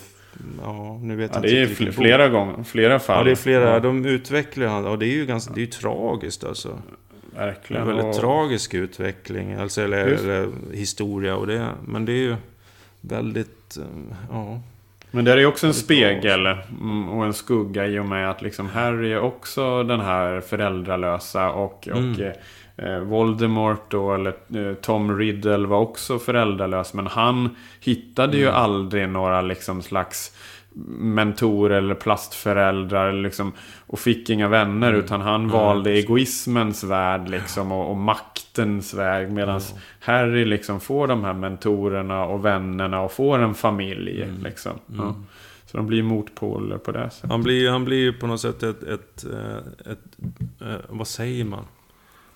Ja, 0.63 0.99
nu 1.01 1.15
vet 1.15 1.31
ja, 1.33 1.35
jag 1.35 1.43
det 1.43 1.61
är 1.61 1.67
fl 1.67 1.89
flera 1.91 2.29
gånger, 2.29 2.63
flera 2.63 2.99
fall. 2.99 3.17
Ja, 3.17 3.23
det 3.23 3.31
är 3.31 3.35
flera. 3.35 3.79
De 3.79 4.05
utvecklar 4.05 4.67
han. 4.67 4.85
Och 4.85 4.99
det 4.99 5.05
är 5.05 5.13
ju 5.13 5.25
ganska, 5.25 5.53
det 5.53 5.59
är 5.59 5.65
ju 5.65 5.71
tragiskt 5.71 6.43
alltså. 6.43 6.81
Verkligen. 7.37 7.81
En 7.81 7.87
väldigt 7.87 8.05
och... 8.05 8.21
tragisk 8.21 8.73
utveckling, 8.73 9.53
alltså, 9.53 9.81
eller, 9.81 10.05
eller, 10.05 10.49
historia. 10.73 11.35
Och 11.35 11.47
det, 11.47 11.69
men 11.85 12.05
det 12.05 12.11
är 12.11 12.23
ju 12.23 12.35
väldigt, 13.01 13.77
eh, 13.77 13.83
ja. 14.31 14.61
Men 15.11 15.25
det 15.25 15.31
är 15.31 15.37
ju 15.37 15.45
också 15.45 15.67
en 15.67 15.73
spegel 15.73 16.45
mm, 16.45 17.09
och 17.09 17.25
en 17.25 17.33
skugga 17.33 17.87
i 17.87 17.99
och 17.99 18.05
med 18.05 18.29
att 18.29 18.41
liksom 18.41 18.67
Harry 18.67 19.11
är 19.11 19.19
också 19.19 19.83
den 19.83 19.99
här 19.99 20.41
föräldralösa 20.41 21.51
och, 21.51 21.87
mm. 21.87 22.11
och 22.13 22.19
eh, 22.83 22.99
Voldemort 22.99 23.91
då, 23.91 24.13
eller 24.13 24.33
eh, 24.55 24.73
Tom 24.73 25.17
Riddle 25.17 25.67
var 25.67 25.79
också 25.79 26.19
föräldralös. 26.19 26.93
Men 26.93 27.07
han 27.07 27.55
hittade 27.79 28.27
mm. 28.27 28.39
ju 28.39 28.49
aldrig 28.49 29.09
några 29.09 29.41
liksom 29.41 29.81
slags 29.81 30.31
mentorer 30.99 31.77
eller 31.77 31.95
plastföräldrar 31.95 33.13
liksom, 33.13 33.53
och 33.87 33.99
fick 33.99 34.29
inga 34.29 34.47
vänner 34.47 34.89
mm. 34.89 34.99
utan 34.99 35.21
han 35.21 35.41
mm. 35.41 35.51
valde 35.51 35.91
egoismens 35.91 36.83
värld 36.83 37.29
liksom, 37.29 37.71
och, 37.71 37.89
och 37.89 37.97
maktens 37.97 38.93
väg 38.93 39.31
medan 39.31 39.59
mm. 39.59 39.81
Harry 39.99 40.45
liksom 40.45 40.79
får 40.79 41.07
de 41.07 41.23
här 41.23 41.33
mentorerna 41.33 42.25
och 42.25 42.45
vännerna 42.45 43.01
och 43.01 43.11
får 43.11 43.39
en 43.39 43.53
familj. 43.53 44.23
Mm. 44.23 44.43
Liksom. 44.43 44.71
Ja. 44.85 45.03
Mm. 45.03 45.25
Så 45.65 45.77
de 45.77 45.87
blir 45.87 46.03
motpoler 46.03 46.77
på 46.77 46.91
det 46.91 47.09
sättet. 47.09 47.29
Han 47.29 47.43
blir, 47.43 47.69
han 47.69 47.85
blir 47.85 48.11
på 48.11 48.27
något 48.27 48.41
sätt 48.41 48.63
ett, 48.63 48.83
ett, 48.83 49.23
ett, 49.23 49.87
ett, 49.87 49.99
eh, 50.61 50.75
vad 50.89 51.07
säger 51.07 51.45
man? 51.45 51.65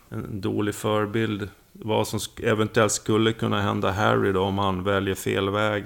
En 0.09 0.41
dålig 0.41 0.75
förebild. 0.75 1.49
Vad 1.71 2.07
som 2.07 2.19
eventuellt 2.43 2.91
skulle 2.91 3.33
kunna 3.33 3.61
hända 3.61 3.91
Harry 3.91 4.31
då 4.31 4.41
om 4.41 4.57
han 4.57 4.83
väljer 4.83 5.15
fel 5.15 5.49
väg. 5.49 5.83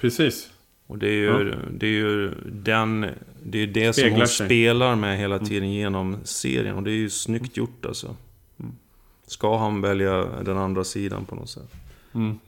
Precis. 0.00 0.50
Och 0.86 0.98
det 0.98 1.08
är 1.08 1.12
ju, 1.12 1.48
ja. 1.50 1.56
det, 1.70 1.86
är 1.86 1.90
ju 1.90 2.30
den, 2.44 3.06
det, 3.42 3.58
är 3.58 3.66
det 3.66 3.92
som 3.92 4.10
hon 4.10 4.26
sig. 4.26 4.46
spelar 4.46 4.96
med 4.96 5.18
hela 5.18 5.36
mm. 5.36 5.48
tiden 5.48 5.72
genom 5.72 6.16
serien. 6.24 6.76
Och 6.76 6.82
det 6.82 6.90
är 6.90 6.96
ju 6.96 7.10
snyggt 7.10 7.56
gjort 7.56 7.86
alltså. 7.86 8.16
Mm. 8.60 8.72
Ska 9.26 9.58
han 9.58 9.80
välja 9.80 10.24
den 10.24 10.58
andra 10.58 10.84
sidan 10.84 11.24
på 11.24 11.34
något 11.34 11.50
sätt? 11.50 11.72
Mm. 12.14 12.38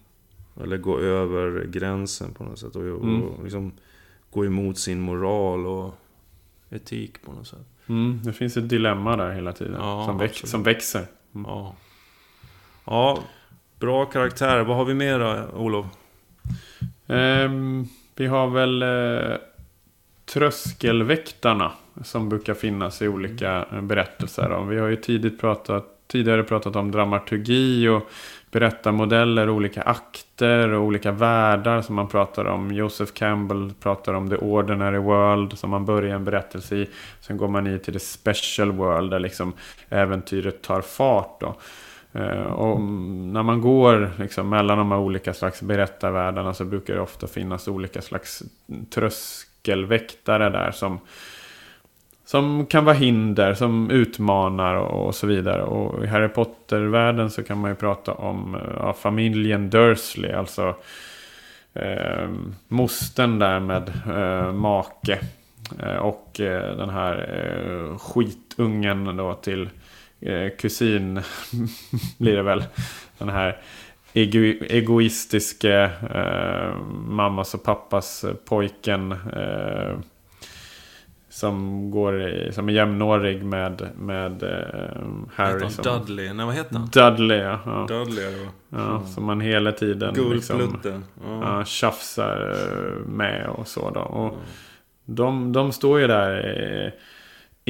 Eller 0.62 0.76
gå 0.76 0.99
över 0.99 1.64
gränsen 1.64 2.34
på 2.34 2.45
något 2.45 2.59
sätt. 2.59 2.76
Och, 2.76 2.82
mm. 2.82 3.22
och 3.22 3.45
liksom 3.45 3.72
gå 4.30 4.45
emot 4.45 4.78
sin 4.78 5.01
moral 5.01 5.66
och 5.66 5.95
etik 6.70 7.22
på 7.22 7.32
något 7.32 7.47
sätt. 7.47 7.66
Mm, 7.86 8.20
det 8.24 8.32
finns 8.32 8.57
ett 8.57 8.68
dilemma 8.68 9.16
där 9.16 9.32
hela 9.32 9.53
tiden. 9.53 9.74
Ja, 9.78 10.05
som, 10.07 10.18
väx 10.18 10.39
som 10.39 10.62
växer. 10.62 11.07
Mm. 11.34 11.51
Ja. 11.51 11.76
ja, 12.84 13.18
bra 13.78 14.05
karaktär. 14.05 14.64
Vad 14.64 14.76
har 14.76 14.84
vi 14.84 14.95
mer 14.95 15.18
då, 15.18 15.59
Olof? 15.59 15.86
Um, 17.07 17.89
vi 18.18 18.26
har 18.26 18.48
väl 18.48 18.82
eh, 18.82 19.36
tröskelväktarna 20.26 21.72
som 22.04 22.28
brukar 22.28 22.54
finnas 22.54 23.02
i 23.02 23.08
olika 23.08 23.66
eh, 23.72 23.80
berättelser. 23.80 24.52
Om. 24.52 24.68
Vi 24.68 24.78
har 24.78 24.88
ju 24.88 24.96
tidigt 24.96 25.40
pratat 25.40 25.94
tidigare 26.08 26.42
pratat 26.42 26.76
om 26.76 26.90
dramaturgi 26.90 27.88
och 27.88 28.10
berättarmodeller, 28.50 29.50
olika 29.50 29.82
akter 29.82 30.68
och 30.68 30.84
olika 30.84 31.12
världar 31.12 31.82
som 31.82 31.94
man 31.94 32.08
pratar 32.08 32.44
om. 32.44 32.72
Joseph 32.72 33.12
Campbell 33.12 33.72
pratar 33.80 34.14
om 34.14 34.30
the 34.30 34.36
ordinary 34.36 34.98
world 34.98 35.58
som 35.58 35.70
man 35.70 35.84
börjar 35.84 36.14
en 36.14 36.24
berättelse 36.24 36.76
i. 36.76 36.88
Sen 37.20 37.36
går 37.36 37.48
man 37.48 37.66
i 37.66 37.78
till 37.78 37.92
the 37.92 38.00
special 38.00 38.72
world 38.72 39.10
där 39.10 39.18
liksom 39.18 39.52
äventyret 39.88 40.62
tar 40.62 40.80
fart. 40.80 41.40
Då. 41.40 41.56
Eh, 42.18 42.42
och 42.42 42.80
när 42.80 43.42
man 43.42 43.60
går 43.60 44.10
liksom 44.18 44.48
mellan 44.48 44.78
de 44.78 44.92
här 44.92 44.98
olika 44.98 45.34
slags 45.34 45.62
berättarvärldarna 45.62 46.54
så 46.54 46.64
brukar 46.64 46.94
det 46.94 47.00
ofta 47.00 47.26
finnas 47.26 47.68
olika 47.68 48.02
slags 48.02 48.42
tröskelväktare 48.90 50.50
där 50.50 50.70
som 50.70 51.00
som 52.28 52.66
kan 52.66 52.84
vara 52.84 52.96
hinder, 52.96 53.54
som 53.54 53.90
utmanar 53.90 54.74
och, 54.74 55.14
så 55.14 55.26
vidare. 55.26 55.62
Och 55.62 56.04
i 56.04 56.06
Harry 56.06 56.28
Potter-världen 56.28 57.30
så 57.30 57.42
kan 57.42 57.58
man 57.60 57.70
ju 57.70 57.74
prata 57.74 58.12
om 58.12 58.54
eh, 58.54 58.60
ja, 58.76 58.92
familjen 58.92 59.70
Dursley. 59.70 60.32
Alltså 60.32 60.74
eh, 61.74 62.28
mosten 62.68 63.38
där 63.38 63.60
med 63.60 63.92
eh, 64.06 64.52
make. 64.52 65.18
Eh, 65.82 65.96
och 65.96 66.40
eh, 66.40 66.76
den 66.76 66.90
här 66.90 67.14
eh, 67.34 67.98
skitungen 67.98 69.16
då 69.16 69.34
till 69.34 69.68
kusin 70.58 71.20
blir 72.18 72.36
det 72.36 72.42
väl. 72.42 72.64
Den 73.18 73.28
här 73.28 73.60
ego 74.12 74.38
egoistiske 74.68 75.90
eh, 76.14 76.76
mammas 77.08 77.54
och 77.54 77.62
pappas 77.62 78.24
pojken. 78.44 79.12
Eh, 79.12 79.98
som 81.38 81.90
går 81.90 82.50
som 82.52 82.68
är 82.68 82.72
jämnårig 82.72 83.44
med, 83.44 83.88
med 83.96 84.42
uh, 84.42 84.50
Harry. 85.34 85.70
Som, 85.70 85.84
Dudley? 85.84 86.32
Nej 86.32 86.46
vad 86.46 86.54
heter 86.54 86.76
han? 86.76 86.88
Dudley 86.88 87.38
ja. 87.38 87.60
ja. 87.66 87.86
Dudley 87.88 88.24
ja. 88.24 88.48
ja. 88.68 89.06
Som 89.06 89.24
man 89.24 89.40
hela 89.40 89.72
tiden 89.72 90.14
liksom, 90.14 90.80
ja. 90.84 91.00
Ja, 91.42 91.64
tjafsar 91.64 92.56
med 93.06 93.46
och 93.48 93.68
så 93.68 93.90
då. 93.90 94.00
Och 94.00 94.28
mm. 94.28 94.40
de, 95.04 95.52
de 95.52 95.72
står 95.72 96.00
ju 96.00 96.06
där 96.06 96.60
eh, 96.86 96.92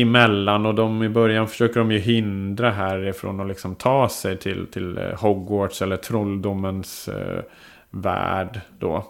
emellan 0.02 0.66
och 0.66 0.74
de 0.74 1.02
i 1.02 1.08
början 1.08 1.48
försöker 1.48 1.80
de 1.80 1.92
ju 1.92 1.98
hindra 1.98 2.70
Harry 2.70 3.12
från 3.12 3.40
att 3.40 3.48
liksom 3.48 3.74
ta 3.74 4.08
sig 4.08 4.36
till, 4.36 4.66
till 4.66 4.98
eh, 4.98 5.20
Hogwarts 5.20 5.82
eller 5.82 5.96
trolldomens 5.96 7.08
eh, 7.08 7.42
värld 7.90 8.60
då. 8.78 9.06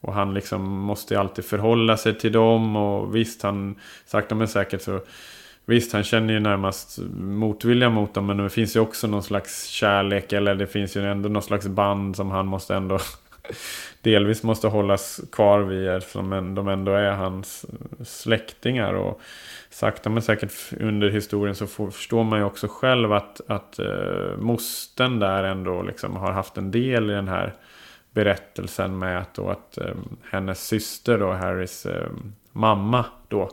Och 0.00 0.14
han 0.14 0.34
liksom 0.34 0.62
måste 0.62 1.14
ju 1.14 1.20
alltid 1.20 1.44
förhålla 1.44 1.96
sig 1.96 2.18
till 2.18 2.32
dem. 2.32 2.76
Och 2.76 3.16
visst, 3.16 3.42
han 3.42 3.74
sakta 4.06 4.34
men 4.34 4.48
säkert 4.48 4.82
så... 4.82 5.00
Visst, 5.68 5.92
han 5.92 6.02
känner 6.04 6.34
ju 6.34 6.40
närmast 6.40 6.98
motvilja 7.18 7.90
mot 7.90 8.14
dem. 8.14 8.26
Men 8.26 8.36
det 8.36 8.50
finns 8.50 8.76
ju 8.76 8.80
också 8.80 9.06
någon 9.06 9.22
slags 9.22 9.66
kärlek. 9.66 10.32
Eller 10.32 10.54
det 10.54 10.66
finns 10.66 10.96
ju 10.96 11.10
ändå 11.10 11.28
någon 11.28 11.42
slags 11.42 11.66
band 11.66 12.16
som 12.16 12.30
han 12.30 12.46
måste 12.46 12.74
ändå 12.74 12.98
delvis 14.02 14.42
måste 14.42 14.68
hållas 14.68 15.20
kvar 15.32 15.60
vid. 15.60 15.88
Eftersom 15.88 16.54
de 16.54 16.68
ändå 16.68 16.92
är 16.92 17.10
hans 17.10 17.66
släktingar. 18.04 18.92
Och 18.94 19.20
sakta 19.70 20.10
men 20.10 20.22
säkert 20.22 20.52
under 20.80 21.10
historien 21.10 21.54
så 21.54 21.66
förstår 21.66 22.24
man 22.24 22.38
ju 22.38 22.44
också 22.44 22.68
själv 22.68 23.12
att, 23.12 23.40
att 23.46 23.78
eh, 23.78 24.36
mosten 24.38 25.18
där 25.20 25.44
ändå 25.44 25.82
liksom 25.82 26.16
har 26.16 26.32
haft 26.32 26.56
en 26.56 26.70
del 26.70 27.10
i 27.10 27.14
den 27.14 27.28
här 27.28 27.54
berättelsen 28.16 28.98
med 28.98 29.18
att, 29.18 29.34
då 29.34 29.50
att 29.50 29.78
eh, 29.78 29.94
hennes 30.30 30.66
syster 30.66 31.18
då, 31.18 31.32
Harrys 31.32 31.86
eh, 31.86 32.10
mamma 32.52 33.04
då, 33.28 33.50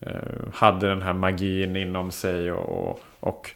eh, 0.00 0.12
hade 0.52 0.88
den 0.88 1.02
här 1.02 1.12
magin 1.12 1.76
inom 1.76 2.10
sig 2.10 2.52
och, 2.52 2.88
och, 2.88 3.00
och 3.20 3.50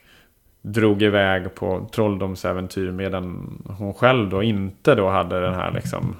drog 0.62 1.02
iväg 1.02 1.54
på 1.54 1.88
trolldomsäventyr 1.92 2.90
medan 2.90 3.58
hon 3.78 3.94
själv 3.94 4.30
då 4.30 4.42
inte 4.42 4.94
då 4.94 5.08
hade 5.08 5.40
den 5.40 5.54
här 5.54 5.72
liksom 5.72 6.16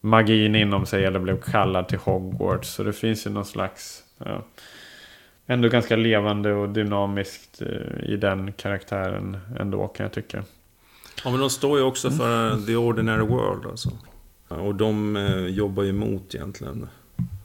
magin 0.00 0.54
inom 0.54 0.86
sig 0.86 1.04
eller 1.04 1.18
blev 1.18 1.40
kallad 1.40 1.88
till 1.88 1.98
Hogwarts. 1.98 2.74
Så 2.74 2.82
det 2.82 2.92
finns 2.92 3.26
ju 3.26 3.30
någon 3.30 3.44
slags 3.44 4.02
ja, 4.18 4.42
ändå 5.46 5.68
ganska 5.68 5.96
levande 5.96 6.52
och 6.52 6.68
dynamiskt 6.68 7.62
uh, 7.62 8.10
i 8.10 8.16
den 8.16 8.52
karaktären 8.52 9.36
ändå 9.58 9.88
kan 9.88 10.04
jag 10.04 10.12
tycka. 10.12 10.44
Ja, 11.24 11.30
men 11.30 11.40
de 11.40 11.50
står 11.50 11.78
ju 11.78 11.84
också 11.84 12.10
för 12.10 12.52
mm. 12.52 12.66
the 12.66 12.76
ordinary 12.76 13.26
world 13.26 13.66
alltså. 13.66 13.90
Och 14.48 14.74
de 14.74 15.16
eh, 15.16 15.46
jobbar 15.46 15.82
ju 15.82 15.88
emot 15.88 16.34
egentligen 16.34 16.88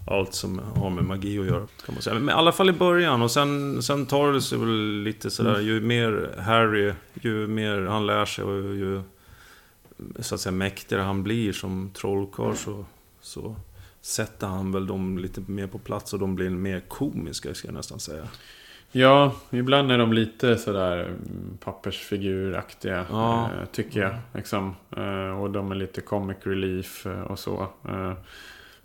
allt 0.08 0.34
som 0.34 0.62
har 0.76 0.90
med 0.90 1.04
magi 1.04 1.40
att 1.40 1.46
göra. 1.46 1.68
Kan 1.86 1.96
man 1.96 2.02
säga. 2.02 2.20
Men 2.20 2.30
i 2.30 2.32
alla 2.32 2.52
fall 2.52 2.70
i 2.70 2.74
början 2.74 3.22
och 3.22 3.32
sen, 3.32 3.82
sen 3.84 4.06
tar 4.06 4.34
det 4.34 4.42
sig 4.42 4.58
väl 4.58 5.02
lite 5.04 5.30
sådär. 5.30 5.54
Mm. 5.54 5.66
Ju 5.66 5.82
mer 5.82 6.36
Harry, 6.40 6.94
ju 7.22 7.48
mer 7.48 7.82
han 7.82 8.06
lär 8.06 8.26
sig 8.26 8.44
och 8.44 8.76
ju 8.76 9.02
så 10.20 10.36
att 10.36 10.42
säga 10.42 10.54
mäktigare 10.54 11.04
han 11.04 11.24
blir 11.24 11.54
som 11.54 11.92
trollkarl 11.94 12.56
så, 12.56 12.86
så 13.22 13.56
sätter 14.02 14.48
han 14.48 14.72
väl 14.72 14.88
dem 14.88 15.18
lite 15.18 15.42
mer 15.48 15.68
på 15.68 15.78
plats 15.78 16.14
och 16.14 16.20
de 16.20 16.36
blir 16.36 16.50
mer 16.50 16.80
komiska 16.80 17.54
ska 17.54 17.68
jag 17.68 17.76
nästan 17.76 18.00
säga. 18.00 18.28
Ja, 18.92 19.36
ibland 19.50 19.92
är 19.92 19.98
de 19.98 20.14
lite 20.14 20.58
sådär 20.58 21.04
mm, 21.04 21.58
pappersfiguraktiga. 21.64 23.06
Ja. 23.10 23.44
Eh, 23.44 23.66
tycker 23.72 24.02
jag. 24.02 24.16
Liksom. 24.34 24.76
Eh, 24.98 25.42
och 25.42 25.52
de 25.52 25.72
är 25.72 25.76
lite 25.76 26.02
comic 26.02 26.38
relief 26.44 27.06
eh, 27.06 27.22
och 27.22 27.40
så. 27.40 27.68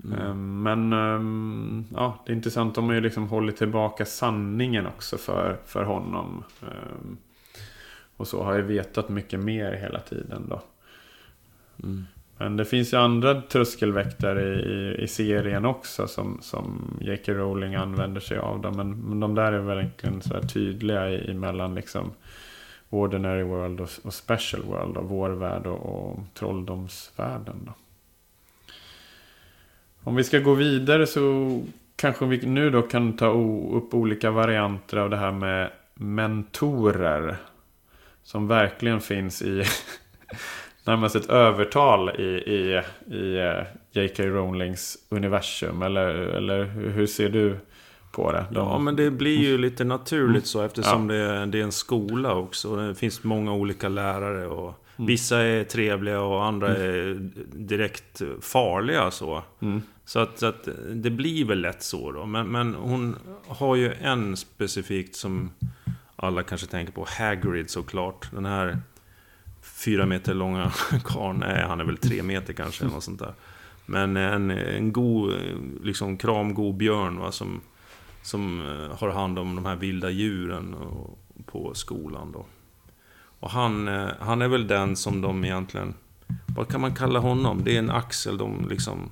Mm. 0.05 0.19
Eh, 0.19 0.35
men 0.35 0.93
ehm, 0.93 1.85
ja, 1.95 2.19
det 2.27 2.33
är 2.33 2.37
intressant. 2.37 2.75
De 2.75 2.87
har 2.87 2.95
ju 2.95 3.01
liksom 3.01 3.29
hållit 3.29 3.57
tillbaka 3.57 4.05
sanningen 4.05 4.87
också 4.87 5.19
för, 5.19 5.57
för 5.67 5.85
honom. 5.85 6.45
Ehm, 6.63 7.17
och 8.17 8.29
så 8.29 8.43
har 8.43 8.55
jag 8.55 8.63
vetat 8.63 9.09
mycket 9.09 9.41
mer 9.41 9.73
hela 9.73 10.01
tiden 10.01 10.47
då. 10.49 10.63
Mm. 11.83 12.05
Men 12.39 12.57
det 12.57 12.65
finns 12.65 12.93
ju 12.93 12.97
andra 12.97 13.43
tröskelväktare 13.43 14.55
i, 14.55 15.03
i 15.03 15.09
serien 15.09 15.65
också 15.65 16.07
som, 16.07 16.39
som 16.43 16.97
J.K. 17.01 17.33
Rowling 17.33 17.75
använder 17.75 18.21
sig 18.21 18.39
av. 18.39 18.61
Dem. 18.61 18.77
Men, 18.77 19.01
men 19.01 19.21
de 19.21 19.35
där 19.35 19.53
är 19.53 19.59
verkligen 19.59 20.23
så 20.23 20.35
här 20.35 20.43
tydliga 20.43 21.11
i, 21.11 21.35
mellan 21.35 21.75
liksom 21.75 22.11
Ordinary 22.91 23.43
World 23.43 23.81
och, 23.81 23.89
och 24.03 24.15
Special 24.15 24.63
World. 24.63 24.97
Och 24.97 25.09
vår 25.09 25.31
värld 25.31 25.67
och, 25.67 26.11
och 26.11 26.19
trolldomsvärlden. 26.35 27.61
Då. 27.67 27.73
Om 30.07 30.17
vi 30.17 30.25
ska 30.25 30.39
gå 30.39 30.55
vidare 30.55 31.07
så 31.07 31.63
kanske 31.97 32.27
vi 32.27 32.47
nu 32.47 32.71
då 32.71 32.83
kan 32.83 33.17
ta 33.17 33.27
upp 33.73 33.95
olika 33.95 34.31
varianter 34.31 34.97
av 34.97 35.11
det 35.11 35.17
här 35.17 35.33
med 35.33 35.71
mentorer. 35.95 37.37
Som 38.23 38.49
verkligen 38.49 39.01
finns 39.01 39.43
i 39.43 39.65
närmast 40.85 41.17
ett 41.17 41.31
övertal 41.31 42.11
i, 42.11 42.23
i, 42.23 42.83
i 43.17 43.39
eh, 43.39 43.65
J.K. 43.93 44.23
Rowlings 44.23 44.99
universum? 45.09 45.83
Eller, 45.83 46.09
eller 46.15 46.65
hur 46.65 47.07
ser 47.07 47.29
du 47.29 47.59
på 48.13 48.33
det? 48.33 48.45
De... 48.51 48.69
Ja, 48.69 48.79
men 48.79 48.97
det 48.97 49.11
blir 49.11 49.39
ju 49.39 49.59
lite 49.59 49.85
naturligt 49.85 50.47
så 50.47 50.63
eftersom 50.63 51.11
ja. 51.11 51.17
det, 51.17 51.23
är, 51.23 51.47
det 51.47 51.61
är 51.61 51.65
en 51.65 51.73
skola 51.73 52.35
också. 52.35 52.77
Det 52.77 52.95
finns 52.95 53.25
många 53.25 53.53
olika 53.53 53.89
lärare. 53.89 54.47
och 54.47 54.75
mm. 54.97 55.07
Vissa 55.07 55.39
är 55.39 55.65
trevliga 55.65 56.21
och 56.21 56.45
andra 56.45 56.77
mm. 56.77 56.83
är 56.83 57.31
direkt 57.55 58.23
farliga. 58.41 59.11
Så, 59.11 59.43
mm 59.63 59.83
så, 60.07 60.19
att, 60.19 60.39
så 60.39 60.47
att 60.47 60.69
det 60.95 61.11
blir 61.11 61.45
väl 61.45 61.61
lätt 61.61 61.83
så 61.83 62.13
då. 62.13 62.27
Men, 62.27 62.47
men 62.49 62.75
hon 62.75 63.17
har 63.47 63.77
ju 63.77 63.93
en 63.93 64.37
specifikt 64.37 65.17
som 65.17 65.51
alla 66.17 66.43
kanske 66.43 66.67
tänker 66.67 66.93
på. 66.93 67.07
Hagrid 67.19 67.71
såklart. 67.71 68.31
Den 68.33 68.45
här 68.45 68.79
fyra 69.63 70.07
meter 70.07 70.35
långa 70.35 70.71
karln. 71.05 71.39
Nej, 71.39 71.63
han 71.63 71.81
är 71.81 71.85
väl 71.85 71.97
tre 71.97 72.23
meter 72.23 72.53
kanske. 72.53 72.85
Eller 72.85 72.95
något 72.95 73.05
sånt 73.05 73.19
där. 73.19 73.35
Men 73.87 74.17
en, 74.17 74.51
en 74.51 74.93
god, 74.93 75.35
liksom 75.83 76.17
kramgod 76.17 76.77
björn 76.77 77.19
va, 77.19 77.33
som, 77.33 77.61
som 78.23 78.61
eh, 78.61 78.99
har 78.99 79.09
hand 79.09 79.39
om 79.39 79.57
de 79.57 79.67
här 79.67 79.77
vilda 79.77 80.11
djuren 80.11 80.77
på 81.47 81.75
skolan. 81.75 82.33
Då. 82.33 82.47
Och 83.41 83.51
han, 83.51 83.89
eh, 83.89 84.09
han 84.21 84.43
är 84.43 84.49
väl 84.49 84.67
den 84.67 84.97
som 84.97 85.21
de 85.21 85.45
egentligen... 85.45 85.95
Vad 86.57 86.69
kan 86.69 86.81
man 86.81 86.95
kalla 86.95 87.19
honom? 87.19 87.65
Det 87.65 87.75
är 87.75 87.79
en 87.79 87.91
axel 87.91 88.39
de 88.39 88.69
liksom 88.69 89.11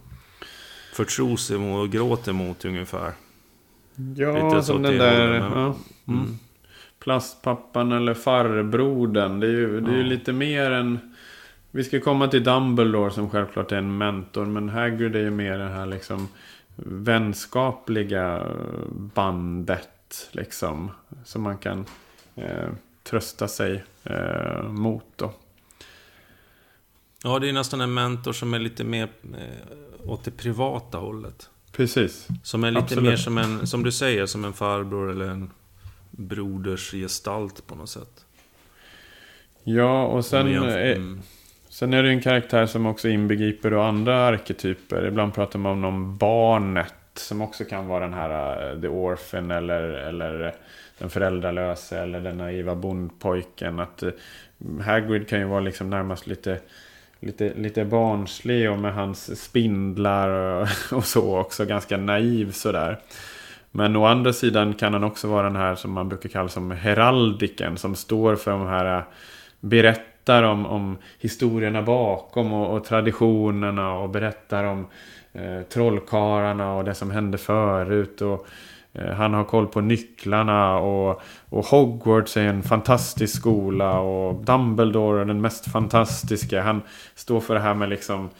förtror 0.95 1.37
sig 1.37 1.57
och 1.57 1.91
gråter 1.91 2.33
mot 2.33 2.65
ungefär. 2.65 3.13
Ja, 4.17 4.49
Lite 4.49 4.63
som 4.63 4.83
den 4.83 4.99
där... 4.99 5.35
Ja. 5.35 5.75
mm. 6.07 6.21
Mm 6.21 6.39
plastpappan 7.05 7.93
eller 7.93 8.15
farbrodern. 8.15 9.41
Det 9.41 9.47
är 9.47 9.51
ju, 9.51 9.81
det 9.81 9.91
är 9.91 9.97
ju 9.97 10.05
lite 10.05 10.33
mer 10.33 10.71
än... 10.71 11.15
Vi 11.71 11.85
ska 11.85 12.01
komma 12.01 12.29
till 12.29 12.45
Dumbledore 12.45 13.11
som 13.11 13.31
självklart 13.31 13.73
är 13.73 13.77
en 13.77 13.99
mentor. 13.99 14.47
Men 14.47 14.69
Hagrid 14.69 15.17
är 15.17 15.21
ju 15.21 15.31
mer 15.31 15.59
det 15.59 15.69
här 15.69 15.87
liksom 15.87 16.29
vänskapliga 16.77 18.47
bandet. 18.91 20.29
Liksom. 20.31 20.91
Som 21.25 21.43
man 21.43 21.59
kan 21.59 21.87
eh, 22.35 22.69
trösta 23.03 23.49
sig 23.49 23.85
eh, 24.05 24.63
mot 24.63 25.05
då. 25.17 25.33
Ja, 27.23 27.39
det 27.39 27.49
är 27.49 27.53
nästan 27.53 27.81
en 27.81 27.95
mentor 27.95 28.33
som 28.33 28.55
är 28.55 28.59
lite 28.59 28.85
mer 28.85 29.09
eh, 29.25 29.75
åt 30.07 30.25
det 30.25 30.31
privata 30.31 30.99
hållet. 30.99 31.51
Precis. 31.73 32.29
Som 32.43 32.65
är 32.65 32.71
lite 32.71 32.83
Absolut. 32.83 33.05
mer 33.05 33.17
som 33.17 33.39
en, 33.39 33.67
som 33.67 33.83
du 33.83 33.93
säger, 33.93 34.27
som 34.27 34.45
en 34.45 34.53
farbror 34.53 35.11
eller 35.11 35.27
en 35.27 35.51
broders 36.11 36.91
gestalt 36.91 37.67
på 37.67 37.75
något 37.75 37.89
sätt. 37.89 38.25
Ja, 39.65 40.07
och 40.07 40.25
sen, 40.25 40.47
är, 40.47 40.95
mm. 40.95 41.23
sen 41.69 41.93
är 41.93 42.03
det 42.03 42.09
en 42.09 42.23
karaktär 42.23 42.67
som 42.67 42.87
också 42.87 43.09
inbegriper 43.09 43.71
då 43.71 43.81
andra 43.81 44.27
arketyper. 44.27 45.07
Ibland 45.07 45.35
pratar 45.35 45.59
man 45.59 45.85
om 45.85 46.17
barnet. 46.17 46.95
Som 47.15 47.41
också 47.41 47.65
kan 47.65 47.87
vara 47.87 48.01
den 48.01 48.15
här 48.15 48.75
uh, 48.75 48.81
the 48.81 48.89
orphan 48.89 49.51
eller, 49.51 49.83
eller 49.83 50.55
den 50.99 51.11
föräldralöse 51.11 51.99
eller 51.99 52.21
den 52.21 52.39
naiva 52.39 52.75
bondpojken. 52.75 53.81
Att 53.81 54.03
Hagrid 54.85 55.29
kan 55.29 55.39
ju 55.39 55.45
vara 55.45 55.61
liksom 55.61 55.91
närmast 55.91 56.27
lite, 56.27 56.61
lite, 57.25 57.53
lite 57.55 57.85
barnslig 57.85 58.71
och 58.71 58.79
med 58.79 58.95
hans 58.95 59.43
spindlar 59.43 60.29
och, 60.29 60.69
och 60.93 61.05
så 61.05 61.39
också 61.39 61.65
ganska 61.65 61.97
naiv 61.97 62.53
sådär. 62.53 62.99
Men 63.71 63.97
å 63.97 64.05
andra 64.05 64.33
sidan 64.33 64.75
kan 64.75 64.93
han 64.93 65.05
också 65.05 65.29
vara 65.29 65.43
den 65.43 65.57
här 65.57 65.75
som 65.75 65.93
man 65.93 66.09
brukar 66.09 66.29
kalla 66.29 66.49
som 66.49 66.71
heraldiken 66.71 67.77
som 67.77 67.95
står 67.95 68.37
för 68.37 68.51
de 68.51 68.67
här 68.67 68.99
eh, 68.99 69.05
berättar 69.61 70.43
om, 70.43 70.67
om 70.67 70.99
historierna 71.19 71.83
bakom 71.83 72.53
och, 72.53 72.77
och 72.77 72.85
traditionerna 72.85 73.95
och 73.95 74.09
berättar 74.09 74.65
om 74.65 74.87
eh, 75.33 75.63
trollkarlarna 75.63 76.75
och 76.75 76.85
det 76.85 76.95
som 76.95 77.11
hände 77.11 77.39
förut. 77.39 78.21
Och, 78.21 78.47
han 79.17 79.35
har 79.35 79.45
koll 79.45 79.67
på 79.67 79.81
nycklarna 79.81 80.79
och, 80.79 81.23
och 81.49 81.65
Hogwarts 81.65 82.37
är 82.37 82.45
en 82.45 82.63
fantastisk 82.63 83.37
skola 83.37 83.99
och 84.01 84.45
Dumbledore 84.45 85.21
är 85.21 85.25
den 85.25 85.41
mest 85.41 85.73
fantastiska. 85.73 86.63
Han 86.63 86.83
står 87.15 87.41
för 87.41 87.55
det 87.55 87.61
här 87.61 87.75
med 87.75 87.89
liksom 87.89 88.31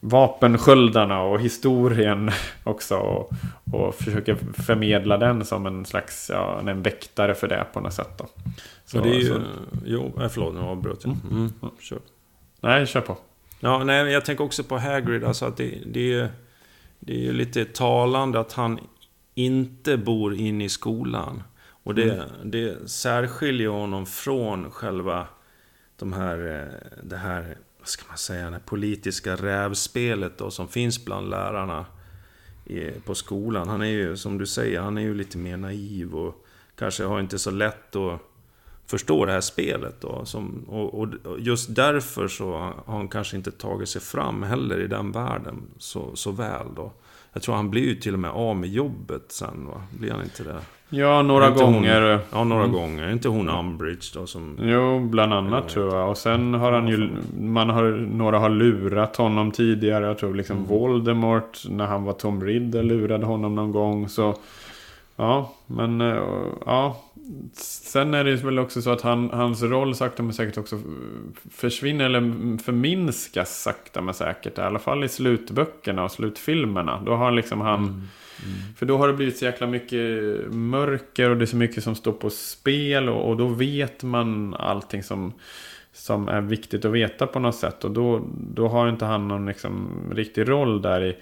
vapensköldarna 0.00 1.22
och 1.22 1.40
historien 1.40 2.30
också. 2.64 2.96
Och, 2.96 3.30
och 3.72 3.94
försöker 3.94 4.34
förmedla 4.62 5.16
den 5.16 5.44
som 5.44 5.66
en 5.66 5.84
slags 5.86 6.30
ja, 6.34 6.60
en 6.68 6.82
väktare 6.82 7.34
för 7.34 7.48
det 7.48 7.64
på 7.72 7.80
något 7.80 7.92
sätt. 7.94 8.18
Då. 8.18 8.26
Så 8.86 9.00
det 9.00 9.08
är 9.08 9.14
ju... 9.14 9.24
så- 9.24 9.40
Jo, 9.84 10.12
eh, 10.20 10.28
förlåt, 10.28 10.54
nu 10.54 10.60
avbröt 10.60 11.04
jag. 11.04 11.16
Mm. 11.30 11.52
Kör. 11.80 11.98
nej, 12.60 12.86
kör 12.86 13.00
på. 13.00 13.16
Ja, 13.60 13.84
nej, 13.84 14.12
jag 14.12 14.24
tänker 14.24 14.44
också 14.44 14.64
på 14.64 14.78
Hagrid. 14.78 15.24
Alltså 15.24 15.46
att 15.46 15.56
det, 15.56 15.74
det, 15.86 16.12
är, 16.14 16.28
det 17.00 17.12
är 17.12 17.18
ju 17.20 17.32
lite 17.32 17.64
talande 17.64 18.40
att 18.40 18.52
han 18.52 18.78
inte 19.34 19.96
bor 19.96 20.34
inne 20.34 20.64
i 20.64 20.68
skolan. 20.68 21.42
Och 21.66 21.94
det, 21.94 22.24
det 22.44 22.90
särskiljer 22.90 23.68
honom 23.68 24.06
från 24.06 24.70
själva 24.70 25.26
de 25.96 26.12
här, 26.12 26.38
eh, 26.38 27.02
det 27.02 27.16
här, 27.16 27.58
vad 27.78 27.88
ska 27.88 28.08
man 28.08 28.18
säga, 28.18 28.50
det 28.50 28.60
politiska 28.64 29.36
rävspelet 29.36 30.38
då, 30.38 30.50
som 30.50 30.68
finns 30.68 31.04
bland 31.04 31.30
lärarna 31.30 31.86
i, 32.66 32.90
på 32.90 33.14
skolan. 33.14 33.68
Han 33.68 33.82
är 33.82 33.86
ju, 33.86 34.16
som 34.16 34.38
du 34.38 34.46
säger, 34.46 34.80
han 34.80 34.98
är 34.98 35.02
ju 35.02 35.14
lite 35.14 35.38
mer 35.38 35.56
naiv 35.56 36.14
och 36.14 36.46
kanske 36.76 37.04
har 37.04 37.20
inte 37.20 37.38
så 37.38 37.50
lätt 37.50 37.96
att 37.96 38.20
förstå 38.86 39.24
det 39.24 39.32
här 39.32 39.40
spelet. 39.40 40.00
Då, 40.00 40.24
som, 40.24 40.64
och, 40.68 41.00
och 41.00 41.08
och 41.24 41.40
just 41.40 41.74
därför 41.74 42.28
så 42.28 42.52
har 42.86 42.94
han 42.96 43.08
kanske 43.08 43.36
inte 43.36 43.50
tagit 43.50 43.88
sig 43.88 44.00
fram 44.00 44.42
heller 44.42 44.80
i 44.80 44.86
den 44.86 45.12
världen 45.12 45.62
så, 45.78 46.16
så 46.16 46.30
väl. 46.30 46.66
Då. 46.76 46.92
Jag 47.36 47.42
tror 47.42 47.54
han 47.54 47.70
blir 47.70 47.82
ju 47.82 47.94
till 47.94 48.12
och 48.12 48.18
med 48.18 48.30
av 48.30 48.56
med 48.56 48.68
jobbet 48.70 49.24
sen, 49.28 49.66
va? 49.66 49.82
Blir 49.98 50.10
han 50.10 50.22
inte 50.22 50.42
det? 50.44 50.56
Ja, 50.88 51.22
några 51.22 51.48
Inte 51.48 51.64
hon- 51.64 51.72
gånger. 51.74 52.18
Ja, 52.32 52.44
några 52.44 52.62
Mm. 52.64 52.74
gånger. 52.76 53.10
Inte 53.12 53.28
hon 53.28 53.48
Umbridge 53.48 54.06
då 54.14 54.26
som... 54.26 54.58
Jo, 54.62 55.00
bland 55.00 55.32
annat 55.34 55.64
Ja, 55.68 55.70
tror 55.74 55.94
jag. 55.96 56.10
Och 56.10 56.18
sen 56.18 56.54
har 56.54 56.72
han 56.72 56.88
ju, 56.88 57.10
man 57.40 57.70
har, 57.70 57.82
några 58.12 58.38
har 58.38 58.48
lurat 58.50 59.16
honom 59.16 59.50
tidigare. 59.50 60.06
Jag 60.06 60.18
tror 60.18 60.34
liksom 60.34 60.56
Mm. 60.56 60.68
Voldemort, 60.68 61.58
när 61.70 61.86
han 61.86 62.04
var 62.04 62.12
Tom 62.12 62.44
Riddle, 62.44 62.82
lurade 62.82 63.26
honom 63.26 63.54
någon 63.54 63.72
gång. 63.72 64.08
Så, 64.08 64.34
ja, 65.16 65.52
men, 65.66 66.00
eh, 66.00 66.18
ja. 66.66 66.96
Sen 67.52 68.14
är 68.14 68.24
det 68.24 68.36
väl 68.36 68.58
också 68.58 68.82
så 68.82 68.90
att 68.90 69.00
han, 69.00 69.30
hans 69.30 69.62
roll 69.62 69.94
sakta 69.94 70.22
men 70.22 70.32
säkert 70.32 70.58
också 70.58 70.80
försvinner 71.50 72.04
eller 72.04 72.58
förminskas 72.58 73.62
sakta 73.62 74.00
men 74.00 74.14
säkert. 74.14 74.58
I 74.58 74.60
alla 74.60 74.78
fall 74.78 75.04
i 75.04 75.08
slutböckerna 75.08 76.04
och 76.04 76.12
slutfilmerna. 76.12 77.02
Då 77.06 77.14
har 77.14 77.30
liksom 77.30 77.60
han... 77.60 77.84
Mm. 77.84 78.74
För 78.76 78.86
då 78.86 78.98
har 78.98 79.08
det 79.08 79.14
blivit 79.14 79.36
så 79.36 79.44
jäkla 79.44 79.66
mycket 79.66 80.00
mörker 80.50 81.30
och 81.30 81.36
det 81.36 81.44
är 81.44 81.46
så 81.46 81.56
mycket 81.56 81.84
som 81.84 81.94
står 81.94 82.12
på 82.12 82.30
spel 82.30 83.08
och, 83.08 83.28
och 83.28 83.36
då 83.36 83.46
vet 83.46 84.02
man 84.02 84.54
allting 84.54 85.02
som, 85.02 85.32
som 85.92 86.28
är 86.28 86.40
viktigt 86.40 86.84
att 86.84 86.92
veta 86.92 87.26
på 87.26 87.38
något 87.38 87.56
sätt. 87.56 87.84
Och 87.84 87.90
då, 87.90 88.28
då 88.54 88.68
har 88.68 88.88
inte 88.88 89.04
han 89.04 89.28
någon 89.28 89.46
liksom 89.46 89.90
riktig 90.14 90.48
roll 90.48 90.82
där 90.82 91.04
i, 91.04 91.16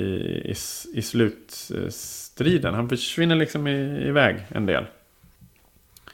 i, 0.00 0.04
i, 0.04 0.54
i 0.94 1.02
slutstriden. 1.02 2.74
Han 2.74 2.88
försvinner 2.88 3.36
liksom 3.36 3.66
i, 3.66 4.06
iväg 4.08 4.36
en 4.48 4.66
del. 4.66 4.84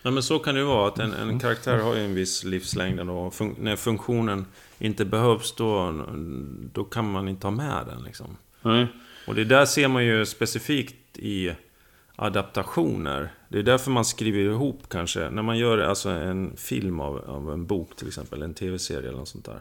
Ja, 0.03 0.11
men 0.11 0.23
så 0.23 0.39
kan 0.39 0.55
det 0.55 0.61
ju 0.61 0.67
vara. 0.67 0.89
Att 0.89 0.99
en, 0.99 1.13
en 1.13 1.39
karaktär 1.39 1.79
har 1.79 1.95
ju 1.95 2.05
en 2.05 2.15
viss 2.15 2.45
livslängd. 2.45 3.01
Och 3.01 3.33
fun- 3.33 3.55
när 3.59 3.77
funktionen 3.77 4.47
inte 4.79 5.05
behövs, 5.05 5.55
då, 5.55 5.95
då 6.73 6.85
kan 6.85 7.11
man 7.11 7.29
inte 7.29 7.47
ha 7.47 7.53
med 7.53 7.87
den. 7.87 8.03
Liksom. 8.03 8.37
Nej. 8.63 8.87
Och 9.27 9.35
det 9.35 9.45
där 9.45 9.65
ser 9.65 9.89
man 9.89 10.05
ju 10.05 10.27
specifikt 10.27 11.19
i 11.19 11.53
adaptationer. 12.17 13.33
Det 13.49 13.59
är 13.59 13.63
därför 13.63 13.91
man 13.91 14.05
skriver 14.05 14.41
ihop 14.41 14.83
kanske. 14.89 15.31
När 15.31 15.43
man 15.43 15.59
gör 15.59 15.79
alltså 15.79 16.09
en 16.09 16.57
film 16.57 17.01
av, 17.01 17.31
av 17.31 17.53
en 17.53 17.67
bok 17.67 17.97
till 17.97 18.09
exempel, 18.09 18.43
en 18.43 18.55
tv-serie 18.55 19.09
eller 19.09 19.19
något 19.19 19.29
sånt 19.29 19.45
där. 19.45 19.61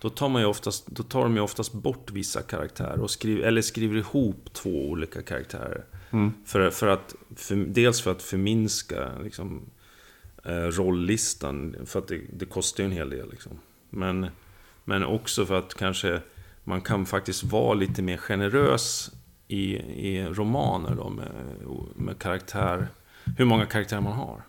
Då 0.00 0.10
tar, 0.10 0.28
man 0.28 0.42
ju 0.42 0.48
oftast, 0.48 0.86
då 0.86 1.02
tar 1.02 1.22
de 1.22 1.34
ju 1.36 1.40
oftast 1.40 1.72
bort 1.72 2.10
vissa 2.10 2.42
karaktärer. 2.42 3.00
Och 3.00 3.10
skriver, 3.10 3.42
eller 3.46 3.62
skriver 3.62 3.96
ihop 3.96 4.52
två 4.52 4.88
olika 4.90 5.22
karaktärer. 5.22 5.84
Mm. 6.14 6.32
För, 6.44 6.70
för 6.70 6.86
att, 6.86 7.14
för, 7.36 7.56
dels 7.56 8.00
för 8.00 8.10
att 8.12 8.22
förminska 8.22 9.18
liksom, 9.22 9.70
eh, 10.44 10.52
rolllistan. 10.52 11.76
För 11.86 11.98
att 11.98 12.08
det, 12.08 12.20
det 12.32 12.46
kostar 12.46 12.84
ju 12.84 12.86
en 12.86 12.96
hel 12.96 13.10
del. 13.10 13.30
Liksom. 13.30 13.52
Men, 13.90 14.26
men 14.84 15.04
också 15.04 15.46
för 15.46 15.54
att 15.54 15.74
kanske 15.74 16.20
man 16.64 16.80
kan 16.80 17.06
faktiskt 17.06 17.44
vara 17.44 17.74
lite 17.74 18.02
mer 18.02 18.16
generös 18.16 19.10
i, 19.48 19.76
i 20.08 20.26
romaner 20.28 20.94
då 20.94 21.10
med, 21.10 21.32
med 21.96 22.18
karaktär. 22.18 22.88
Hur 23.38 23.44
många 23.44 23.66
karaktärer 23.66 24.00
man 24.00 24.12
har. 24.12 24.42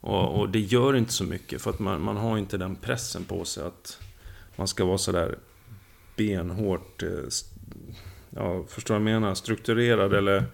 Och, 0.00 0.40
och 0.40 0.48
det 0.48 0.60
gör 0.60 0.96
inte 0.96 1.12
så 1.12 1.24
mycket 1.24 1.62
för 1.62 1.70
att 1.70 1.78
man, 1.78 2.02
man 2.02 2.16
har 2.16 2.38
inte 2.38 2.56
den 2.56 2.76
pressen 2.76 3.24
på 3.24 3.44
sig 3.44 3.64
att 3.64 4.00
man 4.56 4.68
ska 4.68 4.84
vara 4.84 4.98
sådär 4.98 5.38
benhårt, 6.16 7.02
eh, 7.02 7.08
ja, 8.30 8.64
förstår 8.68 8.94
du 8.94 9.00
vad 9.00 9.12
jag 9.12 9.20
menar? 9.20 9.34
Strukturerad 9.34 10.14
eller 10.14 10.44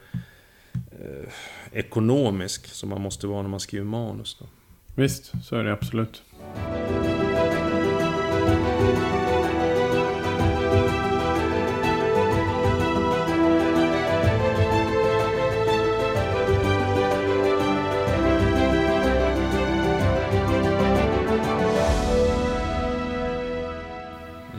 eh, 0.74 1.32
ekonomisk 1.72 2.66
som 2.66 2.88
man 2.88 3.00
måste 3.00 3.26
vara 3.26 3.42
när 3.42 3.48
man 3.48 3.60
skriver 3.60 3.84
manus. 3.84 4.36
Då. 4.40 4.46
Visst, 4.94 5.32
så 5.44 5.56
är 5.56 5.64
det 5.64 5.72
absolut. 5.72 6.22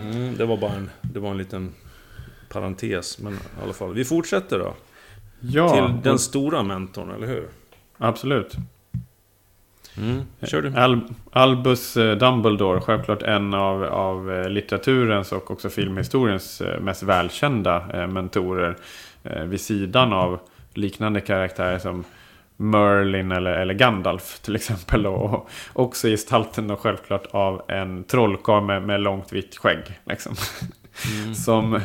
Mm, 0.01 0.37
det 0.37 0.45
var 0.45 0.57
bara 0.57 0.73
en, 0.73 0.89
det 1.01 1.19
var 1.19 1.31
en 1.31 1.37
liten 1.37 1.73
parentes, 2.49 3.19
men 3.19 3.33
i 3.33 3.37
alla 3.63 3.73
fall. 3.73 3.93
Vi 3.93 4.05
fortsätter 4.05 4.59
då. 4.59 4.75
Ja, 5.41 5.69
Till 5.73 6.01
den 6.03 6.13
och- 6.13 6.19
stora 6.21 6.63
mentorn, 6.63 7.11
eller 7.11 7.27
hur? 7.27 7.47
absolut. 7.97 8.55
Mm, 9.97 10.21
kör 10.41 10.61
du. 10.61 10.73
Al 10.75 11.01
Albus 11.31 11.97
eh, 11.97 12.17
Dumbledore, 12.17 12.81
självklart 12.81 13.21
en 13.23 13.53
av, 13.53 13.83
av 13.83 14.31
eh, 14.31 14.49
litteraturens 14.49 15.31
och 15.31 15.51
också 15.51 15.69
filmhistoriens 15.69 16.61
eh, 16.61 16.79
mest 16.79 17.03
välkända 17.03 18.07
mentorer. 18.07 18.75
Vid 19.45 19.61
sidan 19.61 20.13
av 20.13 20.39
liknande 20.73 21.21
karaktärer 21.21 21.79
som 21.79 22.03
Merlin 22.57 23.31
eller, 23.31 23.51
eller 23.51 23.73
Gandalf 23.73 24.39
till 24.39 24.55
exempel. 24.55 25.07
Och 25.07 25.49
också 25.73 26.07
gestalten 26.07 26.67
då 26.67 26.75
självklart 26.75 27.25
av 27.31 27.61
en 27.67 28.03
trollkarl 28.03 28.63
med, 28.63 28.83
med 28.83 29.01
långt 29.01 29.33
vitt 29.33 29.57
skägg. 29.57 29.99
Liksom. 30.05 30.35
Mm. 31.05 31.33
Som, 31.35 31.79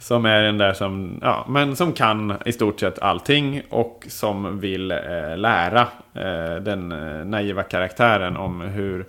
som 0.00 0.24
är 0.26 0.42
den 0.42 0.58
där 0.58 0.72
som, 0.72 1.18
ja, 1.22 1.46
men 1.48 1.76
som 1.76 1.92
kan 1.92 2.36
i 2.46 2.52
stort 2.52 2.80
sett 2.80 2.98
allting 2.98 3.62
och 3.70 4.04
som 4.08 4.60
vill 4.60 4.90
eh, 4.90 5.36
lära 5.36 5.80
eh, 6.14 6.62
den 6.62 6.92
eh, 6.92 7.24
naiva 7.24 7.62
karaktären 7.62 8.36
om 8.36 8.60
hur, 8.60 9.06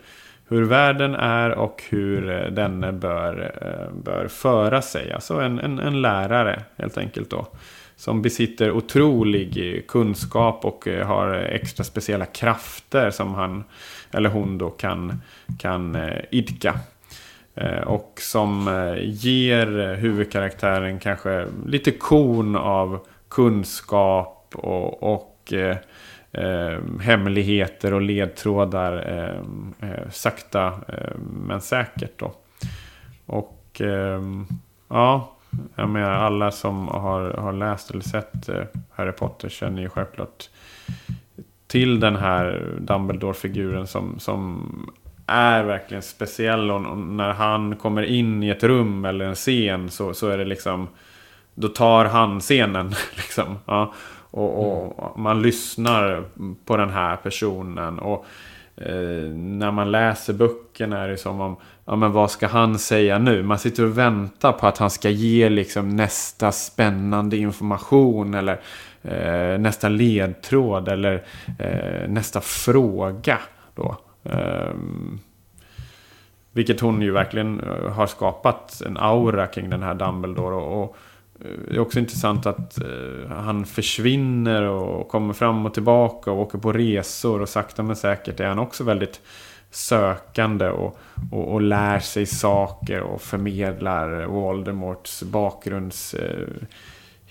hur 0.48 0.64
världen 0.64 1.16
är 1.16 1.50
och 1.52 1.84
hur 1.90 2.30
eh, 2.30 2.52
den 2.52 3.00
bör, 3.00 3.52
eh, 3.62 3.94
bör 4.04 4.28
föra 4.28 4.82
sig. 4.82 5.12
Alltså 5.12 5.40
en, 5.40 5.60
en, 5.60 5.80
en 5.80 6.02
lärare 6.02 6.64
helt 6.78 6.98
enkelt 6.98 7.30
då. 7.30 7.48
Som 7.96 8.22
besitter 8.22 8.72
otrolig 8.72 9.84
kunskap 9.88 10.66
och 10.66 10.88
eh, 10.88 11.08
har 11.08 11.34
extra 11.34 11.84
speciella 11.84 12.26
krafter 12.26 13.12
som 13.12 13.34
han 13.34 13.64
eller 14.12 14.30
hon 14.30 14.58
då 14.58 14.70
kan, 14.70 15.22
kan 15.60 15.98
idka. 16.32 16.80
Eh, 17.56 17.82
och 17.82 18.14
som 18.22 18.68
eh, 18.68 18.96
ger 19.04 19.96
huvudkaraktären 19.96 21.00
kanske 21.00 21.48
lite 21.66 21.92
korn 21.92 22.56
av 22.56 23.08
kunskap 23.30 24.56
och, 24.56 25.14
och 25.14 25.54
eh, 25.54 25.78
eh, 26.32 26.80
hemligheter 27.02 27.94
och 27.94 28.02
ledtrådar 28.02 28.94
eh, 29.10 29.90
eh, 29.90 30.10
sakta 30.12 30.68
eh, 30.68 31.16
men 31.48 31.62
säkert. 31.62 32.20
Då. 32.20 32.34
Och 33.26 33.82
ehm, 33.82 34.48
ja, 34.88 35.38
jag 35.76 35.90
menar 35.90 36.12
alla 36.12 36.52
som 36.52 36.88
har, 36.88 37.32
har 37.32 37.54
läst 37.54 37.92
eller 37.92 38.02
sett 38.02 38.50
eh, 38.50 38.64
Harry 38.92 39.12
Potter 39.12 39.50
känner 39.50 39.82
ju 39.82 39.90
självklart 39.90 40.50
till 41.68 42.00
den 42.00 42.16
här 42.16 42.76
Dumbledore-figuren 42.80 43.88
som, 43.88 44.20
som 44.20 44.70
är 45.28 45.64
verkligen 45.64 46.04
speciell. 46.04 46.72
Och 46.72 46.98
när 46.98 47.34
han 47.34 47.76
kommer 47.76 48.04
in 48.04 48.44
i 48.44 48.50
ett 48.50 48.64
rum 48.64 49.06
eller 49.06 49.26
en 49.26 49.36
scen 49.36 49.90
så, 49.90 50.14
så 50.14 50.30
är 50.30 50.38
det 50.38 50.46
liksom... 50.46 50.88
Då 51.56 51.68
tar 51.68 52.06
han 52.06 52.40
scenen. 52.40 52.94
Liksom. 53.16 53.58
Ja. 53.66 53.94
Och, 54.32 55.10
och 55.10 55.20
man 55.20 55.42
lyssnar 55.42 56.24
på 56.66 56.78
den 56.78 56.90
här 56.90 57.16
personen. 57.16 58.00
Och 58.00 58.26
eh, 58.76 59.30
när 59.34 59.72
man 59.72 59.92
läser 59.92 60.34
böckerna 60.34 61.00
är 61.00 61.08
det 61.08 61.18
som 61.18 61.42
om... 61.42 61.56
Ja 61.86 61.96
men 61.96 62.12
vad 62.12 62.32
ska 62.32 62.48
han 62.48 62.80
säga 62.80 63.20
nu? 63.20 63.44
Man 63.44 63.60
sitter 63.60 63.86
och 63.86 63.98
väntar 63.98 64.52
på 64.52 64.68
att 64.68 64.78
han 64.78 64.90
ska 64.90 65.10
ge 65.10 65.50
liksom 65.50 65.96
nästa 65.96 66.52
spännande 66.52 67.38
information. 67.38 68.34
Eller 68.34 68.60
eh, 69.02 69.60
nästa 69.60 69.90
ledtråd. 69.90 70.88
Eller 70.88 71.24
eh, 71.60 72.10
nästa 72.10 72.42
fråga. 72.42 73.40
Då. 73.76 73.98
Um, 74.24 75.20
vilket 76.52 76.80
hon 76.80 77.02
ju 77.02 77.12
verkligen 77.12 77.60
eh, 77.60 77.92
har 77.92 78.08
skapat 78.08 78.82
en 78.86 78.98
aura 78.98 79.48
kring 79.48 79.70
den 79.70 79.84
här 79.84 79.94
Dumbledore. 79.94 80.56
Och, 80.56 80.84
och 80.84 80.98
eh, 81.40 81.58
det 81.68 81.76
är 81.76 81.80
också 81.80 82.00
intressant 82.00 82.46
att 82.46 82.78
uh, 82.82 83.28
han 83.32 83.66
försvinner 83.66 84.64
och 84.64 85.08
kommer 85.08 85.34
fram 85.34 85.66
och 85.66 85.74
tillbaka 85.74 86.32
och 86.32 86.40
åker 86.40 86.58
på 86.58 86.72
resor. 86.72 87.42
Och 87.42 87.50
sakta 87.50 87.84
men 87.84 87.96
säkert 87.96 88.40
är 88.40 88.48
han 88.48 88.60
också 88.60 88.84
väldigt 88.84 89.22
sökande 89.72 90.70
och, 90.70 90.98
och, 91.32 91.54
och 91.54 91.62
lär 91.62 92.00
sig 92.00 92.26
saker 92.26 93.02
och 93.02 93.22
förmedlar 93.22 94.26
Voldemorts 94.26 95.24
bakgrunds... 95.24 96.14
Uh, 96.14 96.48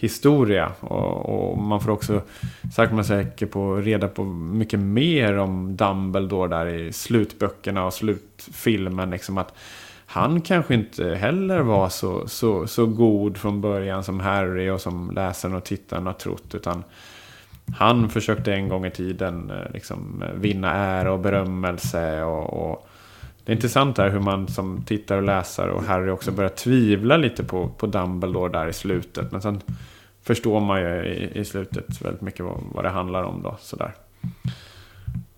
historia. 0.03 0.73
Och, 0.81 1.51
och, 1.53 1.59
man 1.59 1.81
får 1.81 1.91
också 1.91 2.23
sakta 2.73 2.95
man 2.95 3.05
säkert 3.05 3.51
på 3.51 3.77
reda 3.77 4.09
på 4.09 4.25
mycket 4.25 4.81
mer 4.81 5.39
om 5.39 5.77
Dumbledore 5.77 6.49
där 6.49 6.67
i 6.67 6.93
slutböckerna 6.93 7.87
och 7.87 7.95
slutfilmen. 7.95 9.11
Liksom 9.11 9.39
att 9.39 9.55
han 10.07 10.41
kanske 10.41 10.75
inte 10.75 11.15
heller 11.15 11.61
var 11.61 11.89
så, 11.89 12.29
så, 12.29 12.67
så 12.67 12.87
god 12.87 13.37
från 13.37 13.61
början 13.61 14.05
som 14.05 14.21
Harry 14.21 14.71
och 14.71 14.81
som 14.81 15.11
läsaren 15.11 15.55
och 15.55 15.65
tittaren 15.65 16.07
har 16.07 16.13
trott. 16.13 16.55
Utan 16.55 16.85
han 17.77 18.09
försökte 18.09 18.53
en 18.53 18.69
gång 18.69 18.87
i 18.87 18.91
tiden 18.91 19.51
eh, 19.51 19.73
liksom, 19.73 20.23
eh, 20.23 20.41
vinna 20.41 20.73
ära 20.73 21.13
och 21.13 21.21
berömmelse. 21.21 22.23
och, 22.23 22.71
och 22.71 22.89
det 23.45 23.53
är 23.53 23.57
intressant 23.57 23.97
där 23.97 24.11
hur 24.11 24.21
man 24.21 24.49
som 24.49 24.83
tittare 24.83 25.19
och 25.19 25.25
läsare 25.25 25.73
och 25.73 25.83
Harry 25.83 26.11
också 26.11 26.33
börjar 26.33 26.51
tvivla 26.51 27.17
lite 27.17 27.45
på, 27.45 27.69
på 27.69 27.87
Dumbledore 27.87 28.53
där 28.53 28.69
i 28.69 28.73
slutet. 28.73 29.33
Men 29.33 29.43
sen 29.43 29.61
förstår 30.23 30.61
man 30.61 30.81
ju 30.81 31.05
i, 31.05 31.41
i 31.41 31.45
slutet 31.45 32.03
väldigt 32.03 32.23
mycket 32.23 32.45
vad, 32.45 32.61
vad 32.73 32.85
det 32.85 32.91
handlar 32.91 33.23
om 33.23 33.43
då. 33.43 33.57
Sådär. 33.61 33.95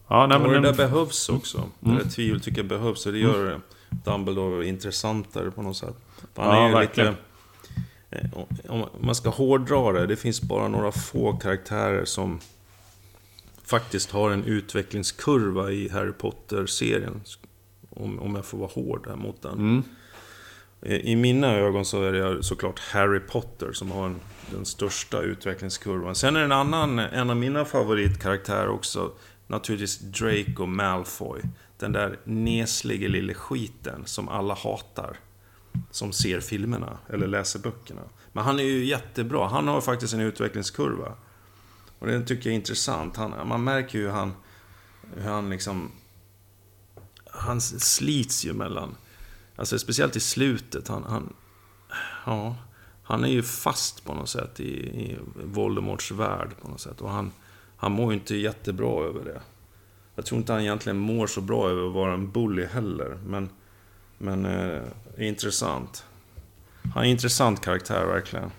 Ja, 0.09 0.27
nej, 0.27 0.39
men 0.39 0.47
och 0.47 0.53
det 0.53 0.61
där 0.61 0.75
behövs 0.75 1.29
också. 1.29 1.59
Mm. 1.59 1.97
Det 1.97 2.03
där 2.03 2.11
tvivel 2.11 2.41
tycker 2.41 2.59
jag 2.59 2.67
behövs. 2.67 3.07
Och 3.07 3.13
det 3.13 3.19
gör 3.19 3.47
mm. 3.47 3.61
Dumbledore 3.91 4.67
intressantare 4.67 5.51
på 5.51 5.63
något 5.63 5.77
sätt. 5.77 5.97
Han 6.35 6.47
ja, 6.47 6.65
är 6.65 6.69
ju 6.69 6.75
verkligen. 6.75 7.15
lite... 8.11 8.29
Eh, 8.29 8.71
om 8.73 8.87
man 9.01 9.15
ska 9.15 9.31
hårdra 9.31 9.93
det, 9.93 10.07
det 10.07 10.17
finns 10.17 10.43
bara 10.43 10.69
några 10.69 10.93
få 10.93 11.33
karaktärer 11.33 12.05
som 12.05 12.41
faktiskt 13.65 14.11
har 14.11 14.31
en 14.31 14.45
utvecklingskurva 14.45 15.71
i 15.71 15.89
Harry 15.89 16.13
Potter-serien. 16.13 17.21
Om, 17.91 18.19
om 18.19 18.35
jag 18.35 18.45
får 18.45 18.59
vara 18.59 18.71
hård 18.75 19.07
här 19.09 19.17
mot 19.17 19.43
den. 19.43 19.53
Mm. 19.53 19.83
I 21.03 21.17
mina 21.17 21.55
ögon 21.55 21.85
så 21.85 22.03
är 22.03 22.13
det 22.13 22.43
såklart 22.43 22.79
Harry 22.79 23.21
Potter 23.21 23.73
som 23.73 23.91
har 23.91 24.07
en, 24.07 24.21
den 24.51 24.67
största 24.67 25.21
utvecklingskurvan. 25.21 26.15
Sen 26.15 26.37
är 26.37 26.41
det 26.41 26.45
en 26.45 26.53
annan, 26.53 26.99
en 26.99 27.31
av 27.31 27.37
mina 27.37 27.65
favoritkaraktärer 27.65 28.69
också, 28.69 29.13
naturligtvis 29.47 29.99
Draco 29.99 30.67
Malfoy. 30.67 31.41
Den 31.79 31.93
där 31.93 32.19
neslige 32.25 33.09
lille 33.09 33.35
skiten 33.35 34.03
som 34.05 34.29
alla 34.29 34.55
hatar. 34.55 35.17
Som 35.91 36.13
ser 36.13 36.41
filmerna, 36.41 36.99
eller 37.09 37.27
läser 37.27 37.59
böckerna. 37.59 38.03
Men 38.33 38.45
han 38.45 38.59
är 38.59 38.65
ju 38.65 38.85
jättebra, 38.85 39.49
han 39.49 39.69
har 39.69 39.81
faktiskt 39.81 40.15
en 40.15 40.21
utvecklingskurva. 40.21 41.13
Och 41.99 42.07
den 42.07 42.25
tycker 42.25 42.47
jag 42.47 42.53
är 42.53 42.57
intressant. 42.57 43.17
Han, 43.17 43.49
man 43.49 43.65
märker 43.65 43.99
ju 43.99 44.05
hur 44.05 44.13
han, 44.13 44.33
hur 45.17 45.31
han 45.31 45.51
liksom... 45.51 45.93
Han 47.31 47.61
slits 47.61 48.45
ju 48.45 48.53
mellan 48.53 48.97
Alltså 49.57 49.79
speciellt 49.79 50.17
i 50.17 50.21
slutet. 50.21 50.89
Han, 50.89 51.05
han, 51.05 51.33
ja, 52.27 52.57
han 53.05 53.25
är 53.25 53.29
ju 53.29 53.43
fast 53.43 54.05
på 54.05 54.15
något 54.15 54.29
sätt 54.29 54.61
i, 54.61 54.73
i 54.75 55.17
Voldemorts 55.45 56.11
värld 56.11 56.49
på 56.63 56.69
något 56.69 56.81
sätt. 56.81 57.01
Och 57.01 57.11
han, 57.11 57.33
han 57.77 57.93
mår 57.93 58.13
ju 58.13 58.19
inte 58.19 58.37
jättebra 58.37 59.05
över 59.05 59.25
det. 59.25 59.41
Jag 60.15 60.27
tror 60.27 60.39
inte 60.39 60.53
han 60.53 60.63
egentligen 60.63 60.99
mår 60.99 61.27
så 61.27 61.41
bra 61.41 61.71
över 61.71 61.87
att 61.87 61.95
vara 61.95 62.15
en 62.15 62.31
bully 62.31 62.65
heller. 62.65 63.19
Men, 63.27 63.49
men 64.19 64.45
eh, 64.47 64.83
intressant. 65.19 66.05
Han 66.95 67.03
är 67.03 67.07
en 67.07 67.13
intressant 67.13 67.61
karaktär 67.61 68.07
verkligen. 68.07 68.51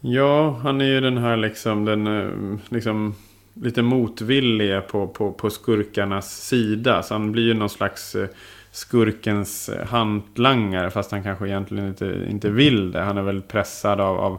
Ja, 0.00 0.50
han 0.62 0.80
är 0.80 0.84
ju 0.84 1.00
den 1.00 1.18
här 1.18 1.36
liksom, 1.36 1.84
den, 1.84 2.06
eh, 2.06 2.58
liksom 2.68 3.14
lite 3.54 3.82
motvilliga 3.82 4.80
på, 4.80 5.08
på, 5.08 5.32
på 5.32 5.50
skurkarnas 5.50 6.46
sida. 6.46 7.02
Så 7.02 7.14
han 7.14 7.32
blir 7.32 7.42
ju 7.42 7.54
någon 7.54 7.70
slags 7.70 8.14
eh, 8.14 8.28
skurkens 8.74 9.70
hantlangare. 9.86 10.90
Fast 10.90 11.10
han 11.10 11.22
kanske 11.22 11.46
egentligen 11.46 11.88
inte, 11.88 12.26
inte 12.28 12.50
vill 12.50 12.92
det. 12.92 13.00
Han 13.00 13.18
är 13.18 13.22
väldigt 13.22 13.48
pressad 13.48 14.00
av, 14.00 14.20
av 14.20 14.38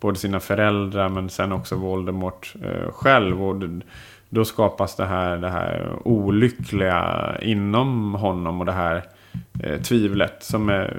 både 0.00 0.18
sina 0.18 0.40
föräldrar 0.40 1.08
men 1.08 1.28
sen 1.28 1.52
också 1.52 1.76
Voldemort 1.76 2.54
eh, 2.64 2.92
själv. 2.92 3.42
Och 3.42 3.62
då 4.28 4.44
skapas 4.44 4.96
det 4.96 5.04
här, 5.04 5.36
det 5.36 5.48
här 5.48 5.92
olyckliga 6.04 7.30
inom 7.42 8.14
honom 8.14 8.60
och 8.60 8.66
det 8.66 8.72
här 8.72 9.02
eh, 9.62 9.80
tvivlet. 9.80 10.42
Som 10.42 10.68
är 10.68 10.96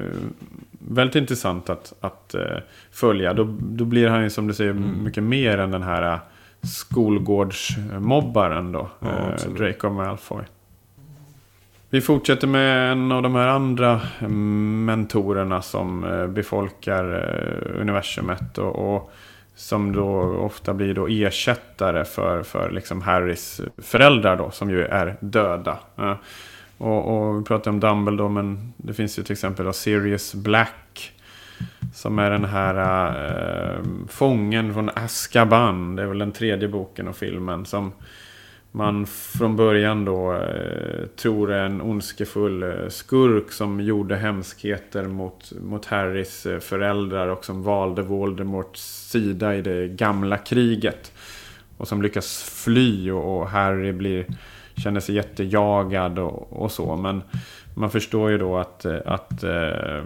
väldigt 0.80 1.16
intressant 1.16 1.70
att, 1.70 1.94
att 2.00 2.36
eh, 2.36 2.58
följa. 2.92 3.34
Då, 3.34 3.44
då 3.60 3.86
blir 3.86 4.08
han 4.08 4.24
ju 4.24 4.30
som 4.30 4.48
du 4.48 4.54
säger 4.54 4.72
mm. 4.72 5.04
mycket 5.04 5.24
mer 5.24 5.58
än 5.58 5.72
den 5.72 5.84
här 5.84 6.20
skolgårdsmobbaren 6.62 8.72
då. 8.72 8.90
Ja, 9.00 9.08
eh, 9.08 9.36
Draco 9.58 9.90
Malfoy. 9.90 10.44
Vi 11.94 12.02
fortsätter 12.02 12.48
med 12.48 12.92
en 12.92 13.12
av 13.12 13.22
de 13.22 13.36
här 13.36 13.48
andra 13.48 14.02
mm, 14.20 14.86
mentorerna 14.86 15.62
som 15.62 16.04
eh, 16.04 16.28
befolkar 16.28 17.04
eh, 17.14 17.82
universumet. 17.82 18.58
Och, 18.58 18.96
och 18.96 19.12
som 19.56 19.92
då 19.92 20.22
ofta 20.22 20.74
blir 20.74 20.94
då 20.94 21.08
ersättare 21.08 22.06
för, 22.06 22.44
för 22.44 22.72
liksom 22.72 23.02
Harrys 23.02 23.62
föräldrar 23.78 24.36
då, 24.36 24.52
som 24.52 24.70
ju 24.70 24.86
är 24.86 25.16
döda. 25.20 25.80
Och, 26.78 27.28
och 27.28 27.40
vi 27.40 27.44
pratar 27.44 27.72
om 27.72 27.80
Dumbledore, 27.80 28.30
men 28.30 28.74
det 28.78 28.94
finns 28.94 29.20
ju 29.20 29.24
till 29.24 29.34
exempel 29.34 29.66
då 29.66 29.74
Sirius 29.74 30.34
Black. 30.34 31.12
Som 31.94 32.20
är 32.20 32.32
den 32.32 32.46
här 32.46 32.76
äh, 33.76 33.84
fången 34.10 34.74
från 34.74 34.90
Azkaban. 34.94 35.96
Det 35.96 36.04
är 36.04 36.08
väl 36.08 36.20
den 36.20 36.32
tredje 36.32 36.68
boken 36.68 37.08
och 37.08 37.16
filmen. 37.16 37.66
Som 37.66 37.92
man 38.76 39.06
från 39.06 39.56
början 39.56 40.06
då 40.06 40.34
eh, 40.34 41.06
tror 41.16 41.52
är 41.52 41.66
en 41.66 41.82
ondskefull 41.82 42.64
eh, 42.64 42.90
skurk 42.90 43.52
som 43.52 43.82
gjorde 43.82 44.16
hemskheter 44.16 45.08
mot, 45.08 45.52
mot 45.62 45.86
Harrys 45.86 46.46
eh, 46.46 46.60
föräldrar 46.60 47.28
och 47.28 47.46
som 47.46 47.64
valde 47.64 48.02
Voldemorts 48.02 48.82
sida 48.82 49.56
i 49.56 49.62
det 49.62 49.88
gamla 49.88 50.38
kriget. 50.38 51.12
Och 51.78 51.88
som 51.88 52.02
lyckas 52.02 52.44
fly 52.64 53.12
och, 53.12 53.40
och 53.40 53.50
Harry 53.50 53.92
blir, 53.92 54.26
känner 54.76 55.00
sig 55.00 55.16
jättejagad 55.16 56.20
och, 56.20 56.62
och 56.62 56.72
så. 56.72 56.96
Men 56.96 57.22
man 57.74 57.92
förstår 57.92 58.32
ju 58.32 58.38
då 58.38 58.58
att, 58.58 58.86
eh, 58.86 58.98
att 59.06 59.44
eh, 59.44 60.04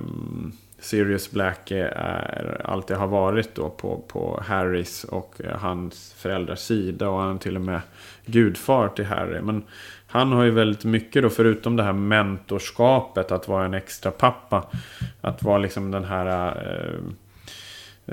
Sirius 0.79 1.31
Black 1.31 1.71
är, 1.71 2.61
alltid 2.63 2.97
har 2.97 3.07
varit 3.07 3.55
då 3.55 3.69
på, 3.69 3.97
på 4.07 4.43
Harrys 4.47 5.03
och 5.03 5.35
eh, 5.43 5.57
hans 5.57 6.13
föräldrars 6.17 6.59
sida. 6.59 7.09
Och 7.09 7.19
han 7.19 7.35
är 7.35 7.39
till 7.39 7.55
och 7.55 7.61
med 7.61 7.81
gudfar 8.25 8.87
till 8.87 9.05
Harry. 9.05 9.41
Men 9.41 9.63
han 10.07 10.31
har 10.31 10.43
ju 10.43 10.51
väldigt 10.51 10.85
mycket 10.85 11.23
då, 11.23 11.29
förutom 11.29 11.75
det 11.75 11.83
här 11.83 11.93
mentorskapet, 11.93 13.31
att 13.31 13.47
vara 13.47 13.65
en 13.65 13.73
extra 13.73 14.11
pappa. 14.11 14.63
Att 15.21 15.43
vara 15.43 15.57
liksom 15.57 15.91
den 15.91 16.03
här... 16.03 16.47
Eh, 16.47 16.99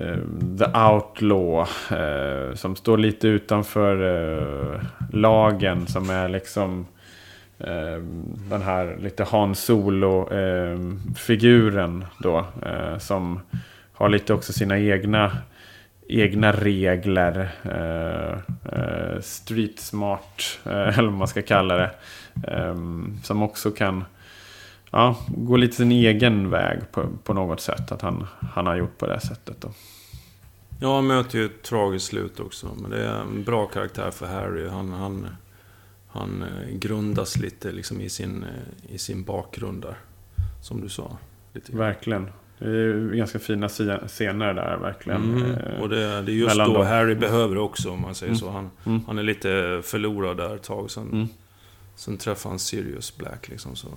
eh 0.03 0.19
the 0.59 0.79
outlaw. 0.79 1.71
Eh, 1.91 2.55
som 2.55 2.77
står 2.77 2.99
lite 2.99 3.29
utanför 3.29 3.97
eh, 4.03 4.81
lagen. 5.12 5.87
Som 5.87 6.11
är 6.11 6.29
liksom 6.29 6.87
Ehm, 7.59 8.39
den 8.51 8.63
här 8.63 8.97
lite 9.01 9.25
Han 9.25 9.55
Solo-figuren 9.55 12.03
ehm, 12.03 12.09
då. 12.19 12.47
Eh, 12.67 12.99
som 12.99 13.41
har 13.93 14.09
lite 14.09 14.35
också 14.35 14.53
sina 14.53 14.79
egna 14.79 15.33
egna 16.09 16.53
regler. 16.53 17.51
Eh, 17.63 18.33
eh, 18.73 19.21
street 19.21 19.81
smart, 19.81 20.59
eh, 20.65 20.73
eller 20.99 21.09
vad 21.09 21.19
man 21.19 21.29
ska 21.29 21.43
kalla 21.43 21.77
det. 21.77 21.91
Ehm, 22.49 23.19
som 23.23 23.43
också 23.43 23.71
kan 23.71 24.05
ja, 24.91 25.17
gå 25.29 25.57
lite 25.57 25.77
sin 25.77 25.93
egen 25.93 26.51
väg 26.51 26.81
på, 26.93 27.07
på 27.25 27.35
något 27.35 27.61
sätt. 27.61 27.93
Att 27.93 28.03
han, 28.03 28.27
han 28.55 28.67
har 28.67 28.77
gjort 28.77 28.99
på 28.99 29.07
det 29.07 29.21
sättet. 29.21 29.61
Då. 29.61 29.69
Ja, 30.81 30.95
han 30.95 31.07
möter 31.07 31.39
ju 31.39 31.45
ett 31.45 31.63
tragiskt 31.63 32.07
slut 32.07 32.41
också. 32.41 32.69
Men 32.83 32.91
det 32.91 33.05
är 33.05 33.21
en 33.21 33.45
bra 33.45 33.67
karaktär 33.67 34.11
för 34.11 34.27
Harry. 34.27 34.69
Han, 34.69 34.93
han, 34.93 35.27
han 36.15 36.43
eh, 36.43 36.77
grundas 36.77 37.37
lite 37.37 37.73
liksom 37.73 38.01
i, 38.01 38.09
sin, 38.09 38.43
eh, 38.43 38.95
i 38.95 38.99
sin 38.99 39.25
bakgrund 39.25 39.83
där. 39.83 39.97
Som 40.62 40.81
du 40.81 40.89
sa. 40.89 41.19
Verkligen. 41.73 42.31
Det 42.59 42.69
är 42.69 43.15
ganska 43.15 43.39
fina 43.39 43.69
scener 43.69 44.55
där 44.55 44.77
verkligen. 44.77 45.23
Mm. 45.23 45.51
Eh, 45.51 45.81
och 45.81 45.89
det, 45.89 46.23
det 46.23 46.33
är 46.33 46.35
just 46.35 46.57
då 46.57 46.75
dem. 46.75 46.87
Harry 46.87 47.15
behöver 47.15 47.55
det 47.55 47.61
också 47.61 47.91
om 47.91 48.01
man 48.01 48.15
säger 48.15 48.31
mm. 48.31 48.39
så. 48.39 48.51
Han, 48.51 48.71
mm. 48.85 49.01
han 49.07 49.19
är 49.19 49.23
lite 49.23 49.81
förlorad 49.85 50.37
där 50.37 50.55
ett 50.55 50.62
tag. 50.62 50.91
Sen, 50.91 51.12
mm. 51.12 51.29
sen 51.97 52.17
träffar 52.17 52.51
han 52.51 52.59
Sirius 52.59 53.17
Black 53.17 53.49
liksom. 53.49 53.77
Så. 53.77 53.89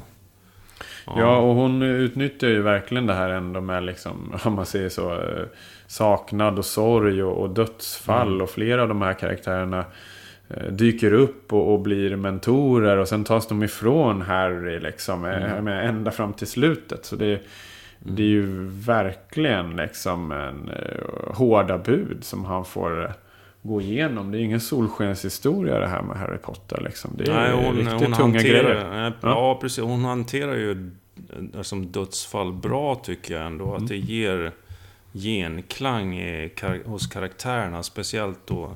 Ja. 1.05 1.13
ja. 1.19 1.37
och 1.37 1.55
hon 1.55 1.81
utnyttjar 1.81 2.47
ju 2.47 2.61
verkligen 2.61 3.05
det 3.05 3.13
här 3.13 3.29
ändå 3.29 3.61
med 3.61 3.83
liksom, 3.83 4.39
om 4.43 4.53
man 4.53 4.65
säger 4.65 4.89
så, 4.89 5.23
saknad 5.87 6.59
och 6.59 6.65
sorg 6.65 7.23
och, 7.23 7.41
och 7.41 7.49
dödsfall. 7.49 8.27
Mm. 8.27 8.41
Och 8.41 8.49
flera 8.49 8.81
av 8.81 8.87
de 8.87 9.01
här 9.01 9.13
karaktärerna 9.13 9.85
dyker 10.69 11.13
upp 11.13 11.53
och, 11.53 11.73
och, 11.73 11.79
blir 11.79 12.15
mentorer 12.15 12.97
och 12.97 13.07
sen 13.07 13.23
tas 13.23 13.47
de 13.47 13.63
ifrån 13.63 14.21
Harry 14.21 14.79
liksom. 14.79 15.25
Eh, 15.25 15.53
mm. 15.53 15.67
Ända 15.67 16.11
fram 16.11 16.33
till 16.33 16.47
slutet. 16.47 17.05
Så 17.05 17.15
det, 17.15 17.25
mm. 17.25 17.39
det 17.99 18.23
är 18.23 18.27
ju 18.27 18.67
verkligen 18.69 19.75
liksom 19.75 20.31
en 20.31 20.69
uh, 20.69 21.35
hårda 21.35 21.77
bud 21.77 22.17
som 22.23 22.45
han 22.45 22.65
får 22.65 23.13
gå 23.61 23.81
igenom. 23.81 24.31
Det 24.31 24.37
är 24.37 24.41
ingen 24.41 24.59
solskenshistoria 24.59 25.79
det 25.79 25.87
här 25.87 26.01
med 26.01 26.17
Harry 26.17 26.37
Potter 26.37 26.81
liksom. 26.81 27.11
Det 27.17 27.23
är 27.23 27.33
Nej, 27.33 27.65
hon, 27.65 27.75
riktigt 27.75 27.91
hon 27.91 27.99
tunga 27.99 28.15
hanterar, 28.17 28.63
grejer. 28.63 29.13
Ja, 29.21 29.29
ja, 29.29 29.57
precis. 29.61 29.83
Hon 29.83 30.05
hanterar 30.05 30.55
ju 30.55 30.91
som 31.61 31.91
dödsfall 31.91 32.53
bra 32.53 32.95
tycker 32.95 33.33
jag 33.37 33.45
ändå. 33.45 33.65
Mm. 33.65 33.83
Att 33.83 33.87
det 33.87 33.97
ger 33.97 34.51
genklang 35.13 36.19
i, 36.19 36.51
hos 36.85 37.07
karaktärerna. 37.07 37.83
Speciellt 37.83 38.39
då 38.45 38.71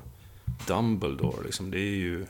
Dumbledore. 0.66 1.44
Liksom. 1.44 1.70
Det 1.70 1.78
är 1.78 1.96
ju 1.96 2.26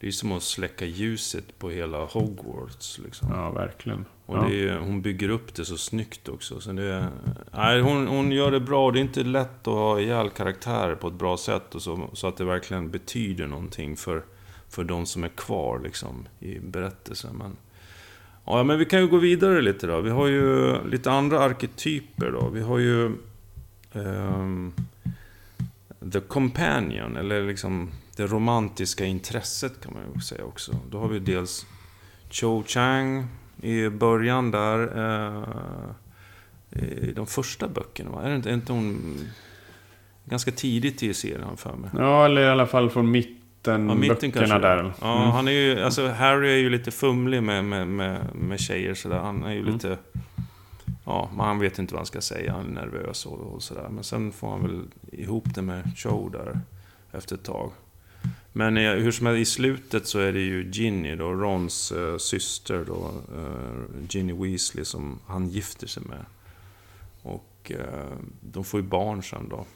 det 0.00 0.06
är 0.06 0.10
som 0.10 0.32
att 0.32 0.42
släcka 0.42 0.84
ljuset 0.84 1.58
på 1.58 1.70
hela 1.70 2.04
Hogwarts. 2.04 2.98
Liksom. 3.04 3.28
Ja, 3.30 3.50
verkligen. 3.50 4.04
Och 4.26 4.36
ja. 4.36 4.50
är, 4.50 4.78
hon 4.78 5.02
bygger 5.02 5.28
upp 5.28 5.54
det 5.54 5.64
så 5.64 5.76
snyggt 5.76 6.28
också. 6.28 6.60
Så 6.60 6.72
det, 6.72 7.08
nej, 7.52 7.80
hon, 7.80 8.06
hon 8.06 8.32
gör 8.32 8.50
det 8.50 8.60
bra. 8.60 8.90
Det 8.90 8.98
är 8.98 9.00
inte 9.00 9.22
lätt 9.22 9.68
att 9.68 9.74
ha 9.74 10.00
ihjäl 10.00 10.30
karaktärer 10.30 10.94
på 10.94 11.08
ett 11.08 11.14
bra 11.14 11.36
sätt. 11.36 11.74
Och 11.74 11.82
så, 11.82 12.10
så 12.12 12.26
att 12.26 12.36
det 12.36 12.44
verkligen 12.44 12.90
betyder 12.90 13.46
någonting 13.46 13.96
för, 13.96 14.22
för 14.68 14.84
de 14.84 15.06
som 15.06 15.24
är 15.24 15.28
kvar 15.28 15.80
liksom, 15.84 16.28
i 16.38 16.58
berättelsen. 16.58 17.36
Men, 17.36 17.56
ja, 18.44 18.62
men 18.62 18.78
vi 18.78 18.84
kan 18.84 19.00
ju 19.00 19.06
gå 19.06 19.16
vidare 19.16 19.60
lite 19.62 19.86
då. 19.86 20.00
Vi 20.00 20.10
har 20.10 20.26
ju 20.26 20.76
lite 20.84 21.10
andra 21.10 21.40
arketyper 21.40 22.30
då. 22.30 22.48
Vi 22.48 22.60
har 22.60 22.78
ju... 22.78 23.12
Um, 23.92 24.74
The 26.12 26.20
Companion, 26.20 27.16
eller 27.16 27.46
liksom 27.46 27.90
det 28.16 28.26
romantiska 28.26 29.04
intresset 29.04 29.80
kan 29.82 29.92
man 29.92 30.02
ju 30.14 30.20
säga 30.20 30.44
också. 30.44 30.72
Då 30.90 30.98
har 30.98 31.08
vi 31.08 31.18
dels 31.18 31.66
Cho 32.30 32.62
Chang 32.66 33.26
i 33.62 33.88
början 33.88 34.50
där. 34.50 34.98
Eh, 34.98 35.44
I 36.82 37.12
de 37.16 37.26
första 37.26 37.68
böckerna, 37.68 38.10
va? 38.10 38.22
Är 38.22 38.36
inte, 38.36 38.50
är 38.50 38.54
inte 38.54 38.72
hon 38.72 39.18
ganska 40.24 40.50
tidigt 40.50 41.02
i 41.02 41.14
serien 41.14 41.56
för 41.56 41.76
mig? 41.76 41.90
Ja, 41.98 42.24
eller 42.24 42.42
i 42.42 42.48
alla 42.48 42.66
fall 42.66 42.90
från 42.90 43.10
mitten, 43.10 43.88
ja, 43.88 43.94
mitten 43.94 44.30
böckerna 44.30 44.58
där. 44.58 44.78
Mm. 44.78 44.92
Ja, 45.00 45.30
han 45.34 45.48
är 45.48 45.52
ju, 45.52 45.80
alltså 45.80 46.08
Harry 46.08 46.50
är 46.50 46.56
ju 46.56 46.70
lite 46.70 46.90
fumlig 46.90 47.42
med, 47.42 47.64
med, 47.64 47.88
med, 47.88 48.34
med 48.34 48.60
tjejer 48.60 48.94
sådär. 48.94 49.18
Han 49.18 49.44
är 49.44 49.52
ju 49.52 49.60
mm. 49.60 49.72
lite 49.72 49.98
ja, 51.10 51.30
man 51.34 51.58
vet 51.58 51.78
inte 51.78 51.94
vad 51.94 51.98
han 51.98 52.06
ska 52.06 52.20
säga. 52.20 52.52
Han 52.52 52.66
är 52.66 52.82
nervös 52.82 53.26
och, 53.26 53.38
och 53.38 53.62
sådär. 53.62 53.88
Men 53.88 54.04
sen 54.04 54.32
får 54.32 54.50
han 54.50 54.62
väl 54.62 54.82
ihop 55.12 55.54
det 55.54 55.62
med 55.62 55.92
Cho 55.96 56.28
där 56.28 56.60
efter 57.12 57.34
ett 57.34 57.44
tag. 57.44 57.72
Men 58.52 58.76
eh, 58.76 58.92
hur 58.92 59.10
som 59.10 59.26
helst, 59.26 59.40
i 59.40 59.44
slutet 59.44 60.06
så 60.06 60.18
är 60.18 60.32
det 60.32 60.40
ju 60.40 60.70
Ginny 60.72 61.16
då, 61.16 61.32
Rons 61.32 61.92
eh, 61.92 62.16
syster 62.16 62.84
då, 62.86 63.12
eh, 63.36 64.06
Ginny 64.08 64.32
Weasley, 64.32 64.84
som 64.84 65.18
han 65.26 65.48
gifter 65.48 65.86
sig 65.86 66.02
med. 66.02 66.24
Och 67.22 67.72
eh, 67.74 68.16
de 68.40 68.64
får 68.64 68.80
ju 68.80 68.86
barn 68.86 69.22
sen 69.22 69.48
då. 69.48 69.66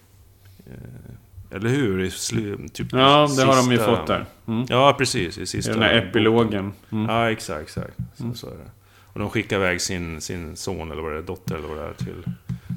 Eh, 0.66 1.56
eller 1.56 1.70
hur? 1.70 2.00
I 2.00 2.10
slu, 2.10 2.68
typ 2.72 2.92
ja, 2.92 3.22
det 3.22 3.28
sista, 3.28 3.46
har 3.46 3.56
de 3.56 3.72
ju 3.72 3.78
fått 3.78 4.06
där. 4.06 4.26
Mm. 4.46 4.66
Ja, 4.68 4.94
precis. 4.98 5.38
I 5.38 5.46
sista... 5.46 5.72
Den 5.72 5.82
här 5.82 5.94
epilogen. 5.94 6.72
Mm. 6.92 7.04
Ja, 7.08 7.30
exakt, 7.30 7.62
exakt. 7.62 7.96
Så, 8.16 8.22
mm. 8.22 8.34
så 8.34 8.46
är 8.46 8.56
det. 8.56 8.70
Och 9.14 9.20
de 9.20 9.30
skickar 9.30 9.56
iväg 9.56 9.80
sin, 9.80 10.20
sin 10.20 10.56
son, 10.56 10.90
eller 10.90 11.02
vad 11.02 11.12
det 11.12 11.18
är, 11.18 11.22
dotter 11.22 11.54
eller 11.54 11.68
vad 11.68 11.76
det 11.76 11.84
är, 11.84 11.94
till 11.94 12.24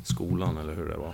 skolan, 0.03 0.57
eller 0.57 0.75
hur 0.75 0.89
det 0.89 0.97
var. 0.97 1.13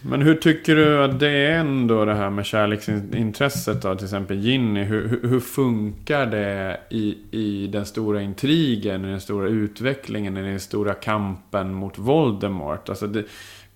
Men 0.00 0.22
hur 0.22 0.34
tycker 0.34 0.76
du 0.76 1.04
att 1.04 1.20
det 1.20 1.30
är 1.30 1.58
ändå 1.58 2.04
det 2.04 2.14
här 2.14 2.30
med 2.30 2.46
kärleksintresset 2.46 3.82
då? 3.82 3.94
Till 3.94 4.04
exempel 4.04 4.38
Ginny. 4.38 4.84
Hur, 4.84 5.20
hur, 5.22 5.40
funkar 5.40 6.26
det 6.26 6.80
i, 6.90 7.18
i 7.30 7.66
den 7.66 7.86
stora 7.86 8.22
intrigen, 8.22 9.04
i 9.04 9.08
den 9.08 9.20
stora 9.20 9.48
utvecklingen, 9.48 10.36
i 10.36 10.42
den 10.42 10.60
stora 10.60 10.94
kampen 10.94 11.74
mot 11.74 11.98
Voldemort? 11.98 12.88
Alltså 12.88 13.06
det, 13.06 13.24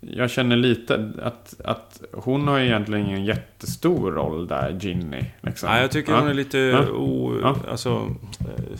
jag 0.00 0.30
känner 0.30 0.56
lite 0.56 1.12
att, 1.22 1.60
att 1.64 2.02
hon 2.12 2.48
har 2.48 2.60
egentligen 2.60 3.06
ingen 3.06 3.24
jättestor 3.24 4.12
roll 4.12 4.46
där, 4.46 4.78
Ginny. 4.80 5.24
Liksom. 5.40 5.68
Nej, 5.68 5.80
jag 5.80 5.90
tycker 5.90 6.12
ja. 6.12 6.20
hon 6.20 6.28
är 6.28 6.34
lite 6.34 6.58
ja. 6.58 6.88
o... 6.90 7.38
Ja. 7.42 7.56
Alltså, 7.70 8.10
eh, 8.40 8.78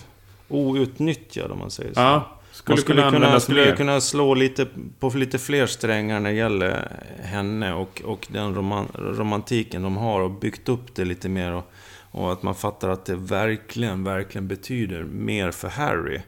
outnyttjad 0.51 1.51
om 1.51 1.59
man 1.59 1.71
säger 1.71 1.95
så. 1.95 2.01
Ja, 2.01 2.41
skulle 2.53 2.75
man 2.75 2.83
skulle 2.83 3.11
kunna, 3.11 3.41
skulle 3.41 3.77
kunna 3.77 4.01
slå 4.01 4.35
lite 4.35 4.67
på 4.99 5.09
lite 5.09 5.39
fler 5.39 5.67
strängar 5.67 6.21
när 6.21 6.31
det 6.31 6.37
gäller 6.37 7.03
henne 7.23 7.73
och, 7.73 8.03
och 8.05 8.27
den 8.31 8.55
roman, 8.55 8.87
romantiken 8.95 9.83
de 9.83 9.97
har 9.97 10.21
och 10.21 10.31
byggt 10.31 10.69
upp 10.69 10.95
det 10.95 11.05
lite 11.05 11.29
mer. 11.29 11.53
Och, 11.53 11.73
och 12.11 12.33
att 12.33 12.43
man 12.43 12.55
fattar 12.55 12.89
att 12.89 13.05
det 13.05 13.17
verkligen, 13.17 14.05
verkligen 14.05 14.49
betyder 14.49 15.05
mer 15.05 15.51
för 15.51 15.69
Harry. 15.69 16.21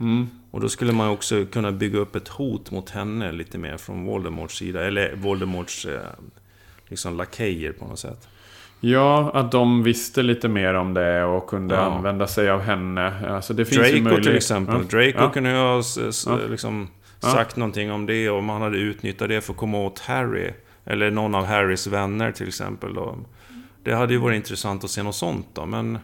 Mm. 0.00 0.28
Och 0.50 0.60
då 0.60 0.68
skulle 0.68 0.92
man 0.92 1.08
också 1.08 1.46
kunna 1.46 1.72
bygga 1.72 1.98
upp 1.98 2.16
ett 2.16 2.28
hot 2.28 2.70
mot 2.70 2.90
henne 2.90 3.32
lite 3.32 3.58
mer 3.58 3.76
från 3.76 4.04
Voldemorts 4.04 4.58
sida. 4.58 4.86
Eller 4.86 5.14
Voldemorts 5.16 5.86
eh, 5.86 6.00
liksom 6.88 7.16
lakejer 7.16 7.72
på 7.72 7.84
något 7.84 7.98
sätt. 7.98 8.28
Ja, 8.80 9.30
att 9.34 9.52
de 9.52 9.82
visste 9.82 10.22
lite 10.22 10.48
mer 10.48 10.74
om 10.74 10.94
det 10.94 11.24
och 11.24 11.46
kunde 11.46 11.74
ja. 11.74 11.80
använda 11.80 12.26
sig 12.26 12.50
av 12.50 12.60
henne. 12.60 13.12
Alltså 13.28 13.54
det 13.54 13.64
finns 13.64 13.80
Draco 13.80 13.92
möjlighet. 13.92 14.22
till 14.22 14.36
exempel. 14.36 14.74
Ja. 14.74 14.98
Draco 14.98 15.18
ja. 15.18 15.30
kunde 15.30 15.50
ju 15.50 15.56
ha 15.56 15.82
liksom, 16.48 16.88
sagt 17.18 17.56
någonting 17.56 17.92
om 17.92 18.06
det 18.06 18.30
och 18.30 18.44
man 18.44 18.62
hade 18.62 18.78
utnyttjat 18.78 19.28
det 19.28 19.40
för 19.40 19.52
att 19.52 19.58
komma 19.58 19.78
åt 19.78 19.98
Harry. 19.98 20.50
Eller 20.84 21.10
någon 21.10 21.34
av 21.34 21.44
Harrys 21.44 21.86
vänner 21.86 22.32
till 22.32 22.48
exempel. 22.48 22.94
Då. 22.94 23.16
Det 23.82 23.94
hade 23.94 24.12
ju 24.12 24.18
varit 24.18 24.36
intressant 24.36 24.84
att 24.84 24.90
se 24.90 25.02
något 25.02 25.14
sånt 25.14 25.46
då, 25.54 25.66
men... 25.66 25.98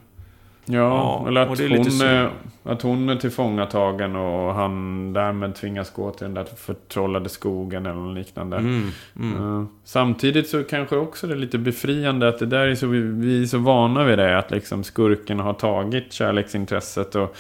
Ja, 0.65 0.75
ja 0.75 1.29
eller 1.29 1.41
att 1.41 1.49
hon, 1.49 2.01
är, 2.01 2.31
att 2.63 2.83
hon 2.83 3.09
är 3.09 3.17
tillfångatagen 3.17 4.17
och 4.17 4.55
han 4.55 5.13
därmed 5.13 5.55
tvingas 5.55 5.93
gå 5.93 6.11
till 6.11 6.25
den 6.25 6.35
där 6.35 6.45
förtrollade 6.57 7.29
skogen 7.29 7.87
eller 7.87 8.01
något 8.01 8.17
liknande. 8.17 8.57
Mm, 8.57 8.91
mm. 9.17 9.43
Uh, 9.43 9.65
samtidigt 9.85 10.49
så 10.49 10.65
kanske 10.65 10.97
också 10.97 11.27
det 11.27 11.35
är 11.35 11.39
lite 11.39 11.59
befriande 11.59 12.29
att 12.29 12.39
det 12.39 12.47
där 12.47 12.69
är 12.69 12.75
så, 12.75 12.87
vi, 12.87 13.01
vi 13.01 13.43
är 13.43 13.47
så 13.47 13.59
vana 13.59 14.05
vid 14.05 14.19
det. 14.19 14.39
Att 14.39 14.51
liksom 14.51 14.85
skurken 14.85 15.41
har 15.41 15.55
tagit 15.55 16.13
kärleksintresset 16.13 17.15
och 17.15 17.37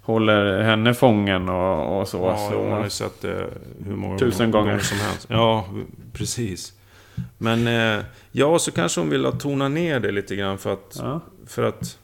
håller 0.00 0.62
henne 0.62 0.94
fången 0.94 1.48
och, 1.48 2.00
och 2.00 2.08
så. 2.08 2.18
Ja, 2.18 2.48
så. 2.50 2.62
man 2.62 2.72
har 2.72 2.84
ju 2.84 2.90
sett 2.90 3.22
det 3.22 3.44
hur 3.86 3.96
många 3.96 4.18
Tusen 4.18 4.50
gånger. 4.50 4.66
gånger 4.66 4.78
som 4.82 4.98
helst. 4.98 5.26
Ja, 5.30 5.68
precis. 6.12 6.72
Men 7.38 7.66
eh, 7.66 8.04
ja, 8.30 8.58
så 8.58 8.72
kanske 8.72 9.00
hon 9.00 9.10
vill 9.10 9.24
tona 9.24 9.68
ner 9.68 10.00
det 10.00 10.12
lite 10.12 10.36
grann 10.36 10.58
för 10.58 10.72
att... 10.72 10.96
Ja. 10.98 11.20
För 11.46 11.62
att 11.62 11.98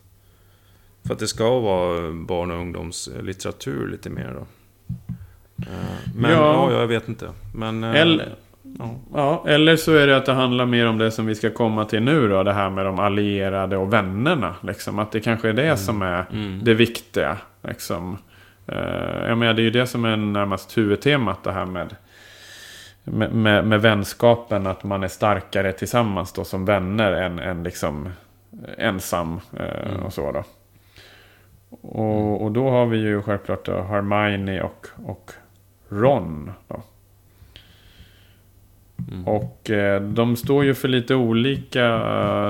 för 1.06 1.12
att 1.12 1.18
det 1.18 1.28
ska 1.28 1.58
vara 1.58 2.12
barn 2.12 2.50
och 2.50 2.56
ungdomslitteratur 2.56 3.88
lite 3.88 4.10
mer 4.10 4.34
då. 4.34 4.46
Eh, 5.58 6.12
men 6.14 6.30
ja, 6.30 6.70
ja 6.70 6.80
jag 6.80 6.86
vet 6.86 7.08
inte. 7.08 7.30
Men... 7.54 7.84
Eh, 7.84 8.00
eller, 8.00 8.34
ja. 8.78 8.94
ja. 9.14 9.44
eller 9.48 9.76
så 9.76 9.92
är 9.94 10.06
det 10.06 10.16
att 10.16 10.26
det 10.26 10.32
handlar 10.32 10.66
mer 10.66 10.86
om 10.86 10.98
det 10.98 11.10
som 11.10 11.26
vi 11.26 11.34
ska 11.34 11.50
komma 11.50 11.84
till 11.84 12.02
nu 12.02 12.28
då. 12.28 12.42
Det 12.42 12.52
här 12.52 12.70
med 12.70 12.86
de 12.86 12.98
allierade 12.98 13.76
och 13.76 13.92
vännerna. 13.92 14.54
Liksom. 14.62 14.98
Att 14.98 15.12
det 15.12 15.20
kanske 15.20 15.48
är 15.48 15.52
det 15.52 15.64
mm. 15.64 15.76
som 15.76 16.02
är 16.02 16.24
mm. 16.32 16.60
det 16.64 16.74
viktiga. 16.74 17.38
Liksom. 17.62 18.18
Jag 19.26 19.38
menar, 19.38 19.54
det 19.54 19.62
är 19.62 19.64
ju 19.64 19.70
det 19.70 19.86
som 19.86 20.04
är 20.04 20.16
närmast 20.16 20.78
huvudtemat. 20.78 21.44
Det 21.44 21.52
här 21.52 21.66
med, 21.66 21.96
med, 23.04 23.32
med, 23.32 23.66
med 23.66 23.82
vänskapen. 23.82 24.66
Att 24.66 24.84
man 24.84 25.02
är 25.02 25.08
starkare 25.08 25.72
tillsammans 25.72 26.32
då 26.32 26.44
som 26.44 26.64
vänner 26.64 27.12
än, 27.12 27.38
än 27.38 27.62
liksom 27.62 28.08
ensam. 28.78 29.40
Mm. 29.58 30.02
Och 30.02 30.12
så 30.12 30.32
då. 30.32 30.44
Och, 31.82 32.42
och 32.42 32.52
då 32.52 32.70
har 32.70 32.86
vi 32.86 32.98
ju 32.98 33.22
självklart 33.22 33.68
Hermione 33.68 34.62
och, 34.62 34.86
och 35.04 35.32
Ron. 35.88 36.52
Då. 36.68 36.82
Mm. 39.10 39.28
Och 39.28 39.70
eh, 39.70 40.02
de 40.02 40.36
står 40.36 40.64
ju 40.64 40.74
för 40.74 40.88
lite 40.88 41.14
olika 41.14 41.96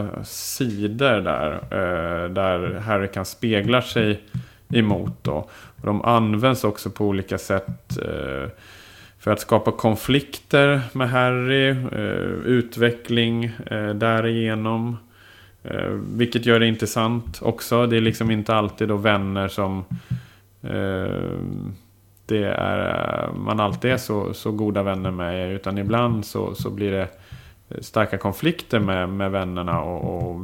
uh, 0.01 0.23
sidor 0.23 1.21
där. 1.21 1.53
Uh, 1.53 2.31
där 2.31 2.79
Harry 2.79 3.09
kan 3.09 3.25
spegla 3.25 3.83
sig 3.83 4.21
emot 4.69 5.25
då. 5.25 5.49
Och 5.77 5.87
de 5.87 6.03
används 6.03 6.65
också 6.65 6.91
på 6.91 7.07
olika 7.07 7.39
sätt. 7.39 7.99
Uh, 7.99 8.49
för 9.19 9.31
att 9.31 9.41
skapa 9.41 9.73
konflikter 9.73 10.81
med 10.93 11.11
Harry. 11.11 11.77
utveckling 12.45 13.51
därigenom. 13.95 14.97
Eh, 15.65 15.91
vilket 16.17 16.47
gör 16.47 16.61
det 16.61 16.67
intressant 16.67 17.43
också. 17.43 17.87
Det 17.87 17.97
är 17.97 18.01
liksom 18.01 18.31
inte 18.31 18.55
alltid 18.55 18.89
då 18.89 18.97
vänner 18.97 19.49
som 19.49 19.85
eh, 20.63 21.31
det 22.27 22.45
är, 22.45 23.33
man 23.33 23.61
alltid 23.61 23.91
är 23.91 23.97
så, 23.97 24.35
så 24.35 24.53
goda 24.53 24.83
vänner 24.83 25.11
med. 25.11 25.53
Utan 25.53 25.79
ibland 25.79 26.27
så, 26.27 26.55
så 26.55 26.71
blir 26.71 26.93
det 26.93 27.09
starka 27.81 28.19
konflikter 28.19 28.81
med, 28.81 29.09
med 29.09 29.31
vännerna 29.31 29.81
och, 29.81 30.31
och 30.31 30.41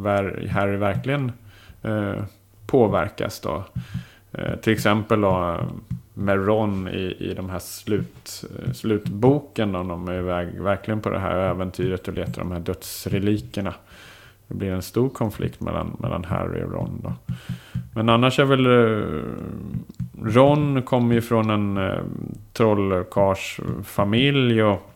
Harry 0.50 0.76
verkligen 0.76 1.32
eh, 1.82 2.24
påverkas. 2.66 3.40
Då. 3.40 3.64
Eh, 4.32 4.56
till 4.56 4.72
exempel 4.72 5.20
då, 5.20 5.60
med 6.14 6.46
Ron 6.46 6.88
i, 6.88 7.16
i 7.18 7.34
de 7.34 7.50
här 7.50 7.58
slut, 7.58 8.44
eh, 8.50 8.72
slutboken. 8.72 9.72
Då, 9.72 9.82
de 9.82 10.08
är 10.08 10.18
iväg 10.18 10.60
verkligen 10.60 11.00
på 11.00 11.10
det 11.10 11.18
här 11.18 11.36
äventyret 11.36 12.08
och 12.08 12.14
letar 12.14 12.42
de 12.42 12.52
här 12.52 12.60
dödsrelikerna. 12.60 13.74
Det 14.50 14.56
blir 14.56 14.72
en 14.72 14.82
stor 14.82 15.08
konflikt 15.08 15.60
mellan, 15.60 15.96
mellan 15.98 16.24
Harry 16.24 16.64
och 16.64 16.72
Ron. 16.72 17.00
Då. 17.02 17.12
Men 17.94 18.08
annars 18.08 18.38
är 18.38 18.44
väl 18.44 18.66
eh, 18.66 19.02
Ron 20.22 20.82
kommer 20.82 21.14
ju 21.14 21.20
från 21.20 21.50
en 21.50 21.76
eh, 21.76 21.98
trollkarlsfamilj 22.52 24.62
och 24.62 24.90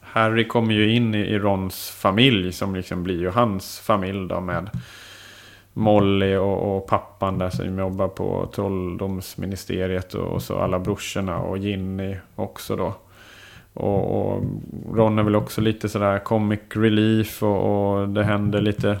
Harry 0.00 0.48
kommer 0.48 0.74
ju 0.74 0.94
in 0.94 1.14
i, 1.14 1.18
i 1.18 1.38
Rons 1.38 1.90
familj 1.90 2.52
som 2.52 2.74
liksom 2.74 3.02
blir 3.02 3.20
ju 3.20 3.30
hans 3.30 3.78
familj 3.78 4.28
då 4.28 4.40
med 4.40 4.70
Molly 5.72 6.36
och, 6.36 6.76
och, 6.76 6.86
pappan 6.86 7.38
där 7.38 7.50
som 7.50 7.78
jobbar 7.78 8.08
på 8.08 8.48
trolldomsministeriet 8.54 10.14
och, 10.14 10.26
och 10.26 10.42
så 10.42 10.58
alla 10.58 10.78
brorsorna 10.78 11.38
och 11.38 11.58
Ginny 11.58 12.16
också 12.34 12.76
då. 12.76 12.94
Och, 13.78 14.34
och, 14.34 14.44
Ron 14.94 15.18
är 15.18 15.22
väl 15.22 15.36
också 15.36 15.60
lite 15.60 15.88
sådär 15.88 16.18
comic 16.18 16.60
relief 16.70 17.42
och, 17.42 17.98
och, 18.00 18.08
det 18.08 18.24
händer 18.24 18.60
lite 18.60 19.00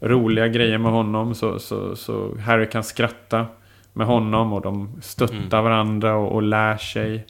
roliga 0.00 0.48
grejer 0.48 0.78
med 0.78 0.92
honom 0.92 1.34
så, 1.34 1.58
så, 1.58 1.96
så 1.96 2.36
Harry 2.38 2.70
kan 2.70 2.84
skratta 2.84 3.46
med 3.92 4.06
honom 4.06 4.52
och 4.52 4.62
de 4.62 5.00
stöttar 5.02 5.34
mm. 5.34 5.64
varandra 5.64 6.16
och, 6.16 6.32
och 6.32 6.42
lär 6.42 6.76
sig 6.76 7.26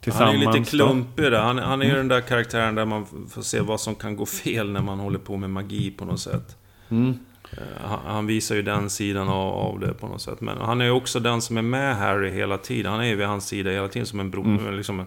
tillsammans. 0.00 0.34
Han 0.34 0.42
är 0.42 0.54
ju 0.54 0.58
lite 0.58 0.70
klumpig 0.70 1.24
där. 1.24 1.40
Han, 1.40 1.58
han 1.58 1.82
är 1.82 1.86
ju 1.86 1.90
mm. 1.90 2.08
den 2.08 2.08
där 2.08 2.20
karaktären 2.20 2.74
där 2.74 2.84
man 2.84 3.06
får 3.30 3.42
se 3.42 3.60
vad 3.60 3.80
som 3.80 3.94
kan 3.94 4.16
gå 4.16 4.26
fel 4.26 4.70
när 4.70 4.82
man 4.82 4.98
håller 4.98 5.18
på 5.18 5.36
med 5.36 5.50
magi 5.50 5.90
på 5.90 6.04
något 6.04 6.20
sätt. 6.20 6.56
Mm. 6.88 7.18
Eh, 7.52 7.58
han, 7.84 7.98
han, 8.06 8.26
visar 8.26 8.54
ju 8.54 8.62
den 8.62 8.90
sidan 8.90 9.28
av, 9.28 9.52
av, 9.54 9.80
det 9.80 9.94
på 9.94 10.06
något 10.08 10.22
sätt. 10.22 10.40
Men 10.40 10.58
han 10.58 10.80
är 10.80 10.84
ju 10.84 10.90
också 10.90 11.20
den 11.20 11.40
som 11.40 11.56
är 11.56 11.62
med 11.62 11.96
Harry 11.96 12.30
hela 12.30 12.58
tiden. 12.58 12.92
Han 12.92 13.00
är 13.00 13.06
ju 13.06 13.16
vid 13.16 13.26
hans 13.26 13.46
sida 13.46 13.70
hela 13.70 13.88
tiden 13.88 14.06
som 14.06 14.20
en, 14.20 14.30
bro, 14.30 14.44
mm. 14.44 14.76
liksom 14.76 15.00
en, 15.00 15.06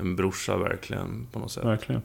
en 0.00 0.16
brorsa 0.16 0.56
verkligen. 0.56 1.26
På 1.32 1.38
något 1.38 1.50
sätt. 1.50 1.64
Verkligen. 1.64 2.02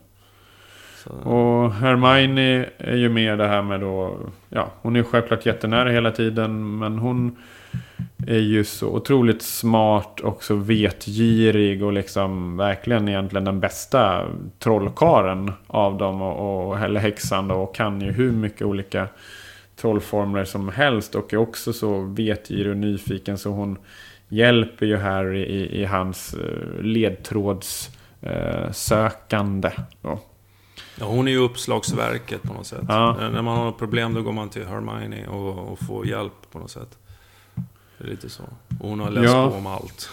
Så. 1.03 1.09
Och 1.09 1.73
Hermione 1.73 2.69
är 2.77 2.95
ju 2.95 3.09
med 3.09 3.37
det 3.37 3.47
här 3.47 3.61
med 3.61 3.79
då, 3.79 4.17
ja, 4.49 4.71
hon 4.81 4.95
är 4.95 5.03
självklart 5.03 5.45
jättenära 5.45 5.89
hela 5.89 6.11
tiden, 6.11 6.77
men 6.77 6.99
hon 6.99 7.35
är 8.27 8.39
ju 8.39 8.63
så 8.63 8.87
otroligt 8.87 9.41
smart 9.41 10.19
och 10.19 10.43
så 10.43 10.55
vetgirig 10.55 11.83
och 11.83 11.93
liksom 11.93 12.57
verkligen 12.57 13.09
egentligen 13.09 13.45
den 13.45 13.59
bästa 13.59 14.25
trollkaren 14.59 15.51
av 15.67 15.97
dem 15.97 16.21
och, 16.21 16.69
och 16.69 16.79
eller 16.79 16.99
häxan 16.99 17.47
då, 17.47 17.55
och 17.55 17.75
kan 17.75 18.01
ju 18.01 18.11
hur 18.11 18.31
mycket 18.31 18.61
olika 18.61 19.07
trollformler 19.75 20.45
som 20.45 20.69
helst 20.69 21.15
och 21.15 21.33
är 21.33 21.37
också 21.37 21.73
så 21.73 22.01
vetgirig 22.01 22.71
och 22.71 22.77
nyfiken 22.77 23.37
så 23.37 23.49
hon 23.49 23.77
hjälper 24.30 24.86
ju 24.86 24.97
Harry 24.97 25.43
i, 25.43 25.82
i 25.82 25.86
hans 25.86 26.34
eh, 26.34 26.82
ledtrådssökande. 26.82 29.71
Ja, 30.01 30.19
hon 31.01 31.27
är 31.27 31.32
ju 31.32 31.38
uppslagsverket 31.38 32.43
på 32.43 32.53
något 32.53 32.67
sätt. 32.67 32.84
Ja. 32.88 33.17
När 33.34 33.41
man 33.41 33.57
har 33.57 33.71
problem 33.71 34.13
då 34.13 34.21
går 34.21 34.32
man 34.32 34.49
till 34.49 34.67
Hermione 34.67 35.27
och, 35.27 35.71
och 35.71 35.80
får 35.80 36.07
hjälp 36.07 36.51
på 36.51 36.59
något 36.59 36.71
sätt. 36.71 36.97
Det 37.97 38.03
är 38.03 38.07
lite 38.07 38.30
så. 38.30 38.43
Och 38.80 38.89
hon 38.89 38.99
har 38.99 39.09
läst 39.09 39.34
ja. 39.34 39.49
på 39.49 39.55
om 39.57 39.67
allt. 39.67 40.09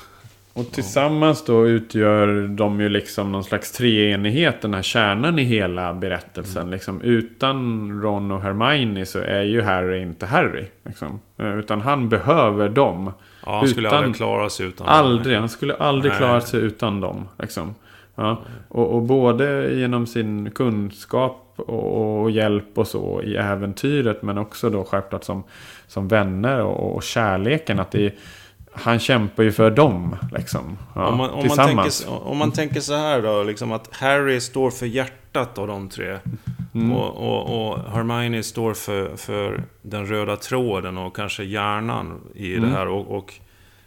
Och 0.53 0.73
tillsammans 0.73 1.45
då 1.45 1.67
utgör 1.67 2.49
de 2.49 2.81
ju 2.81 2.89
liksom 2.89 3.33
någon 3.33 3.45
slags 3.45 3.73
treenighet, 3.73 4.63
den 4.63 4.75
här 4.75 4.83
kärnan 4.83 5.39
i 5.39 5.43
hela 5.43 5.95
berättelsen. 5.95 6.63
Mm. 6.63 6.73
Liksom, 6.73 7.03
utan 7.03 7.91
Ron 8.03 8.31
och 8.31 8.43
Hermione 8.43 9.07
så 9.07 9.19
är 9.19 9.43
ju 9.43 9.63
Harry 9.63 10.03
inte 10.03 10.27
Harry. 10.27 10.65
Liksom. 10.85 11.21
Eh, 11.39 11.59
utan 11.59 11.81
han 11.81 12.09
behöver 12.09 12.69
dem. 12.69 13.13
Ja, 13.47 13.53
han 13.53 13.65
utan, 13.65 13.73
skulle 13.73 13.91
aldrig 13.91 14.17
klara 14.17 14.51
sig 14.51 14.67
utan 14.67 14.87
Aldrig, 14.87 15.35
dem. 15.37 15.41
han 15.41 15.49
skulle 15.49 15.75
aldrig 15.75 16.11
Nej. 16.11 16.19
klara 16.19 16.41
sig 16.41 16.61
utan 16.61 17.01
dem. 17.01 17.29
Liksom. 17.39 17.75
Ja. 18.15 18.43
Och, 18.69 18.95
och, 18.95 19.03
både 19.03 19.75
genom 19.75 20.07
sin 20.07 20.51
kunskap 20.51 21.55
och, 21.57 22.21
och, 22.23 22.31
hjälp 22.31 22.79
och 22.79 22.87
så 22.87 23.23
i 23.23 23.37
äventyret. 23.37 24.23
Men 24.23 24.39
också 24.39 24.71
då 24.71 24.85
självklart 24.85 25.25
som, 25.25 25.45
som 25.87 26.09
vänner 26.09 26.63
och, 26.63 26.97
och 26.97 27.03
kärleken. 27.03 27.81
Att 27.81 27.91
det 27.91 28.07
är, 28.07 28.15
han 28.73 28.99
kämpar 28.99 29.43
ju 29.43 29.53
för 29.53 29.71
dem. 29.71 30.17
Liksom, 30.37 30.79
ja, 30.95 31.07
om, 31.07 31.19
man, 31.19 31.31
om, 31.31 31.47
man 31.49 31.57
tänker, 31.57 31.93
om 32.29 32.37
man 32.37 32.53
tänker 32.53 32.81
så 32.81 32.95
här 32.95 33.23
då. 33.23 33.43
Liksom 33.43 33.73
att 33.73 33.97
Harry 33.97 34.41
står 34.41 34.71
för 34.71 34.87
hjärtat 34.87 35.26
av 35.37 35.67
de 35.67 35.89
tre. 35.89 36.19
Mm. 36.75 36.93
Och, 36.93 37.17
och, 37.17 37.69
och, 37.69 37.93
Hermione 37.93 38.43
står 38.43 38.75
för, 38.75 39.17
för 39.17 39.65
den 39.83 40.07
röda 40.07 40.37
tråden 40.37 40.99
och 40.99 41.17
kanske 41.17 41.45
hjärnan 41.45 42.21
i 42.35 42.57
mm. 42.57 42.71
det 42.71 42.77
här. 42.77 42.87
och, 42.87 43.17
och 43.17 43.35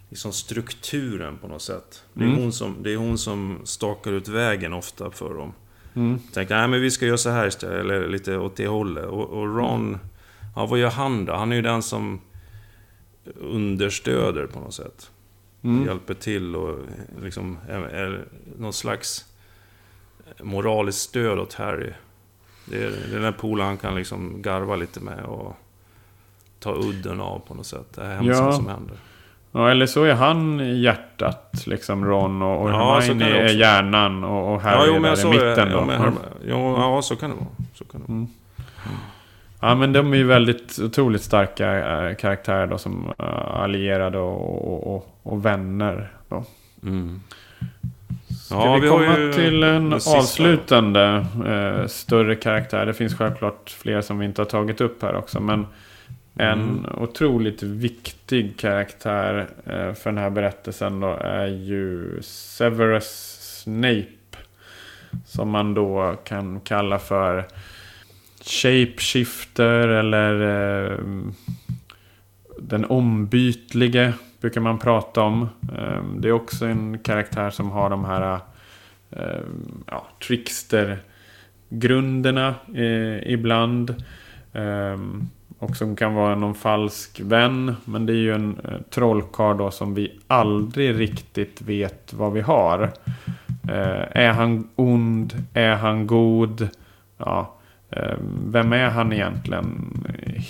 liksom 0.10 0.34
strukturen 0.34 1.38
på 1.38 1.48
något 1.48 1.62
sätt. 1.62 2.04
Det 2.14 2.24
är, 2.24 2.28
mm. 2.28 2.42
hon 2.42 2.52
som, 2.52 2.76
det 2.84 2.94
är 2.94 2.98
hon 2.98 3.18
som 3.18 3.60
stakar 3.64 4.12
ut 4.12 4.28
vägen 4.28 4.74
ofta 4.74 5.12
för 5.12 5.34
dem. 5.34 5.54
Mm. 5.94 6.20
Tänkte, 6.34 6.58
nej 6.58 6.68
men 6.68 6.82
vi 6.82 6.92
ska 6.92 7.06
göra 7.06 7.18
så 7.18 7.30
här 7.30 7.48
istället, 7.48 7.80
eller 7.80 8.08
lite 8.08 8.38
åt 8.38 8.56
det 8.56 8.68
hållet. 8.68 9.06
Och, 9.06 9.30
och 9.30 9.58
Ron, 9.58 9.98
ja 10.56 10.66
vad 10.66 10.80
gör 10.80 10.90
han 10.90 11.26
då? 11.26 11.34
Han 11.34 11.52
är 11.52 11.56
ju 11.56 11.62
den 11.62 11.82
som 11.82 12.22
understöder 13.36 14.48
på 14.48 14.60
något 14.60 14.74
sätt. 14.74 15.12
Mm. 15.62 15.86
Hjälper 15.86 16.14
till 16.14 16.56
och 16.56 16.80
liksom 17.24 17.58
är, 17.68 17.80
är 17.80 18.26
någon 18.58 18.74
slags 18.74 19.26
moraliskt 20.40 21.00
stöd 21.00 21.40
åt 21.40 21.54
Harry. 21.54 21.90
Det 22.66 22.84
är, 22.84 22.92
det 23.12 23.18
är 23.18 23.22
den 23.22 23.34
polaren 23.34 23.68
han 23.68 23.78
kan 23.78 23.96
liksom 23.96 24.42
garva 24.42 24.76
lite 24.76 25.00
med 25.00 25.24
och 25.24 25.56
ta 26.60 26.76
udden 26.76 27.22
av 27.22 27.40
på 27.40 27.54
något 27.54 27.66
sätt. 27.66 27.94
Det 27.96 28.02
är 28.02 28.16
hemskt 28.16 28.40
ja. 28.40 28.52
som 28.52 28.68
händer. 28.68 28.98
Ja, 29.52 29.72
eller 29.72 29.86
så 29.86 30.04
är 30.04 30.14
han 30.14 30.60
hjärtat, 30.82 31.64
liksom 31.68 32.06
Ron 32.06 32.42
och, 32.42 32.62
och 32.62 32.70
ja, 32.70 33.00
Hermione 33.00 33.40
är 33.40 33.48
hjärnan 33.48 34.24
och, 34.24 34.54
och 34.54 34.62
Harry 34.62 34.76
ja, 34.76 34.86
jo, 34.88 34.96
är 34.96 35.16
där 35.16 35.26
i 35.26 35.30
mitten. 35.30 35.72
Då. 35.72 35.92
Ja, 35.92 36.12
jo, 36.46 36.76
ja, 36.78 37.02
så 37.02 37.16
kan 37.16 37.30
det 37.30 37.36
vara. 37.36 37.48
Så 37.74 37.86
kan 37.86 38.02
det 38.02 38.08
vara. 38.08 38.18
Mm. 38.18 38.28
Ja, 39.62 39.76
men 39.76 39.94
de 39.94 40.14
är 40.14 40.18
ju 40.18 40.24
väldigt 40.24 40.80
otroligt 40.80 41.22
starka 41.22 42.10
äh, 42.10 42.16
karaktärer 42.16 42.68
då 42.68 42.78
som 42.78 43.14
äh, 43.20 43.62
allierade 43.62 44.18
och, 44.18 44.96
och, 44.96 45.20
och, 45.24 45.46
vänner. 45.46 46.12
Då. 46.30 46.44
Mm. 46.84 47.22
Ska 48.50 48.58
ja, 48.58 48.76
vi, 48.76 48.82
vi 48.82 48.88
komma 48.88 49.34
till 49.34 49.64
en 49.64 49.94
avslutande 49.94 51.26
äh, 51.46 51.88
större 51.88 52.36
karaktär? 52.36 52.86
Det 52.86 52.94
finns 52.94 53.16
självklart 53.16 53.70
fler 53.70 54.02
som 54.02 54.20
vi 54.20 54.26
inte 54.26 54.42
har 54.42 54.46
tagit 54.46 54.82
upp 54.82 55.02
här 55.02 55.16
också. 55.16 55.40
Men 55.40 55.68
en 56.36 56.60
mm. 56.60 56.86
otroligt 56.98 57.64
viktig 57.64 58.58
karaktär 58.58 59.48
eh, 59.66 59.94
för 59.94 60.04
den 60.06 60.18
här 60.18 60.30
berättelsen 60.30 61.00
då 61.00 61.18
är 61.22 61.48
ju 61.48 62.18
Severus 62.22 63.38
Snape. 63.64 64.38
Som 65.26 65.50
man 65.50 65.74
då 65.74 66.16
kan 66.24 66.60
kalla 66.60 67.00
för 67.00 67.46
Shapeshifter 68.42 69.88
eller 69.88 70.42
eh, 70.92 70.98
den 72.60 72.86
ombytlige 72.86 74.14
brukar 74.42 74.62
man 74.62 74.80
prata 74.80 75.22
om. 75.22 75.50
Ehm, 75.78 76.22
det 76.22 76.28
är 76.28 76.32
också 76.32 76.66
en 76.66 77.00
karaktär 77.00 77.50
som 77.50 77.72
har 77.72 77.90
de 77.90 78.06
här 78.06 78.40
ehm, 79.12 79.84
ja, 79.88 80.08
trickster-grunderna 80.28 82.56
eh, 82.76 83.32
ibland. 83.34 84.04
Ehm, 84.54 85.30
och 85.60 85.76
som 85.76 85.96
kan 85.96 86.14
vara 86.14 86.36
någon 86.36 86.56
falsk 86.56 87.20
vän. 87.20 87.76
Men 87.86 88.06
det 88.06 88.14
är 88.14 88.18
ju 88.18 88.34
en 88.34 88.60
eh, 88.64 88.80
trollkarl 88.90 89.58
då 89.58 89.72
som 89.72 89.94
vi 89.94 90.20
aldrig 90.28 91.00
riktigt 91.00 91.62
vet 91.62 92.14
vad 92.14 92.34
vi 92.34 92.42
har. 92.42 92.92
Eh, 93.70 94.04
är 94.12 94.32
han 94.32 94.70
ond? 94.76 95.44
Är 95.54 95.76
han 95.76 96.08
god? 96.08 96.70
Ja, 97.18 97.56
vem 98.46 98.74
är 98.74 98.90
han 98.90 99.14
egentligen? 99.14 99.94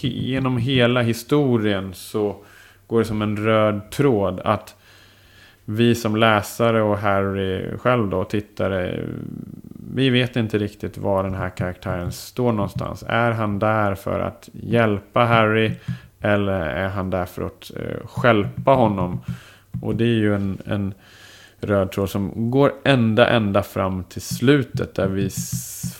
Genom 0.01 0.57
hela 0.57 1.01
historien 1.01 1.93
så 1.93 2.35
går 2.89 2.99
det 2.99 3.05
som 3.05 3.21
en 3.21 3.37
röd 3.37 3.91
tråd 3.91 4.41
att 4.43 4.75
vi 5.65 5.95
som 5.95 6.15
läsare 6.15 6.81
och 6.81 6.97
Harry 6.97 7.77
själv 7.77 8.09
då, 8.09 8.23
tittare, 8.23 9.03
vi 9.93 10.09
vet 10.09 10.35
inte 10.35 10.57
riktigt 10.57 10.97
var 10.97 11.23
den 11.23 11.35
här 11.35 11.49
karaktären 11.49 12.11
står 12.11 12.51
någonstans. 12.51 13.03
Är 13.07 13.31
han 13.31 13.59
där 13.59 13.95
för 13.95 14.19
att 14.19 14.49
hjälpa 14.53 15.25
Harry? 15.25 15.71
Eller 16.19 16.61
är 16.61 16.87
han 16.87 17.09
där 17.09 17.25
för 17.25 17.45
att 17.45 17.71
eh, 17.75 18.07
skälpa 18.07 18.71
honom? 18.71 19.21
Och 19.81 19.95
det 19.95 20.03
är 20.03 20.19
ju 20.19 20.35
en, 20.35 20.57
en 20.65 20.93
röd 21.61 21.91
tråd 21.91 22.09
som 22.09 22.51
går 22.51 22.71
ända, 22.83 23.29
ända 23.29 23.63
fram 23.63 24.03
till 24.03 24.21
slutet. 24.21 24.95
Där 24.95 25.07
vi 25.07 25.29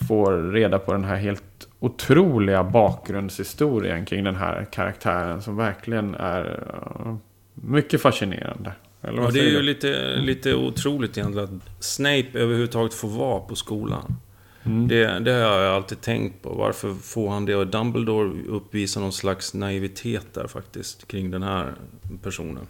får 0.08 0.52
reda 0.52 0.80
på 0.80 0.94
den 0.94 1.04
här 1.04 1.16
helt 1.16 1.44
otroliga 1.80 2.64
bakgrundshistorien 2.64 4.06
kring 4.06 4.24
den 4.24 4.36
här 4.36 4.68
karaktären. 4.72 5.42
Som 5.42 5.58
verkligen 5.58 6.16
är 6.16 6.64
uh, 7.06 7.16
mycket 7.54 8.02
fascinerande. 8.02 8.74
Eller 9.02 9.22
vad 9.22 9.34
det 9.34 9.40
är 9.40 9.50
ju 9.50 9.62
lite, 9.62 10.16
lite 10.16 10.56
otroligt 10.56 11.18
egentligen 11.18 11.48
att 11.48 11.84
Snape 11.84 12.30
överhuvudtaget 12.34 12.94
får 12.94 13.08
vara 13.08 13.40
på 13.40 13.56
skolan. 13.56 14.16
Mm. 14.64 14.88
Det, 14.88 15.20
det 15.20 15.32
har 15.32 15.60
jag 15.60 15.76
alltid 15.76 16.02
tänkt 16.02 16.44
på. 16.44 16.50
Varför 16.50 16.94
får 16.94 17.30
han 17.30 17.46
det? 17.46 17.56
Och 17.56 17.68
Dumbledore 17.68 18.32
uppvisar 18.48 19.02
någon 19.02 19.12
slags 19.12 19.54
naivitet 19.54 20.34
där 20.34 20.48
faktiskt. 20.48 21.08
Kring 21.08 21.32
den 21.32 21.44
här 21.44 21.74
personen. 22.24 22.68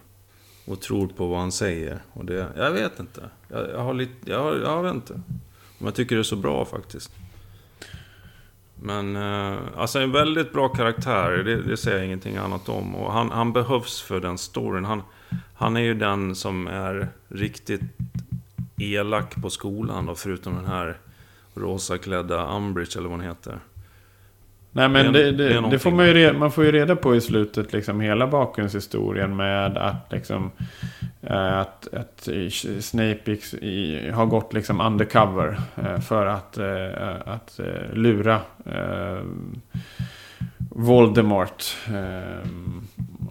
Och 0.66 0.80
tror 0.80 1.06
på 1.06 1.26
vad 1.26 1.38
han 1.38 1.52
säger. 1.52 1.98
Och 2.12 2.24
det, 2.24 2.46
jag 2.56 2.70
vet 2.70 3.00
inte. 3.00 3.20
Jag, 3.48 3.70
jag 3.70 3.78
har 3.78 3.94
lite, 3.94 4.30
jag, 4.30 4.60
jag 4.62 4.82
vet 4.82 4.94
inte. 4.94 5.20
Men 5.78 5.86
jag 5.86 5.94
tycker 5.94 6.16
det 6.16 6.20
är 6.20 6.22
så 6.22 6.36
bra 6.36 6.64
faktiskt. 6.64 7.12
Men 8.82 9.16
eh, 9.16 9.58
alltså 9.76 9.98
en 9.98 10.12
väldigt 10.12 10.52
bra 10.52 10.68
karaktär, 10.68 11.30
det, 11.30 11.62
det 11.62 11.76
säger 11.76 11.96
jag 11.96 12.06
ingenting 12.06 12.36
annat 12.36 12.68
om. 12.68 12.94
Och 12.94 13.12
han, 13.12 13.30
han 13.30 13.52
behövs 13.52 14.00
för 14.02 14.20
den 14.20 14.38
storyn. 14.38 14.84
Han, 14.84 15.02
han 15.54 15.76
är 15.76 15.80
ju 15.80 15.94
den 15.94 16.34
som 16.34 16.66
är 16.66 17.08
riktigt 17.28 17.80
elak 18.76 19.42
på 19.42 19.50
skolan 19.50 20.06
då, 20.06 20.14
förutom 20.14 20.54
den 20.54 20.66
här 20.66 20.98
rosaklädda 21.54 22.56
Umbridge 22.56 22.98
eller 22.98 23.08
vad 23.08 23.18
hon 23.18 23.26
heter. 23.26 23.60
Nej 24.72 24.88
men 24.88 25.12
det, 25.12 25.32
det, 25.32 25.48
det, 25.48 25.70
det 25.70 25.78
får 25.78 25.90
man 25.90 26.06
ju 26.06 26.14
reda, 26.14 26.38
man 26.38 26.52
får 26.52 26.64
ju 26.64 26.72
reda 26.72 26.96
på 26.96 27.16
i 27.16 27.20
slutet 27.20 27.72
liksom 27.72 28.00
hela 28.00 28.26
bakgrundshistorien 28.26 29.36
med 29.36 29.78
att 29.78 30.12
liksom 30.12 30.50
eh, 31.22 31.58
att, 31.58 31.94
att 31.94 32.28
Snape 32.80 33.36
har 34.12 34.26
gått 34.26 34.52
liksom 34.52 34.80
undercover 34.80 35.60
eh, 35.76 36.00
för 36.00 36.26
att, 36.26 36.58
eh, 36.58 37.14
att 37.24 37.60
lura 37.92 38.40
Voldemort 40.58 41.64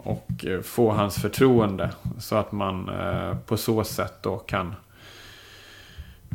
och 0.04 0.46
få 0.64 0.92
hans 0.92 1.22
förtroende 1.22 1.90
så 2.20 2.36
att 2.36 2.52
man 2.52 2.92
på 3.46 3.58
så 3.58 3.84
sätt 3.84 4.14
då 4.22 4.38
kan 4.38 4.76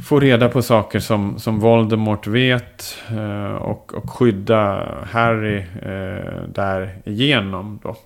få 0.02 0.20
reda 0.20 0.48
på 0.48 0.62
saker 0.62 1.00
som, 1.00 1.38
som 1.38 1.60
Voldemort 1.60 2.26
vet 2.26 2.98
eh, 3.10 3.54
och, 3.54 3.94
och 3.94 4.10
skydda 4.10 4.88
Harry 5.10 5.56
eh, 5.82 6.42
därigenom. 6.48 7.80
Då. 7.82 7.96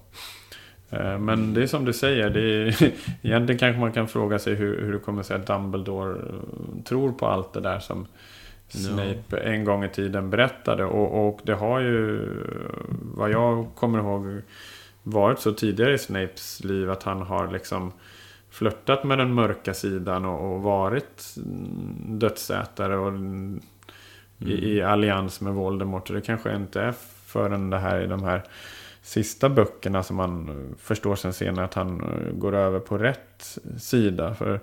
Eh, 0.91 1.19
men 1.19 1.55
det 1.55 1.63
är 1.63 1.67
som 1.67 1.85
du 1.85 1.93
säger, 1.93 2.31
det 2.31 2.41
är, 2.41 2.93
egentligen 3.23 3.59
kanske 3.59 3.81
man 3.81 3.93
kan 3.93 4.09
fråga 4.09 4.39
sig 4.39 4.55
hur, 4.55 4.81
hur 4.83 4.93
det 4.93 4.99
kommer 4.99 5.23
sig 5.23 5.37
att 5.37 5.47
Dumbledore 5.47 6.13
eh, 6.13 6.83
tror 6.85 7.13
på 7.13 7.27
allt 7.27 7.53
det 7.53 7.61
där 7.61 7.79
som 7.79 8.07
Snape 8.69 9.23
no. 9.31 9.37
en 9.37 9.65
gång 9.65 9.85
i 9.85 9.89
tiden 9.89 10.31
berättade. 10.31 10.85
Och, 10.85 11.29
och 11.29 11.41
det 11.43 11.55
har 11.55 11.81
ju, 11.81 12.29
vad 13.15 13.31
jag 13.31 13.67
kommer 13.75 13.99
ihåg, 13.99 14.43
varit 15.03 15.41
så 15.41 15.53
tidigare 15.53 15.95
i 15.95 15.99
Snapes 15.99 16.65
liv 16.65 16.91
att 16.91 17.03
han 17.03 17.23
har 17.23 17.53
liksom 17.53 17.93
flörtat 18.51 19.05
med 19.05 19.19
den 19.19 19.33
mörka 19.33 19.75
sidan 19.75 20.25
och, 20.25 20.55
och 20.55 20.63
varit 20.63 21.35
dödsätare 22.07 22.97
och 22.97 23.09
mm. 23.09 23.61
i, 24.39 24.53
i, 24.53 24.83
allians 24.83 25.41
med 25.41 25.55
Voldemort. 25.55 26.11
Och 26.11 26.17
det 26.17 26.23
kanske 26.23 26.57
inte 26.57 26.81
är 26.81 26.95
förrän 27.27 27.71
det 27.71 27.79
här 27.79 28.01
i 28.01 28.07
de 28.07 28.25
här 28.25 28.43
sista 29.03 29.49
böckerna 29.49 30.03
som 30.03 30.17
man 30.17 30.51
förstår 30.79 31.17
sen 31.17 31.33
senare 31.33 31.65
att 31.65 31.75
han 31.75 32.01
eh, 32.01 32.33
går 32.33 32.55
över 32.55 32.81
på 32.81 32.99
rätt 32.99 33.59
sida. 33.79 34.35
För 34.35 34.61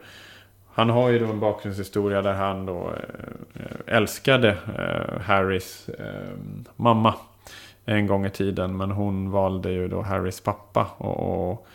han 0.73 0.89
har 0.89 1.09
ju 1.09 1.19
då 1.19 1.25
en 1.25 1.39
bakgrundshistoria 1.39 2.21
där 2.21 2.33
han 2.33 2.65
då 2.65 2.93
eh, 3.53 3.95
älskade 3.95 4.49
eh, 4.49 5.21
Harrys 5.21 5.89
mamma 6.75 7.13
en 7.85 8.07
gång 8.07 8.25
i 8.25 8.29
tiden. 8.29 8.77
Men 8.77 8.91
hon 8.91 9.31
valde 9.31 9.71
ju 9.71 9.87
då 9.87 10.01
Harrys 10.01 10.41
pappa. 10.41 10.87
och, 10.97 11.51
och 11.51 11.67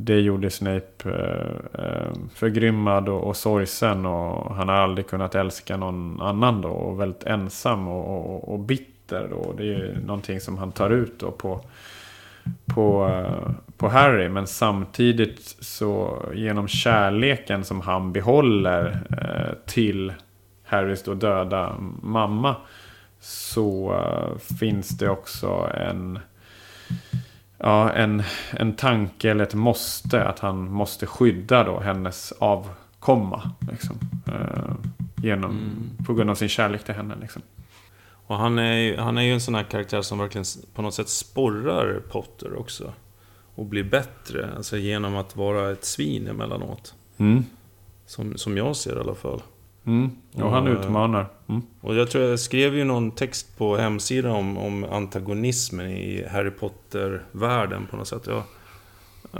det 0.00 0.20
gjorde 0.20 0.50
Snape 0.50 1.04
eh, 1.04 1.84
eh, 1.84 2.12
förgrymmad 2.34 3.08
och, 3.08 3.24
och 3.24 3.36
sorgsen. 3.36 4.06
Och 4.06 4.54
han 4.54 4.68
har 4.68 4.74
aldrig 4.74 5.06
kunnat 5.06 5.34
älska 5.34 5.76
någon 5.76 6.20
annan 6.20 6.60
då. 6.60 6.68
Och 6.68 7.00
väldigt 7.00 7.24
ensam 7.24 7.88
och, 7.88 8.34
och, 8.34 8.52
och 8.52 8.58
bitter. 8.58 9.28
Då. 9.30 9.54
Det 9.56 9.62
är 9.62 9.66
ju 9.66 10.00
någonting 10.06 10.40
som 10.40 10.58
han 10.58 10.72
tar 10.72 10.90
ut 10.90 11.20
då 11.20 11.30
på, 11.30 11.60
på, 12.66 13.08
eh, 13.08 13.50
på 13.76 13.88
Harry. 13.88 14.28
Men 14.28 14.46
samtidigt 14.46 15.56
så 15.60 16.22
genom 16.34 16.68
kärleken 16.68 17.64
som 17.64 17.80
han 17.80 18.12
behåller 18.12 19.00
eh, 19.10 19.66
till 19.66 20.12
Harrys 20.64 21.02
då 21.02 21.14
döda 21.14 21.74
mamma. 22.02 22.56
Så 23.20 23.94
eh, 23.94 24.56
finns 24.58 24.88
det 24.88 25.08
också 25.08 25.70
en 25.74 26.18
ja, 27.58 27.92
en, 27.92 28.22
en 28.50 28.72
tanke 28.72 29.30
eller 29.30 29.44
ett 29.44 29.54
måste. 29.54 30.24
Att 30.24 30.38
han 30.38 30.72
måste 30.72 31.06
skydda 31.06 31.64
då 31.64 31.80
hennes 31.80 32.32
avkomma. 32.32 33.50
Liksom, 33.70 33.98
eh, 34.26 34.74
genom, 35.16 35.50
mm. 35.50 36.04
På 36.06 36.14
grund 36.14 36.30
av 36.30 36.34
sin 36.34 36.48
kärlek 36.48 36.84
till 36.84 36.94
henne. 36.94 37.14
Liksom. 37.20 37.42
Och 38.26 38.36
han 38.36 38.58
är, 38.58 38.76
ju, 38.76 38.96
han 38.96 39.18
är 39.18 39.22
ju 39.22 39.32
en 39.32 39.40
sån 39.40 39.54
här 39.54 39.62
karaktär 39.62 40.02
som 40.02 40.18
verkligen 40.18 40.44
på 40.74 40.82
något 40.82 40.94
sätt 40.94 41.08
sporrar 41.08 42.02
Potter 42.10 42.58
också. 42.58 42.92
Och 43.54 43.66
blir 43.66 43.84
bättre. 43.84 44.50
Alltså 44.56 44.76
genom 44.76 45.16
att 45.16 45.36
vara 45.36 45.70
ett 45.70 45.84
svin 45.84 46.28
emellanåt. 46.28 46.94
Mm. 47.16 47.44
Som, 48.06 48.36
som 48.36 48.56
jag 48.56 48.76
ser 48.76 48.96
i 48.96 49.00
alla 49.00 49.14
fall. 49.14 49.42
Mm. 49.88 50.10
Och, 50.34 50.50
han 50.50 50.66
utmanar. 50.66 51.26
Mm. 51.48 51.62
Och 51.80 51.94
jag 51.94 52.10
tror 52.10 52.24
jag 52.24 52.40
skrev 52.40 52.76
ju 52.76 52.84
någon 52.84 53.10
text 53.10 53.58
på 53.58 53.76
hemsidan 53.76 54.32
om, 54.32 54.58
om 54.58 54.84
antagonismen 54.84 55.90
i 55.90 56.26
Harry 56.30 56.50
Potter-världen 56.50 57.86
på 57.90 57.96
något 57.96 58.08
sätt. 58.08 58.26
Jag, 58.26 58.42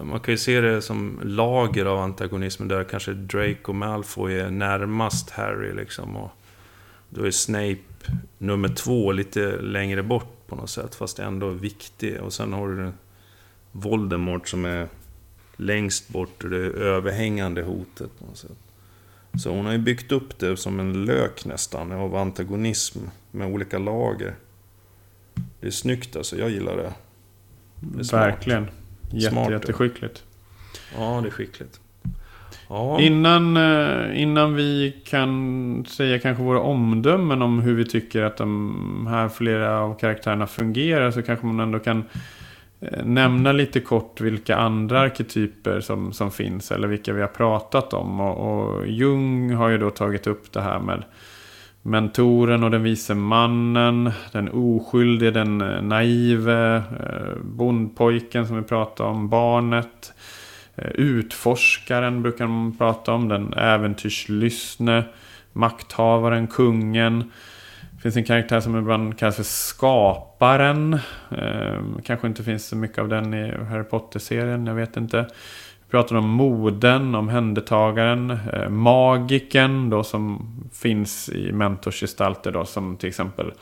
man 0.04 0.20
kan 0.20 0.34
ju 0.34 0.38
se 0.38 0.60
det 0.60 0.82
som 0.82 1.20
lager 1.24 1.84
av 1.84 1.98
antagonismen 1.98 2.68
där 2.68 2.84
kanske 2.84 3.12
Drake 3.12 3.58
och 3.64 3.74
Malfoy 3.74 4.38
är 4.38 4.50
närmast 4.50 5.30
Harry 5.30 5.74
liksom. 5.74 6.16
Och 6.16 6.30
då 7.08 7.26
är 7.26 7.30
Snape 7.30 7.78
nummer 8.38 8.68
två 8.68 9.12
lite 9.12 9.60
längre 9.60 10.02
bort 10.02 10.46
på 10.46 10.56
något 10.56 10.70
sätt. 10.70 10.94
Fast 10.94 11.18
ändå 11.18 11.48
viktig. 11.48 12.20
Och 12.20 12.32
sen 12.32 12.52
har 12.52 12.68
du 12.68 12.92
Voldemort 13.72 14.48
som 14.48 14.64
är 14.64 14.88
längst 15.56 16.08
bort 16.08 16.44
och 16.44 16.50
det 16.50 16.56
överhängande 16.66 17.62
hotet 17.62 18.18
på 18.18 18.26
något 18.26 18.38
sätt. 18.38 18.67
Så 19.34 19.50
hon 19.50 19.66
har 19.66 19.72
ju 19.72 19.78
byggt 19.78 20.12
upp 20.12 20.38
det 20.38 20.56
som 20.56 20.80
en 20.80 21.04
lök 21.04 21.44
nästan 21.44 21.92
av 21.92 22.16
antagonism 22.16 22.98
med 23.30 23.52
olika 23.54 23.78
lager. 23.78 24.34
Det 25.60 25.66
är 25.66 25.70
snyggt 25.70 26.16
alltså, 26.16 26.36
jag 26.36 26.50
gillar 26.50 26.76
det. 26.76 26.92
det 27.80 28.12
Verkligen. 28.12 28.68
Jätte, 29.10 29.30
smart, 29.34 29.50
jätteskickligt. 29.50 30.24
Ja, 30.96 31.20
det 31.22 31.28
är 31.28 31.30
skickligt. 31.30 31.80
Ja. 32.68 33.00
Innan, 33.00 33.56
eh, 33.56 34.22
innan 34.22 34.54
vi 34.54 34.96
kan 35.04 35.84
säga 35.88 36.18
kanske 36.18 36.42
våra 36.42 36.60
omdömen 36.60 37.42
om 37.42 37.60
hur 37.60 37.74
vi 37.74 37.84
tycker 37.84 38.22
att 38.22 38.36
de 38.36 39.06
här 39.10 39.28
flera 39.28 39.80
av 39.80 39.98
karaktärerna 39.98 40.46
fungerar 40.46 41.10
så 41.10 41.22
kanske 41.22 41.46
man 41.46 41.60
ändå 41.60 41.78
kan 41.78 41.98
Eh, 41.98 42.08
Eh, 42.80 43.04
nämna 43.04 43.52
lite 43.52 43.80
kort 43.80 44.20
vilka 44.20 44.56
andra 44.56 45.00
arketyper 45.00 45.80
som, 45.80 46.12
som 46.12 46.30
finns 46.30 46.72
eller 46.72 46.88
vilka 46.88 47.12
vi 47.12 47.20
har 47.20 47.28
pratat 47.28 47.92
om. 47.92 48.20
Och, 48.20 48.36
och 48.38 48.86
Jung 48.86 49.54
har 49.54 49.68
ju 49.68 49.78
då 49.78 49.90
tagit 49.90 50.26
upp 50.26 50.52
det 50.52 50.60
här 50.60 50.78
med 50.78 51.04
mentoren 51.82 52.64
och 52.64 52.70
den 52.70 52.82
vise 52.82 53.14
mannen, 53.14 54.10
den 54.32 54.48
oskyldige, 54.48 55.30
den 55.30 55.60
eh, 55.60 55.82
naive, 55.82 56.76
eh, 56.76 57.36
bondpojken 57.42 58.46
som 58.46 58.56
vi 58.56 58.62
pratade 58.62 59.08
om, 59.10 59.28
barnet, 59.28 60.12
utforskaren 60.94 62.22
brukar 62.22 62.46
man 62.46 62.76
prata 62.78 63.12
om, 63.12 63.28
den 63.28 63.52
äventyrslyssne, 63.52 65.04
makthavaren, 65.52 66.46
kungen. 66.46 67.30
Det 67.98 68.02
finns 68.02 68.16
en 68.16 68.24
karaktär 68.24 68.60
som 68.60 68.76
ibland 68.76 69.18
kallas 69.18 69.36
för 69.36 69.42
Skaparen. 69.42 70.94
Eh, 71.30 71.80
kanske 72.04 72.26
inte 72.26 72.44
finns 72.44 72.66
så 72.66 72.76
mycket 72.76 72.98
av 72.98 73.08
den 73.08 73.34
i 73.34 73.52
Harry 73.70 73.84
Potter-serien, 73.84 74.66
jag 74.66 74.74
vet 74.74 74.96
inte. 74.96 75.26
Vi 75.86 75.90
pratar 75.90 76.16
om 76.16 76.28
moden, 76.28 77.14
omhändertagaren, 77.14 78.30
eh, 78.30 78.68
magiken 78.68 79.90
då 79.90 80.04
som 80.04 80.50
finns 80.72 81.28
i 81.28 81.52
mentorsgestalter 81.52 82.52
då 82.52 82.64
som 82.64 82.96
till 82.96 83.08
exempel 83.08 83.52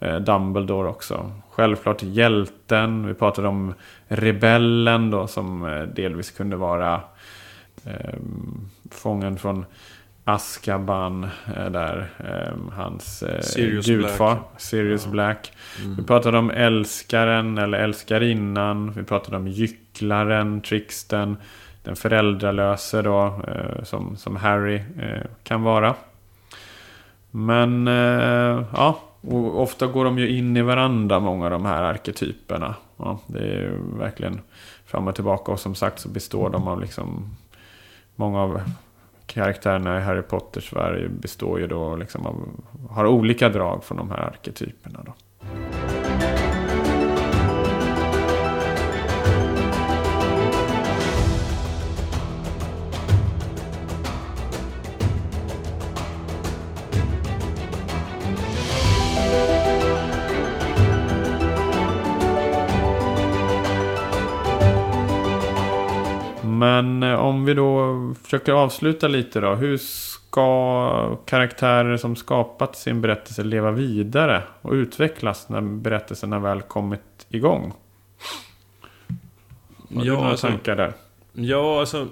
eh, 0.00 0.16
Dumbledore 0.16 0.88
också. 0.88 1.32
Självklart 1.50 2.02
hjälten, 2.02 3.06
vi 3.06 3.14
pratade 3.14 3.48
om 3.48 3.74
rebellen 4.08 5.10
då 5.10 5.26
som 5.26 5.64
eh, 5.64 5.82
delvis 5.82 6.30
kunde 6.30 6.56
vara 6.56 7.00
eh, 7.84 8.14
fången 8.90 9.38
från 9.38 9.64
Askaban 10.34 11.24
eh, 11.56 11.70
där. 11.70 12.10
Eh, 12.18 12.72
hans 12.72 13.22
eh, 13.22 13.40
Sirius 13.40 13.86
gudfar. 13.86 14.34
Black. 14.34 14.44
Sirius 14.56 15.04
Ja. 15.04 15.10
Black. 15.10 15.52
Mm. 15.80 15.96
Vi 15.96 16.02
pratade 16.02 16.38
om 16.38 16.50
älskaren 16.50 17.58
eller 17.58 17.78
älskarinnan. 17.78 18.92
Vi 18.92 19.02
pratade 19.02 19.36
om 19.36 19.48
gycklaren, 19.48 20.60
tricksten. 20.60 21.36
Den 21.82 21.96
föräldralöse 21.96 23.02
då, 23.02 23.40
eh, 23.48 23.82
som, 23.84 24.16
som 24.16 24.36
Harry 24.36 24.82
kan 25.42 25.62
vara. 25.62 25.94
Men 27.30 27.86
ja, 28.72 29.00
ofta 29.54 29.86
går 29.86 30.04
de 30.04 30.18
ju 30.18 30.28
in 30.28 30.56
i 30.56 30.62
varandra 30.62 31.20
många 31.20 31.44
av 31.44 31.50
de 31.50 31.64
här 31.64 31.82
arketyperna. 31.82 32.74
Ja, 32.96 33.18
det 33.26 33.38
är 33.38 33.44
ju 33.44 33.98
verkligen 33.98 34.40
fram 34.86 35.08
och 35.08 35.14
tillbaka. 35.14 35.52
Och 35.52 35.60
som 35.60 35.74
sagt 35.74 35.98
så 35.98 36.08
består 36.08 36.50
de 36.50 36.68
av 36.68 36.80
liksom 36.80 37.36
många 38.16 38.40
av 38.40 38.60
karaktärerna 39.30 39.98
i 39.98 40.02
Harry 40.02 40.22
Potters 40.22 40.72
värld 40.72 41.10
består 41.10 41.60
ju 41.60 41.66
då 41.66 41.96
liksom 41.96 42.26
av, 42.26 42.48
har 42.90 43.06
olika 43.06 43.48
drag 43.48 43.84
från 43.84 43.98
de 43.98 44.10
här 44.10 44.18
arketyperna 44.18 45.02
då. 45.06 45.14
Men 66.60 67.02
eh, 67.02 67.14
om 67.14 67.44
vi 67.44 67.54
då 67.54 68.14
försöker 68.22 68.52
avsluta 68.52 69.08
lite 69.08 69.40
då. 69.40 69.54
Hur 69.54 69.76
ska 69.76 71.16
karaktärer 71.16 71.96
som 71.96 72.16
skapat 72.16 72.76
sin 72.76 73.00
berättelse 73.00 73.44
leva 73.44 73.70
vidare 73.70 74.42
och 74.62 74.72
utvecklas 74.72 75.48
när 75.48 75.60
berättelsen 75.60 76.32
har 76.32 76.40
väl 76.40 76.62
kommit 76.62 77.26
igång? 77.28 77.72
Har 79.94 80.00
du 80.02 80.06
Ja, 80.06 80.14
några 80.14 80.28
alltså- 80.28 80.46
tankar 80.46 80.76
där? 80.76 80.92
Ja, 81.32 81.80
alltså 81.80 82.08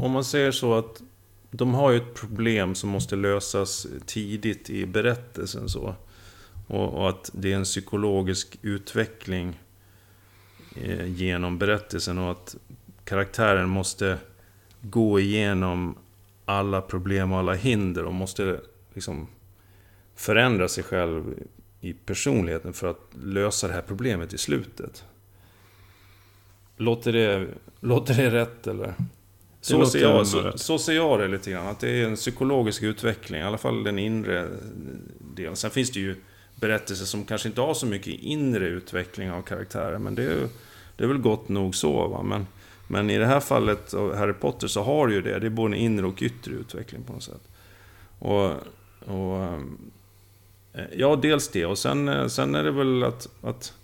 om 0.00 0.10
man 0.10 0.24
säger 0.24 0.52
så 0.52 0.74
att 0.74 1.02
de 1.50 1.74
har 1.74 1.90
ju 1.90 1.96
ett 1.96 2.14
problem 2.14 2.74
som 2.74 2.90
måste 2.90 3.16
lösas 3.16 3.86
tidigt 4.06 4.70
i 4.70 4.86
berättelsen 4.86 5.68
så. 5.68 5.94
Och, 6.66 6.94
och 6.94 7.08
att 7.08 7.30
det 7.34 7.52
är 7.52 7.56
en 7.56 7.64
psykologisk 7.64 8.58
utveckling 8.62 9.60
eh, 10.76 11.06
genom 11.06 11.58
berättelsen 11.58 12.18
och 12.18 12.30
att 12.30 12.56
karaktären 13.04 13.68
måste 13.68 14.18
gå 14.80 15.20
igenom 15.20 15.98
alla 16.44 16.80
problem 16.80 17.32
och 17.32 17.38
alla 17.38 17.54
hinder 17.54 18.04
och 18.04 18.14
måste 18.14 18.60
liksom 18.94 19.28
förändra 20.16 20.68
sig 20.68 20.84
själv 20.84 21.34
i 21.80 21.92
personligheten 21.92 22.72
för 22.72 22.90
att 22.90 23.00
lösa 23.22 23.68
det 23.68 23.74
här 23.74 23.82
problemet 23.82 24.32
i 24.32 24.38
slutet. 24.38 25.04
Låter 26.76 27.12
det, 27.12 27.48
låter 27.80 28.14
det 28.14 28.30
rätt 28.30 28.66
eller? 28.66 28.94
Så 29.60 29.78
låter 29.78 29.90
ser, 29.90 30.00
jag, 30.00 30.26
så, 30.26 30.52
så 30.58 30.78
ser 30.78 30.92
jag 30.92 31.20
det 31.20 31.28
lite 31.28 31.50
grann. 31.50 31.66
Att 31.66 31.80
det 31.80 31.88
är 31.88 32.06
en 32.06 32.16
psykologisk 32.16 32.82
utveckling. 32.82 33.40
I 33.40 33.44
alla 33.44 33.58
fall 33.58 33.84
den 33.84 33.98
inre 33.98 34.48
delen. 35.34 35.56
Sen 35.56 35.70
finns 35.70 35.90
det 35.90 36.00
ju 36.00 36.16
berättelser 36.54 37.04
som 37.04 37.24
kanske 37.24 37.48
inte 37.48 37.60
har 37.60 37.74
så 37.74 37.86
mycket 37.86 38.20
inre 38.20 38.66
utveckling 38.66 39.30
av 39.30 39.42
karaktärer. 39.42 39.98
Men 39.98 40.14
det 40.14 40.24
är, 40.24 40.48
det 40.96 41.04
är 41.04 41.08
väl 41.08 41.18
gott 41.18 41.48
nog 41.48 41.74
så. 41.74 42.08
Va? 42.08 42.22
Men, 42.22 42.46
men 42.92 43.10
i 43.10 43.18
det 43.18 43.26
här 43.26 43.40
fallet 43.40 43.94
av 43.94 44.14
Harry 44.14 44.32
Potter 44.32 44.68
så 44.68 44.82
har 44.82 45.06
du 45.06 45.14
ju 45.14 45.22
det. 45.22 45.38
Det 45.38 45.46
är 45.46 45.50
både 45.50 45.76
inre 45.76 46.06
och 46.06 46.22
yttre 46.22 46.52
utveckling 46.52 47.02
på 47.02 47.12
något 47.12 47.22
sätt. 47.22 47.48
Och, 48.18 48.50
och 49.06 49.44
eh, 50.72 50.84
ja, 50.96 51.16
dels 51.16 51.48
det. 51.48 51.66
Och 51.66 51.78
sen, 51.78 52.08
eh, 52.08 52.26
sen 52.26 52.54
är 52.54 52.64
det 52.64 52.70
väl 52.70 53.02
att, 53.02 53.28
att 53.42 53.74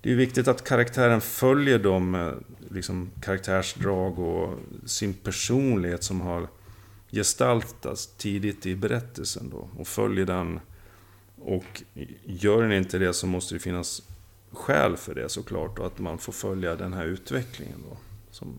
det 0.00 0.12
är 0.12 0.16
viktigt 0.16 0.48
att 0.48 0.64
karaktären 0.64 1.20
följer 1.20 1.78
de 1.78 2.14
eh, 2.14 2.32
liksom, 2.70 3.10
karaktärsdrag 3.20 4.18
och 4.18 4.58
sin 4.84 5.14
personlighet 5.14 6.04
som 6.04 6.20
har 6.20 6.48
gestaltats 7.10 8.06
tidigt 8.16 8.66
i 8.66 8.76
berättelsen. 8.76 9.50
Då, 9.50 9.68
och 9.78 9.86
följer 9.86 10.26
den. 10.26 10.60
Och 11.36 11.82
gör 12.24 12.62
den 12.62 12.72
inte 12.72 12.98
det 12.98 13.12
så 13.12 13.26
måste 13.26 13.54
det 13.54 13.58
finnas 13.58 14.02
skäl 14.52 14.96
för 14.96 15.14
det 15.14 15.28
såklart. 15.28 15.78
Och 15.78 15.86
att 15.86 15.98
man 15.98 16.18
får 16.18 16.32
följa 16.32 16.76
den 16.76 16.92
här 16.92 17.04
utvecklingen 17.04 17.78
då. 17.90 17.96
Som, 18.32 18.58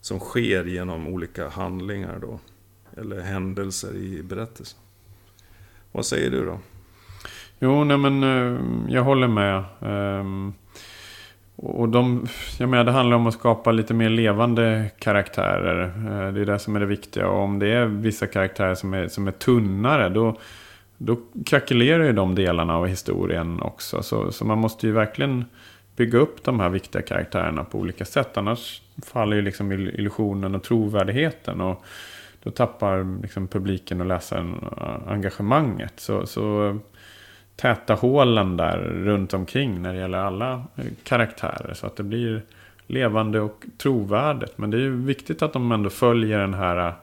som 0.00 0.18
sker 0.18 0.64
genom 0.64 1.06
olika 1.08 1.48
handlingar 1.48 2.18
då. 2.20 2.40
Eller 2.96 3.20
händelser 3.20 3.94
i 3.94 4.22
berättelsen. 4.22 4.78
Vad 5.92 6.06
säger 6.06 6.30
du 6.30 6.44
då? 6.44 6.58
Jo, 7.58 7.84
nej 7.84 7.96
men 7.96 8.22
eh, 8.22 8.60
jag 8.94 9.02
håller 9.02 9.28
med. 9.28 9.64
Ehm, 9.80 10.52
och 11.56 11.88
de, 11.88 12.26
jag 12.58 12.68
menar, 12.68 12.84
det 12.84 12.92
handlar 12.92 13.16
om 13.16 13.26
att 13.26 13.34
skapa 13.34 13.72
lite 13.72 13.94
mer 13.94 14.08
levande 14.08 14.90
karaktärer. 14.98 15.84
Eh, 15.84 16.32
det 16.32 16.40
är 16.40 16.46
det 16.46 16.58
som 16.58 16.76
är 16.76 16.80
det 16.80 16.86
viktiga. 16.86 17.28
Och 17.28 17.42
om 17.42 17.58
det 17.58 17.68
är 17.68 17.86
vissa 17.86 18.26
karaktärer 18.26 18.74
som 18.74 18.94
är, 18.94 19.08
som 19.08 19.28
är 19.28 19.32
tunnare, 19.32 20.08
då, 20.08 20.38
då 20.98 21.16
krackelerar 21.46 22.04
ju 22.04 22.12
de 22.12 22.34
delarna 22.34 22.76
av 22.76 22.86
historien 22.86 23.62
också. 23.62 24.02
Så, 24.02 24.32
så 24.32 24.44
man 24.44 24.58
måste 24.58 24.86
ju 24.86 24.92
verkligen 24.92 25.44
bygga 25.96 26.18
upp 26.18 26.44
de 26.44 26.60
här 26.60 26.68
viktiga 26.68 27.02
karaktärerna 27.02 27.64
på 27.64 27.78
olika 27.78 28.04
sätt. 28.04 28.36
Annars 28.36 28.82
faller 29.02 29.36
ju 29.36 29.42
liksom 29.42 29.72
illusionen 29.72 30.54
och 30.54 30.62
trovärdigheten. 30.62 31.60
Och 31.60 31.84
då 32.42 32.50
tappar 32.50 33.22
liksom 33.22 33.48
publiken 33.48 34.00
och 34.00 34.06
läsaren 34.06 34.64
engagemanget. 35.06 35.92
Så, 35.96 36.26
så 36.26 36.78
täta 37.56 37.94
hålen 37.94 38.56
där 38.56 38.78
runt 38.78 39.34
omkring 39.34 39.82
när 39.82 39.92
det 39.92 39.98
gäller 39.98 40.18
alla 40.18 40.52
eh, 40.76 40.84
karaktärer. 41.02 41.74
Så 41.74 41.86
att 41.86 41.96
det 41.96 42.02
blir 42.02 42.42
levande 42.86 43.40
och 43.40 43.64
trovärdigt. 43.78 44.58
Men 44.58 44.70
det 44.70 44.76
är 44.76 44.80
ju 44.80 44.96
viktigt 44.96 45.42
att 45.42 45.52
de 45.52 45.72
ändå 45.72 45.90
följer 45.90 46.38
den 46.38 46.54
här 46.54 46.94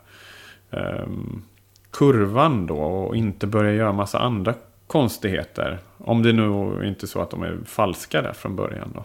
um, 0.69 1.43
kurvan 1.91 2.65
då 2.65 2.79
och 2.79 3.15
inte 3.15 3.47
börjar 3.47 3.73
göra 3.73 3.93
massa 3.93 4.19
andra 4.19 4.53
konstigheter. 4.89 5.79
Om 5.97 6.23
det 6.23 6.33
nu 6.33 6.79
inte 6.87 7.05
är 7.05 7.07
så 7.07 7.21
att 7.21 7.29
de 7.31 7.43
är 7.43 7.57
falska 7.65 8.21
där 8.21 8.33
från 8.33 8.55
början 8.55 8.91
då. 8.95 9.03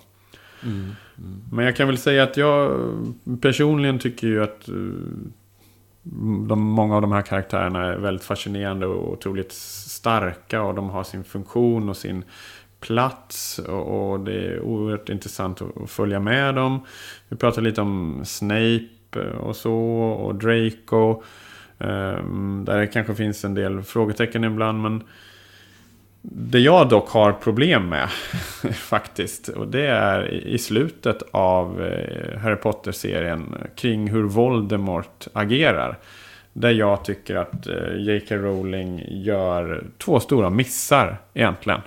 Men 1.53 1.65
jag 1.65 1.77
kan 1.77 1.87
väl 1.87 1.99
säga 1.99 2.23
att 2.23 2.37
jag 2.37 2.81
personligen 3.41 3.99
tycker 3.99 4.27
ju 4.27 4.43
att 4.43 4.69
eh, 4.69 4.75
de, 6.49 6.61
många 6.61 6.95
av 6.95 7.03
de 7.03 7.13
här 7.13 7.23
karaktärerna 7.23 7.85
är 7.85 7.97
väldigt 7.97 8.25
fascinerande 8.25 8.87
och 8.87 9.13
otroligt 9.13 9.53
starka. 9.53 10.63
Och 10.63 10.75
de 10.75 10.91
har 10.91 11.05
sin 11.05 11.25
funktion 11.25 11.89
och 11.89 11.97
sin 11.97 12.25
plats. 12.81 13.59
Och, 13.59 14.13
och 14.13 14.21
det 14.21 14.33
är 14.33 14.61
oerhört 14.61 15.09
intressant 15.09 15.63
att, 15.63 15.91
följa 15.91 16.21
med 16.21 16.55
dem. 16.55 16.87
Vi 17.29 17.37
pratade 17.37 17.69
lite 17.69 17.81
om 17.81 18.21
Snape 18.25 19.21
och 19.41 19.57
så. 19.57 19.75
Och 20.01 20.35
Draco. 20.35 21.23
ehm, 21.79 22.65
där 22.67 22.81
det 22.81 22.87
kanske 22.87 23.15
finns 23.15 23.45
en 23.45 23.55
del 23.55 23.83
frågetecken 23.83 24.45
ibland. 24.45 24.83
Men 24.83 25.03
det 26.33 26.59
jag 26.59 26.89
dock 26.89 27.09
har 27.09 27.33
problem 27.33 27.89
med 27.89 28.09
faktiskt. 28.75 29.49
Och 29.49 29.69
det 29.69 29.87
är 29.87 30.29
i 30.31 30.59
slutet 30.59 31.23
av 31.31 31.83
eh, 31.85 32.39
Harry 32.39 32.57
Potter-serien 32.57 33.55
kring 33.77 34.09
hur 34.11 34.23
Voldemort 34.23 35.27
agerar. 35.33 35.99
Där 36.53 36.71
jag 36.71 37.05
tycker 37.05 37.35
att 37.37 37.67
eh, 37.67 37.97
J.K. 37.99 38.35
Rowling 38.37 39.03
gör 39.09 39.85
två 39.99 40.21
stora 40.21 40.51
missar 40.51 41.17
egentligen. 41.35 41.81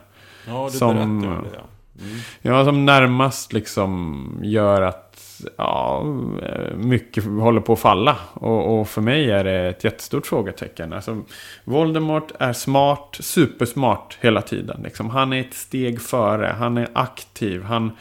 Ja, 0.47 0.69
du 0.71 0.77
Som- 0.77 0.95
berättar 0.95 1.37
om 1.37 1.43
det. 1.43 1.49
Ja. 1.57 1.61
Mm. 2.05 2.17
Ja, 2.41 2.65
som 2.65 2.85
närmast 2.85 3.53
liksom 3.53 4.39
gör 4.43 4.81
att 4.81 5.06
ja, 5.57 6.03
mycket 6.75 7.25
håller 7.25 7.61
på 7.61 7.73
att 7.73 7.79
falla. 7.79 8.15
Och, 8.33 8.79
och 8.79 8.89
för 8.89 9.01
mig 9.01 9.31
är 9.31 9.43
det 9.43 9.69
ett 9.69 9.83
jättestort 9.83 10.27
frågetecken. 10.27 10.93
Alltså, 10.93 11.21
Voldemort 11.63 12.31
är 12.39 12.53
smart, 12.53 13.17
supersmart 13.19 14.17
hela 14.21 14.41
tiden. 14.41 14.81
Liksom. 14.83 15.09
Han 15.09 15.33
är 15.33 15.41
ett 15.41 15.53
steg 15.53 16.01
före, 16.01 16.55
han 16.59 16.77
är 16.77 16.87
aktiv, 16.93 17.63
han 17.63 17.91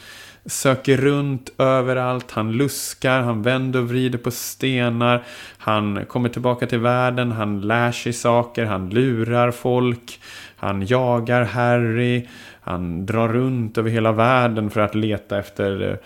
söker 0.47 0.97
runt 0.97 1.51
överallt, 1.59 2.31
han 2.31 2.53
luskar, 2.53 3.21
han 3.21 3.43
vänder 3.43 3.81
och 3.81 3.89
vrider 3.89 4.19
på 4.19 4.31
stenar. 4.31 5.23
Han 5.59 6.05
kommer 6.05 6.29
tillbaka 6.29 6.67
till 6.67 6.79
världen, 6.79 7.33
han 7.33 7.61
lär 7.61 7.93
sig 7.93 8.13
saker, 8.13 8.65
han 8.65 8.91
lurar 8.91 9.51
folk. 9.51 10.21
Han 10.57 10.87
jagar 10.87 11.45
Harry. 11.45 12.27
Han 12.61 13.07
drar 13.07 13.29
runt 13.29 13.79
över 13.79 13.91
hela 13.91 14.13
världen 14.13 14.71
för 14.71 14.81
att 14.81 14.95
leta 14.95 15.39
efter 15.39 15.91
eh, 15.91 15.97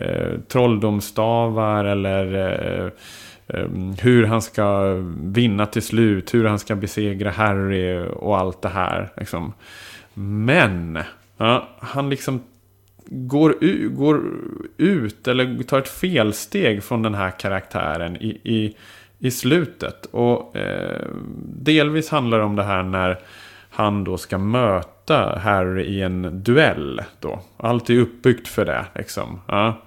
eh, 0.00 1.90
eller 1.92 2.34
eh, 2.34 2.90
eh, 3.46 3.66
hur 4.00 4.26
han 4.26 4.42
ska 4.42 4.94
vinna 5.22 5.66
till 5.66 5.82
slut, 5.82 6.34
hur 6.34 6.44
han 6.44 6.58
ska 6.58 6.76
besegra 6.76 7.30
Harry 7.30 7.98
och 7.98 8.38
allt 8.38 8.62
det 8.62 8.68
här. 8.68 9.08
Liksom. 9.16 9.52
Men 10.14 10.98
ja, 11.36 11.68
han 11.80 12.10
liksom 12.10 12.40
går, 13.06 13.54
går 13.88 14.22
ut 14.76 15.28
eller 15.28 15.62
tar 15.62 15.78
ett 15.78 15.88
felsteg 15.88 16.84
från 16.84 17.02
den 17.02 17.14
här 17.14 17.30
karaktären 17.30 18.16
i, 18.16 18.40
i, 18.44 18.76
i 19.18 19.30
slutet. 19.30 20.06
Och 20.06 20.56
eh, 20.56 21.06
delvis 21.44 22.10
handlar 22.10 22.38
det 22.38 22.44
om 22.44 22.56
det 22.56 22.62
här 22.62 22.82
när 22.82 23.18
han 23.70 24.04
då 24.04 24.16
ska 24.16 24.38
möta 24.38 25.38
Harry 25.38 25.82
i 25.82 26.02
en 26.02 26.42
duell. 26.42 27.02
Då. 27.20 27.40
Allt 27.56 27.90
är 27.90 27.98
uppbyggt 27.98 28.48
för 28.48 28.64
det. 28.64 28.84
Liksom. 28.94 29.40
Ja. 29.46 29.82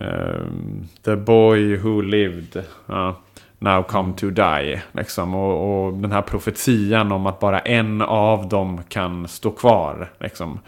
Um, 0.00 0.88
the 1.02 1.16
boy 1.16 1.76
who 1.76 2.02
lived. 2.02 2.62
Ja. 2.86 3.16
Now 3.60 3.82
come 3.82 4.12
to 4.12 4.30
die. 4.30 4.82
Liksom. 4.92 5.34
Och, 5.34 5.86
och, 5.86 5.92
den 5.92 6.12
här 6.12 6.22
profetian 6.22 7.12
om 7.12 7.26
att 7.26 7.40
bara 7.40 7.60
en 7.60 8.02
av 8.02 8.48
dem 8.48 8.80
kan 8.88 9.28
stå 9.28 9.50
kvar. 9.50 10.10
Liksom. 10.20 10.60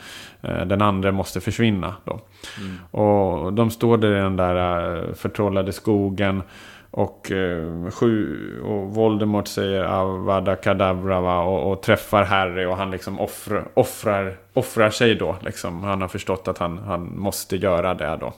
Uh, 0.45 0.67
den 0.67 0.83
andra 0.83 1.13
måste 1.13 1.41
försvinna. 1.41 1.95
Mm. 2.07 2.77
Och 2.91 3.53
de 3.53 3.71
står 3.71 3.97
där 3.97 4.11
i 4.11 4.21
den 4.21 4.37
där 4.37 4.97
uh, 4.97 5.15
förtrollade 5.15 5.73
skogen. 5.73 6.43
Och, 6.91 7.31
eh, 7.31 7.91
sju, 7.91 8.61
och 8.63 8.95
Voldemort 8.95 9.49
säger 9.49 9.85
ah, 9.85 10.01
Avada 10.01 10.57
Kedavra 10.57 11.41
och, 11.41 11.73
och, 11.73 11.83
träffar 11.83 12.25
Harry 12.25 12.65
och 12.65 12.77
han 12.77 12.91
liksom 12.91 13.21
offrar, 13.21 13.69
offrar, 13.75 14.37
offrar 14.53 14.91
sig 14.91 15.15
då. 15.15 15.37
Liksom. 15.43 15.85
Han 15.85 16.01
har 16.01 16.09
förstått 16.09 16.49
att 16.49 16.59
han, 16.59 16.79
han 16.79 17.19
måste 17.19 17.57
göra 17.57 17.95
det 17.95 18.17
då. 18.21 18.33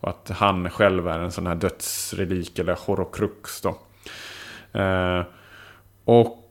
Och 0.00 0.08
att 0.08 0.30
han 0.34 0.70
själv 0.70 1.08
är 1.08 1.18
en 1.18 1.32
sån 1.32 1.46
här 1.46 1.54
dödsrelik 1.54 2.58
eller 2.58 2.78
horokrux 2.86 3.60
då. 3.60 3.78
Eh, 4.80 5.22
och 6.04 6.44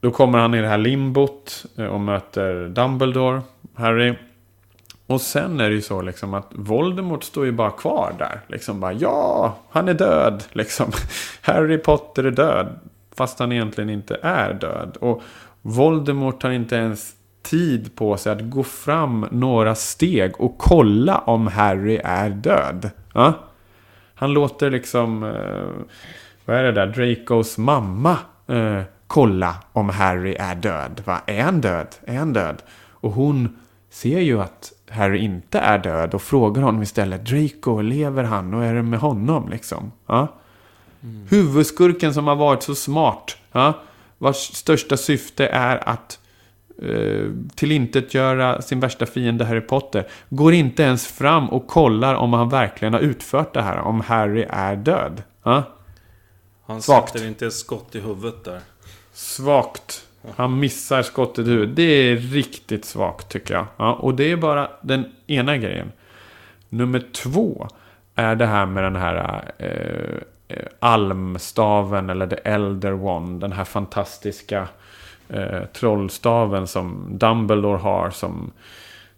då 0.00 0.10
kommer 0.10 0.38
han 0.38 0.54
i 0.54 0.60
det 0.60 0.68
här 0.68 0.78
limbot 0.78 1.64
eh, 1.78 1.86
och 1.86 2.00
möter 2.00 2.68
Dumbledore, 2.68 3.42
Harry. 3.74 4.14
Och 5.06 5.20
sen 5.20 5.60
är 5.60 5.68
det 5.68 5.74
ju 5.74 5.82
så 5.82 6.02
liksom 6.02 6.34
att 6.34 6.48
Voldemort 6.50 7.24
står 7.24 7.46
ju 7.46 7.52
bara 7.52 7.70
kvar 7.70 8.14
där. 8.18 8.40
Liksom 8.46 8.80
bara 8.80 8.92
ja, 8.92 9.56
han 9.70 9.88
är 9.88 9.94
död. 9.94 10.44
Liksom. 10.52 10.92
Harry 11.40 11.78
Potter 11.78 12.24
är 12.24 12.30
död. 12.30 12.78
Fast 13.16 13.38
han 13.38 13.52
egentligen 13.52 13.90
inte 13.90 14.18
är 14.22 14.52
död. 14.54 14.96
Och 15.00 15.22
Voldemort 15.62 16.42
har 16.42 16.50
inte 16.50 16.76
ens 16.76 17.12
tid 17.42 17.96
på 17.96 18.16
sig 18.16 18.32
att 18.32 18.50
gå 18.50 18.62
fram 18.62 19.26
några 19.30 19.74
steg 19.74 20.40
och 20.40 20.58
kolla 20.58 21.18
om 21.18 21.46
Harry 21.46 22.00
är 22.04 22.30
död. 22.30 22.90
Ja? 23.14 23.32
Han 24.14 24.32
låter 24.32 24.70
liksom, 24.70 25.24
eh, 25.24 25.86
vad 26.44 26.56
är 26.56 26.62
det 26.62 26.72
där, 26.72 26.86
Dracos 26.86 27.58
mamma 27.58 28.18
eh, 28.46 28.82
kolla 29.06 29.54
om 29.72 29.88
Harry 29.88 30.36
är 30.38 30.54
död. 30.54 31.02
Va? 31.04 31.20
Är 31.26 31.42
han 31.42 31.60
död? 31.60 31.86
Är 32.06 32.16
han 32.16 32.32
död? 32.32 32.62
Och 32.90 33.12
hon 33.12 33.56
ser 33.90 34.20
ju 34.20 34.40
att 34.40 34.72
Harry 34.90 35.18
inte 35.18 35.58
är 35.58 35.78
död 35.78 36.14
och 36.14 36.22
frågar 36.22 36.62
honom 36.62 36.82
istället. 36.82 37.26
Draco, 37.26 37.80
lever 37.80 38.22
han 38.24 38.54
och 38.54 38.64
är 38.64 38.74
det 38.74 38.82
med 38.82 38.98
honom 38.98 39.48
liksom? 39.48 39.92
Ja? 40.06 40.28
Mm. 41.02 41.26
Huvudskurken 41.30 42.14
som 42.14 42.26
har 42.26 42.36
varit 42.36 42.62
så 42.62 42.74
smart. 42.74 43.36
Ja? 43.52 43.72
Vars 44.18 44.36
största 44.36 44.96
syfte 44.96 45.46
är 45.46 45.88
att 45.88 46.18
eh, 46.82 47.30
tillintetgöra 47.54 48.62
sin 48.62 48.80
värsta 48.80 49.06
fiende 49.06 49.44
Harry 49.44 49.60
Potter. 49.60 50.08
Går 50.28 50.52
inte 50.52 50.82
ens 50.82 51.06
fram 51.06 51.48
och 51.48 51.66
kollar 51.66 52.14
om 52.14 52.32
han 52.32 52.48
verkligen 52.48 52.94
har 52.94 53.00
utfört 53.00 53.54
det 53.54 53.62
här. 53.62 53.78
Om 53.78 54.00
Harry 54.00 54.46
är 54.48 54.76
död. 54.76 55.22
Ja? 55.42 55.62
Han 56.66 56.82
Svagt. 56.82 57.12
sätter 57.12 57.26
inte 57.26 57.46
ett 57.46 57.54
skott 57.54 57.94
i 57.94 58.00
huvudet 58.00 58.44
där. 58.44 58.60
Svagt. 59.12 60.06
Han 60.36 60.60
missar 60.60 61.02
skottet 61.02 61.46
i 61.46 61.50
huvudet. 61.50 61.76
Det 61.76 61.82
är 61.82 62.16
riktigt 62.16 62.84
svagt 62.84 63.28
tycker 63.28 63.54
jag. 63.54 63.66
Ja, 63.76 63.92
och 63.92 64.14
det 64.14 64.32
är 64.32 64.36
bara 64.36 64.70
den 64.80 65.04
ena 65.26 65.56
grejen. 65.56 65.92
Nummer 66.68 67.02
två 67.12 67.68
är 68.14 68.34
det 68.34 68.46
här 68.46 68.66
med 68.66 68.84
den 68.84 68.96
här 68.96 69.44
eh, 69.58 70.56
eh 70.56 70.66
almstaven 70.78 72.10
eller 72.10 72.26
the 72.26 72.36
elder 72.36 73.06
one. 73.06 73.38
Den 73.38 73.52
här 73.52 73.64
fantastiska 73.64 74.68
eh, 75.28 75.62
trollstaven 75.72 76.66
som 76.66 77.06
Dumbledore 77.18 77.78
har. 77.78 78.10
Som, 78.10 78.52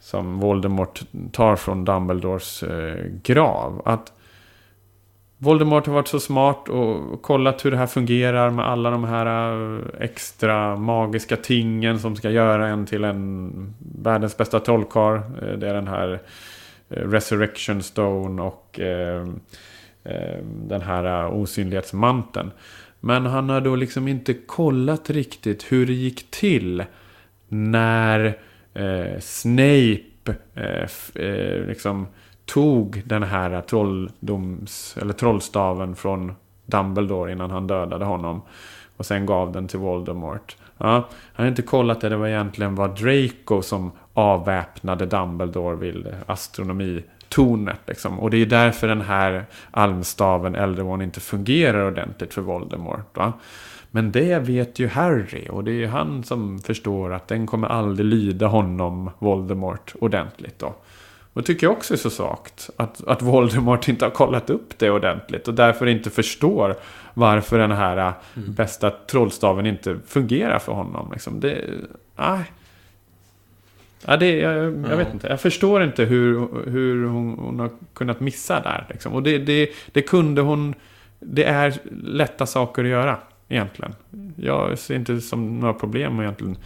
som 0.00 0.40
Voldemort 0.40 1.02
tar 1.32 1.56
från 1.56 1.84
Dumbledores 1.84 2.62
eh, 2.62 3.04
grav. 3.22 3.82
Att 3.84 4.12
Voldemort 5.38 5.86
har 5.86 5.94
varit 5.94 6.08
så 6.08 6.20
smart 6.20 6.68
och 6.68 7.22
kollat 7.22 7.64
hur 7.64 7.70
det 7.70 7.76
här 7.76 7.86
fungerar 7.86 8.50
med 8.50 8.68
alla 8.68 8.90
de 8.90 9.04
här 9.04 9.52
äh, 9.76 9.80
extra 10.00 10.76
magiska 10.76 11.36
tingen 11.36 11.98
som 11.98 12.16
ska 12.16 12.30
göra 12.30 12.68
en 12.68 12.86
till 12.86 13.04
en 13.04 13.74
världens 13.78 14.36
bästa 14.36 14.60
trollkarl. 14.60 15.16
Eh, 15.16 15.58
det 15.58 15.68
är 15.68 15.74
den 15.74 15.88
här 15.88 16.20
eh, 16.88 17.08
Resurrection 17.08 17.82
Stone 17.82 18.42
och 18.42 18.80
eh, 18.80 19.26
den 20.44 20.80
här 20.80 21.24
äh, 21.24 21.34
osynlighetsmanteln. 21.34 22.50
Men 23.00 23.26
han 23.26 23.48
har 23.48 23.60
då 23.60 23.76
liksom 23.76 24.08
inte 24.08 24.34
kollat 24.34 25.10
riktigt 25.10 25.72
hur 25.72 25.86
det 25.86 25.92
gick 25.92 26.30
till 26.30 26.84
när 27.48 28.38
Snape 29.20 30.34
liksom 31.66 32.06
tog 32.46 33.02
den 33.04 33.22
här 33.22 33.60
trolldoms, 33.60 34.96
eller 35.00 35.12
trollstaven 35.12 35.96
från 35.96 36.32
Dumbledore 36.66 37.32
innan 37.32 37.50
han 37.50 37.66
dödade 37.66 38.04
honom. 38.04 38.42
Och 38.96 39.06
sen 39.06 39.26
gav 39.26 39.52
den 39.52 39.68
till 39.68 39.78
Voldemort. 39.78 40.56
Ja, 40.78 40.86
han 40.86 41.08
hade 41.32 41.48
inte 41.48 41.62
kollat 41.62 42.00
det, 42.00 42.08
det 42.08 42.16
var 42.16 42.28
egentligen 42.28 42.74
var 42.74 42.88
Draco 42.88 43.62
som 43.62 43.92
avväpnade 44.14 45.06
Dumbledore 45.06 45.76
vid 45.76 46.06
astronomitornet. 46.26 47.80
Liksom. 47.86 48.20
Och 48.20 48.30
det 48.30 48.36
är 48.36 48.46
därför 48.46 48.88
den 48.88 49.00
här 49.00 49.44
almstaven, 49.70 50.54
Elderone, 50.54 51.04
inte 51.04 51.20
fungerar 51.20 51.86
ordentligt 51.86 52.34
för 52.34 52.42
Voldemort. 52.42 53.16
Va? 53.16 53.32
Men 53.90 54.12
det 54.12 54.38
vet 54.38 54.78
ju 54.78 54.88
Harry 54.88 55.48
och 55.50 55.64
det 55.64 55.70
är 55.70 55.74
ju 55.74 55.86
han 55.86 56.24
som 56.24 56.58
förstår 56.58 57.12
att 57.12 57.28
den 57.28 57.46
kommer 57.46 57.68
aldrig 57.68 58.06
lyda 58.06 58.46
honom, 58.46 59.10
Voldemort, 59.18 59.94
ordentligt. 60.00 60.58
Då. 60.58 60.74
Och 61.36 61.42
det 61.42 61.46
tycker 61.46 61.66
jag 61.66 61.72
också 61.72 61.94
är 61.94 61.98
så 61.98 62.10
svagt. 62.10 62.70
Att, 62.76 63.06
att 63.06 63.22
Voldemort 63.22 63.88
inte 63.88 64.04
har 64.04 64.10
kollat 64.10 64.50
upp 64.50 64.78
det 64.78 64.90
ordentligt. 64.90 65.48
Och 65.48 65.54
därför 65.54 65.86
inte 65.86 66.10
förstår 66.10 66.74
varför 67.14 67.58
den 67.58 67.70
här 67.70 67.96
äh, 67.96 68.12
mm. 68.36 68.54
bästa 68.54 68.90
trollstaven 68.90 69.66
inte 69.66 69.98
fungerar 70.06 70.58
för 70.58 70.72
honom. 70.72 71.10
Liksom. 71.12 71.40
Det, 71.40 71.64
nej. 72.16 72.44
Ja, 74.06 74.16
det, 74.16 74.38
jag, 74.38 74.54
jag 74.54 74.90
ja. 74.90 74.96
vet 74.96 75.12
inte. 75.14 75.26
Jag 75.28 75.40
förstår 75.40 75.82
inte 75.82 76.04
hur, 76.04 76.48
hur 76.70 77.06
hon, 77.06 77.38
hon 77.38 77.58
har 77.58 77.70
kunnat 77.94 78.20
missa 78.20 78.60
där. 78.60 78.86
Liksom. 78.88 79.12
Och 79.12 79.22
det, 79.22 79.38
det, 79.38 79.70
det 79.92 80.02
kunde 80.02 80.40
hon... 80.40 80.74
Det 81.20 81.44
är 81.44 81.74
lätta 82.02 82.46
saker 82.46 82.84
att 82.84 82.90
göra, 82.90 83.18
egentligen. 83.48 83.94
Jag 84.36 84.78
ser 84.78 84.94
inte 84.94 85.20
som 85.20 85.60
några 85.60 85.74
problem 85.74 86.18
att 86.18 86.22
egentligen 86.22 86.56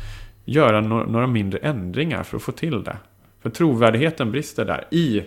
göra 0.44 0.80
några 0.80 1.26
mindre 1.26 1.59
ändringar 1.59 2.22
för 2.22 2.36
att 2.36 2.42
få 2.42 2.52
till 2.52 2.84
det. 2.84 2.97
För 3.41 3.51
trovärdigheten 3.51 4.31
brister 4.33 4.65
där 4.65 4.89
i 4.91 5.25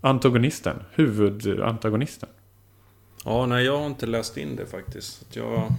antagonisten, 0.00 0.76
huvudantagonisten. 0.92 2.28
Ja, 3.24 3.46
nej 3.46 3.64
jag 3.64 3.78
har 3.78 3.86
inte 3.86 4.06
läst 4.06 4.36
in 4.36 4.56
det 4.56 4.66
faktiskt. 4.66 5.36
Jag... 5.36 5.72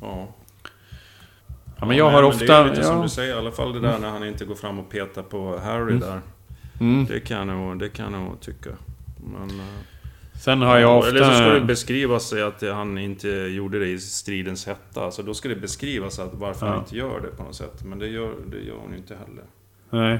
Ja. 0.00 0.28
Ja, 1.80 1.86
men 1.86 1.96
jag 1.96 2.06
ja, 2.06 2.10
har 2.10 2.22
men 2.22 2.30
ofta... 2.30 2.44
Det 2.44 2.52
är 2.52 2.64
lite 2.64 2.80
ja. 2.80 2.86
som 2.86 3.02
du 3.02 3.08
säger, 3.08 3.34
i 3.34 3.38
alla 3.38 3.50
fall 3.50 3.72
det 3.72 3.80
där 3.80 3.98
när 3.98 4.10
han 4.10 4.24
inte 4.24 4.44
går 4.44 4.54
fram 4.54 4.78
och 4.78 4.90
petar 4.90 5.22
på 5.22 5.58
Harry 5.58 5.92
mm. 5.92 6.00
där. 6.00 6.20
Mm. 6.80 7.06
Det, 7.06 7.20
kan 7.20 7.48
jag 7.48 7.78
det 7.78 7.88
kan 7.88 8.12
jag 8.12 8.22
nog 8.22 8.40
tycka. 8.40 8.70
Men... 9.32 9.60
Eh, 9.60 9.66
Sen 10.40 10.62
har 10.62 10.78
jag 10.78 10.98
ofta... 10.98 11.10
Eller 11.10 11.24
så 11.24 11.34
ska 11.34 11.48
det 11.48 11.60
beskrivas 11.60 12.32
att 12.32 12.62
han 12.62 12.98
inte 12.98 13.28
gjorde 13.28 13.78
det 13.78 13.86
i 13.86 13.98
stridens 13.98 14.66
hetta. 14.66 15.04
Alltså 15.04 15.22
då 15.22 15.34
ska 15.34 15.48
det 15.48 15.56
beskrivas 15.56 16.18
att 16.18 16.34
varför 16.34 16.66
ja. 16.66 16.72
han 16.72 16.80
inte 16.80 16.96
gör 16.96 17.20
det 17.20 17.28
på 17.36 17.42
något 17.42 17.56
sätt. 17.56 17.84
Men 17.84 17.98
det 17.98 18.06
gör, 18.06 18.34
det 18.50 18.58
gör 18.58 18.76
hon 18.76 18.94
inte 18.94 19.14
heller. 19.14 19.44
Nej. 19.90 20.18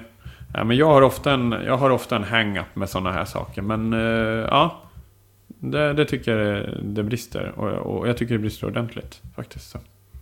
Ja, 0.55 0.65
men 0.65 0.77
jag 0.77 0.87
har 0.87 1.03
ofta 1.03 1.33
en, 1.33 1.53
jag 1.67 1.77
har 1.77 1.91
ofta 1.91 2.17
en 2.17 2.25
hang-up 2.25 2.77
med 2.77 2.89
sådana 2.89 3.13
här 3.13 3.25
saker. 3.25 3.63
Men 3.63 3.93
uh, 3.93 4.47
ja, 4.51 4.83
det, 5.47 5.93
det, 5.93 6.05
tycker 6.05 6.37
jag 6.37 6.67
det, 6.83 7.03
brister. 7.03 7.53
Och, 7.57 7.97
och, 7.97 8.09
jag 8.09 8.17
tycker 8.17 8.35
det 8.35 8.39
brister 8.39 8.67
ordentligt 8.67 9.23
faktiskt. 9.37 9.71
Så. 9.71 9.79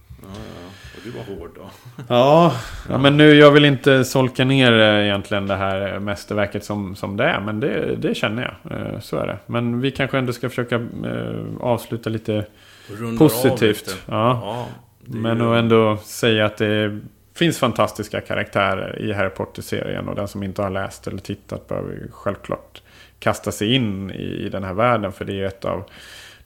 Ja, 0.09 0.29
ja. 0.33 0.69
Och 0.97 1.01
du 1.05 1.11
var 1.11 1.37
hård 1.37 1.51
då. 1.55 1.71
ja, 2.09 2.53
ja, 2.89 2.99
men 2.99 3.17
nu, 3.17 3.35
jag 3.35 3.51
vill 3.51 3.65
inte 3.65 4.05
solka 4.05 4.45
ner 4.45 4.73
eh, 4.73 5.05
egentligen 5.05 5.47
det 5.47 5.57
här 5.57 5.99
mästerverket 5.99 6.65
som, 6.65 6.97
som 6.97 7.17
det 7.17 7.25
är. 7.25 7.41
Men 7.41 7.61
det, 7.61 7.97
det 7.97 8.15
känner 8.15 8.43
jag. 8.43 9.03
Så 9.03 9.17
är 9.17 9.27
det. 9.27 9.39
Men 9.47 9.81
vi 9.81 9.91
kanske 9.91 10.19
ändå 10.19 10.33
ska 10.33 10.49
försöka 10.49 10.87
avsluta 11.61 12.11
lite 12.11 12.45
positivt. 13.19 13.87
Lite. 13.87 13.99
Ja. 14.07 14.41
ja 14.45 14.69
men 15.07 15.39
ju... 15.39 15.59
ändå 15.59 15.97
säga 15.97 16.47
att 16.47 16.57
det 16.57 17.01
finns 17.37 17.59
fantastiska 17.59 18.21
karaktärer 18.21 18.99
i 19.03 19.13
Harry 19.13 19.31
Potter-serien. 19.31 20.09
Och 20.09 20.15
den 20.15 20.29
som 20.29 20.43
inte 20.43 20.63
har 20.63 20.71
läst 20.71 21.07
eller 21.07 21.19
tittat 21.19 21.69
behöver 21.69 22.09
självklart 22.11 22.83
kasta 23.19 23.53
sig 23.53 23.75
in 23.75 24.11
i, 24.11 24.49
den 24.49 24.65
här 24.65 24.75
världen. 24.75 25.13
För 25.13 25.25
det 25.25 25.41
är 25.41 25.45
ett 25.45 25.65
av 25.65 25.85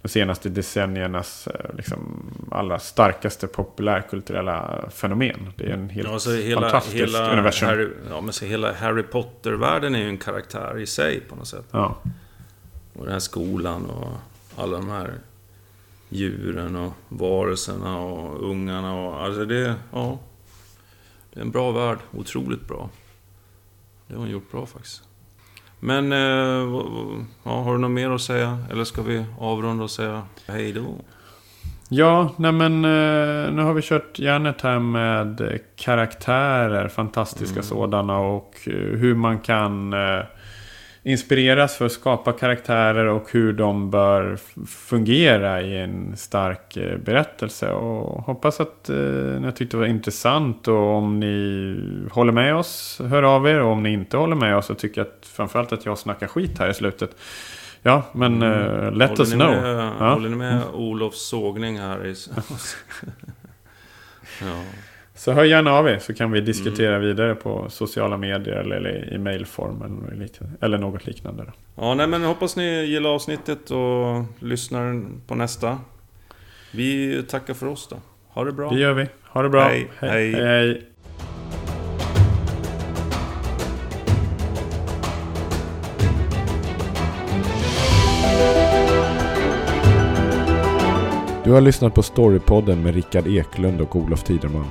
de 0.02 0.08
senaste 0.08 0.48
decenniernas 0.48 1.46
eh, 1.46 1.76
liksom, 1.76 2.30
allra 2.50 2.78
starkaste 2.78 3.46
populärkulturella 3.46 4.84
fenomen. 4.90 5.52
Det 5.56 5.64
är 5.64 5.70
en 5.70 5.88
helt 5.88 6.08
ja, 6.08 6.14
alltså 6.14 6.30
hela, 6.30 6.60
fantastisk 6.60 6.96
hela 6.96 7.32
universum. 7.32 7.68
Harry, 7.68 7.88
ja, 8.10 8.20
men 8.20 8.32
så 8.32 8.44
hela 8.44 8.72
Harry 8.72 9.02
Potter-världen 9.02 9.94
är 9.94 9.98
ju 9.98 10.08
en 10.08 10.18
karaktär 10.18 10.78
i 10.78 10.86
sig 10.86 11.20
på 11.20 11.36
något 11.36 11.48
sätt. 11.48 11.66
Ja. 11.70 11.98
Och 12.92 13.04
den 13.04 13.12
här 13.12 13.20
skolan 13.20 13.86
och 13.86 14.12
alla 14.56 14.76
de 14.76 14.88
här 14.90 15.10
djuren 16.08 16.76
och 16.76 16.92
varelserna 17.08 17.98
och 17.98 18.50
ungarna. 18.50 18.94
Och, 18.94 19.24
alltså 19.24 19.44
det, 19.44 19.74
ja, 19.92 20.18
det 21.32 21.40
är 21.40 21.44
en 21.44 21.50
bra 21.50 21.72
värld. 21.72 21.98
Otroligt 22.12 22.68
bra. 22.68 22.90
Det 24.06 24.14
har 24.14 24.20
hon 24.20 24.30
gjort 24.30 24.50
bra 24.50 24.66
faktiskt. 24.66 25.02
Men, 25.80 26.12
eh, 26.12 26.82
ja, 27.42 27.62
har 27.62 27.72
du 27.72 27.78
något 27.78 27.90
mer 27.90 28.10
att 28.10 28.20
säga? 28.20 28.58
Eller 28.70 28.84
ska 28.84 29.02
vi 29.02 29.24
avrunda 29.38 29.84
och 29.84 29.90
säga 29.90 30.22
hej 30.46 30.72
då? 30.72 30.94
Ja, 31.88 32.34
nej 32.36 32.52
men 32.52 32.84
eh, 32.84 33.52
nu 33.52 33.62
har 33.62 33.74
vi 33.74 33.82
kört 33.82 34.18
järnet 34.18 34.60
här 34.60 34.78
med 34.78 35.60
karaktärer, 35.76 36.88
fantastiska 36.88 37.54
mm. 37.54 37.62
sådana 37.62 38.18
och 38.18 38.54
eh, 38.66 38.72
hur 38.72 39.14
man 39.14 39.38
kan 39.38 39.94
inspireras 41.02 41.76
för 41.76 41.86
att 41.86 41.92
skapa 41.92 42.32
karaktärer 42.32 43.06
och 43.06 43.32
hur 43.32 43.52
de 43.52 43.90
bör 43.90 44.38
fungera 44.66 45.62
i 45.62 45.78
en 45.78 46.16
stark 46.16 46.76
eh, 46.76 46.98
berättelse. 46.98 47.70
Och 47.70 48.22
hoppas 48.22 48.60
att 48.60 48.88
eh, 48.88 48.96
ni 48.96 49.52
tyckte 49.52 49.76
det 49.76 49.80
var 49.80 49.86
intressant 49.86 50.68
och 50.68 50.96
om 50.96 51.20
ni 51.20 52.08
håller 52.12 52.32
med 52.32 52.56
oss, 52.56 53.00
hör 53.08 53.22
av 53.22 53.48
er. 53.48 53.60
Och 53.60 53.72
om 53.72 53.82
ni 53.82 53.92
inte 53.92 54.16
håller 54.16 54.36
med 54.36 54.56
oss 54.56 54.70
och 54.70 54.78
tycker 54.78 55.02
att 55.02 55.28
framförallt 55.32 55.72
att 55.72 55.86
jag 55.86 55.98
snackar 55.98 56.26
skit 56.26 56.58
här 56.58 56.70
i 56.70 56.74
slutet. 56.74 57.16
Ja, 57.82 58.02
men 58.12 58.42
uh, 58.42 58.92
let 58.92 59.10
håller 59.10 59.22
us 59.22 59.32
know. 59.32 59.50
Med, 59.50 59.92
ja. 60.00 60.12
Håller 60.12 60.28
ni 60.28 60.36
med 60.36 60.52
mm. 60.52 60.74
Olofs 60.74 61.28
sågning 61.28 61.78
här? 61.78 62.06
I... 62.06 62.10
ja. 64.40 64.62
Så 65.20 65.32
hör 65.32 65.44
gärna 65.44 65.72
av 65.72 65.88
er 65.88 65.98
så 65.98 66.14
kan 66.14 66.32
vi 66.32 66.40
diskutera 66.40 66.94
mm. 66.94 67.06
vidare 67.08 67.34
på 67.34 67.66
sociala 67.68 68.16
medier 68.16 68.56
eller, 68.56 68.76
eller 68.76 69.14
i 69.14 69.18
mailform 69.18 69.82
eller, 70.60 70.78
något 70.78 71.06
liknande. 71.06 71.52
Ja, 71.76 71.94
nej, 71.94 72.06
men 72.06 72.22
hoppas 72.22 72.56
ni 72.56 72.84
gillar 72.84 73.10
avsnittet 73.10 73.70
och 73.70 74.24
lyssnar 74.38 75.02
på 75.26 75.34
nästa. 75.34 75.78
Vi 76.72 77.22
tackar 77.28 77.54
för 77.54 77.66
oss 77.66 77.88
då. 77.88 77.96
Ha 78.28 78.44
det 78.44 78.52
bra. 78.52 78.70
Det 78.70 78.80
gör 78.80 78.92
vi. 78.92 79.06
Ha 79.22 79.42
det 79.42 79.48
bra. 79.48 79.62
hej. 79.62 79.90
hej. 79.98 80.32
hej, 80.32 80.44
hej. 80.44 80.82
Du 91.44 91.50
har 91.50 91.60
lyssnat 91.60 91.94
på 91.94 92.02
Storypodden 92.02 92.82
med 92.82 92.94
Rickard 92.94 93.26
Eklund 93.26 93.80
och 93.80 93.96
Olof 93.96 94.22
Tiderman. 94.22 94.70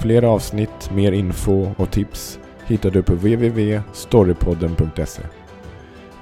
Fler 0.00 0.22
avsnitt, 0.22 0.90
mer 0.94 1.12
info 1.12 1.70
och 1.76 1.90
tips 1.90 2.38
hittar 2.66 2.90
du 2.90 3.02
på 3.02 3.12
www.storypodden.se. 3.12 5.22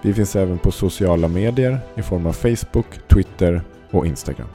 Vi 0.03 0.15
finns 0.15 0.36
även 0.36 0.59
på 0.59 0.73
sociala 0.73 1.28
medier 1.28 1.78
i 1.94 2.03
form 2.03 2.27
av 2.27 2.32
Facebook, 2.32 2.86
Twitter 3.09 3.62
och 3.90 4.07
Instagram. 4.07 4.48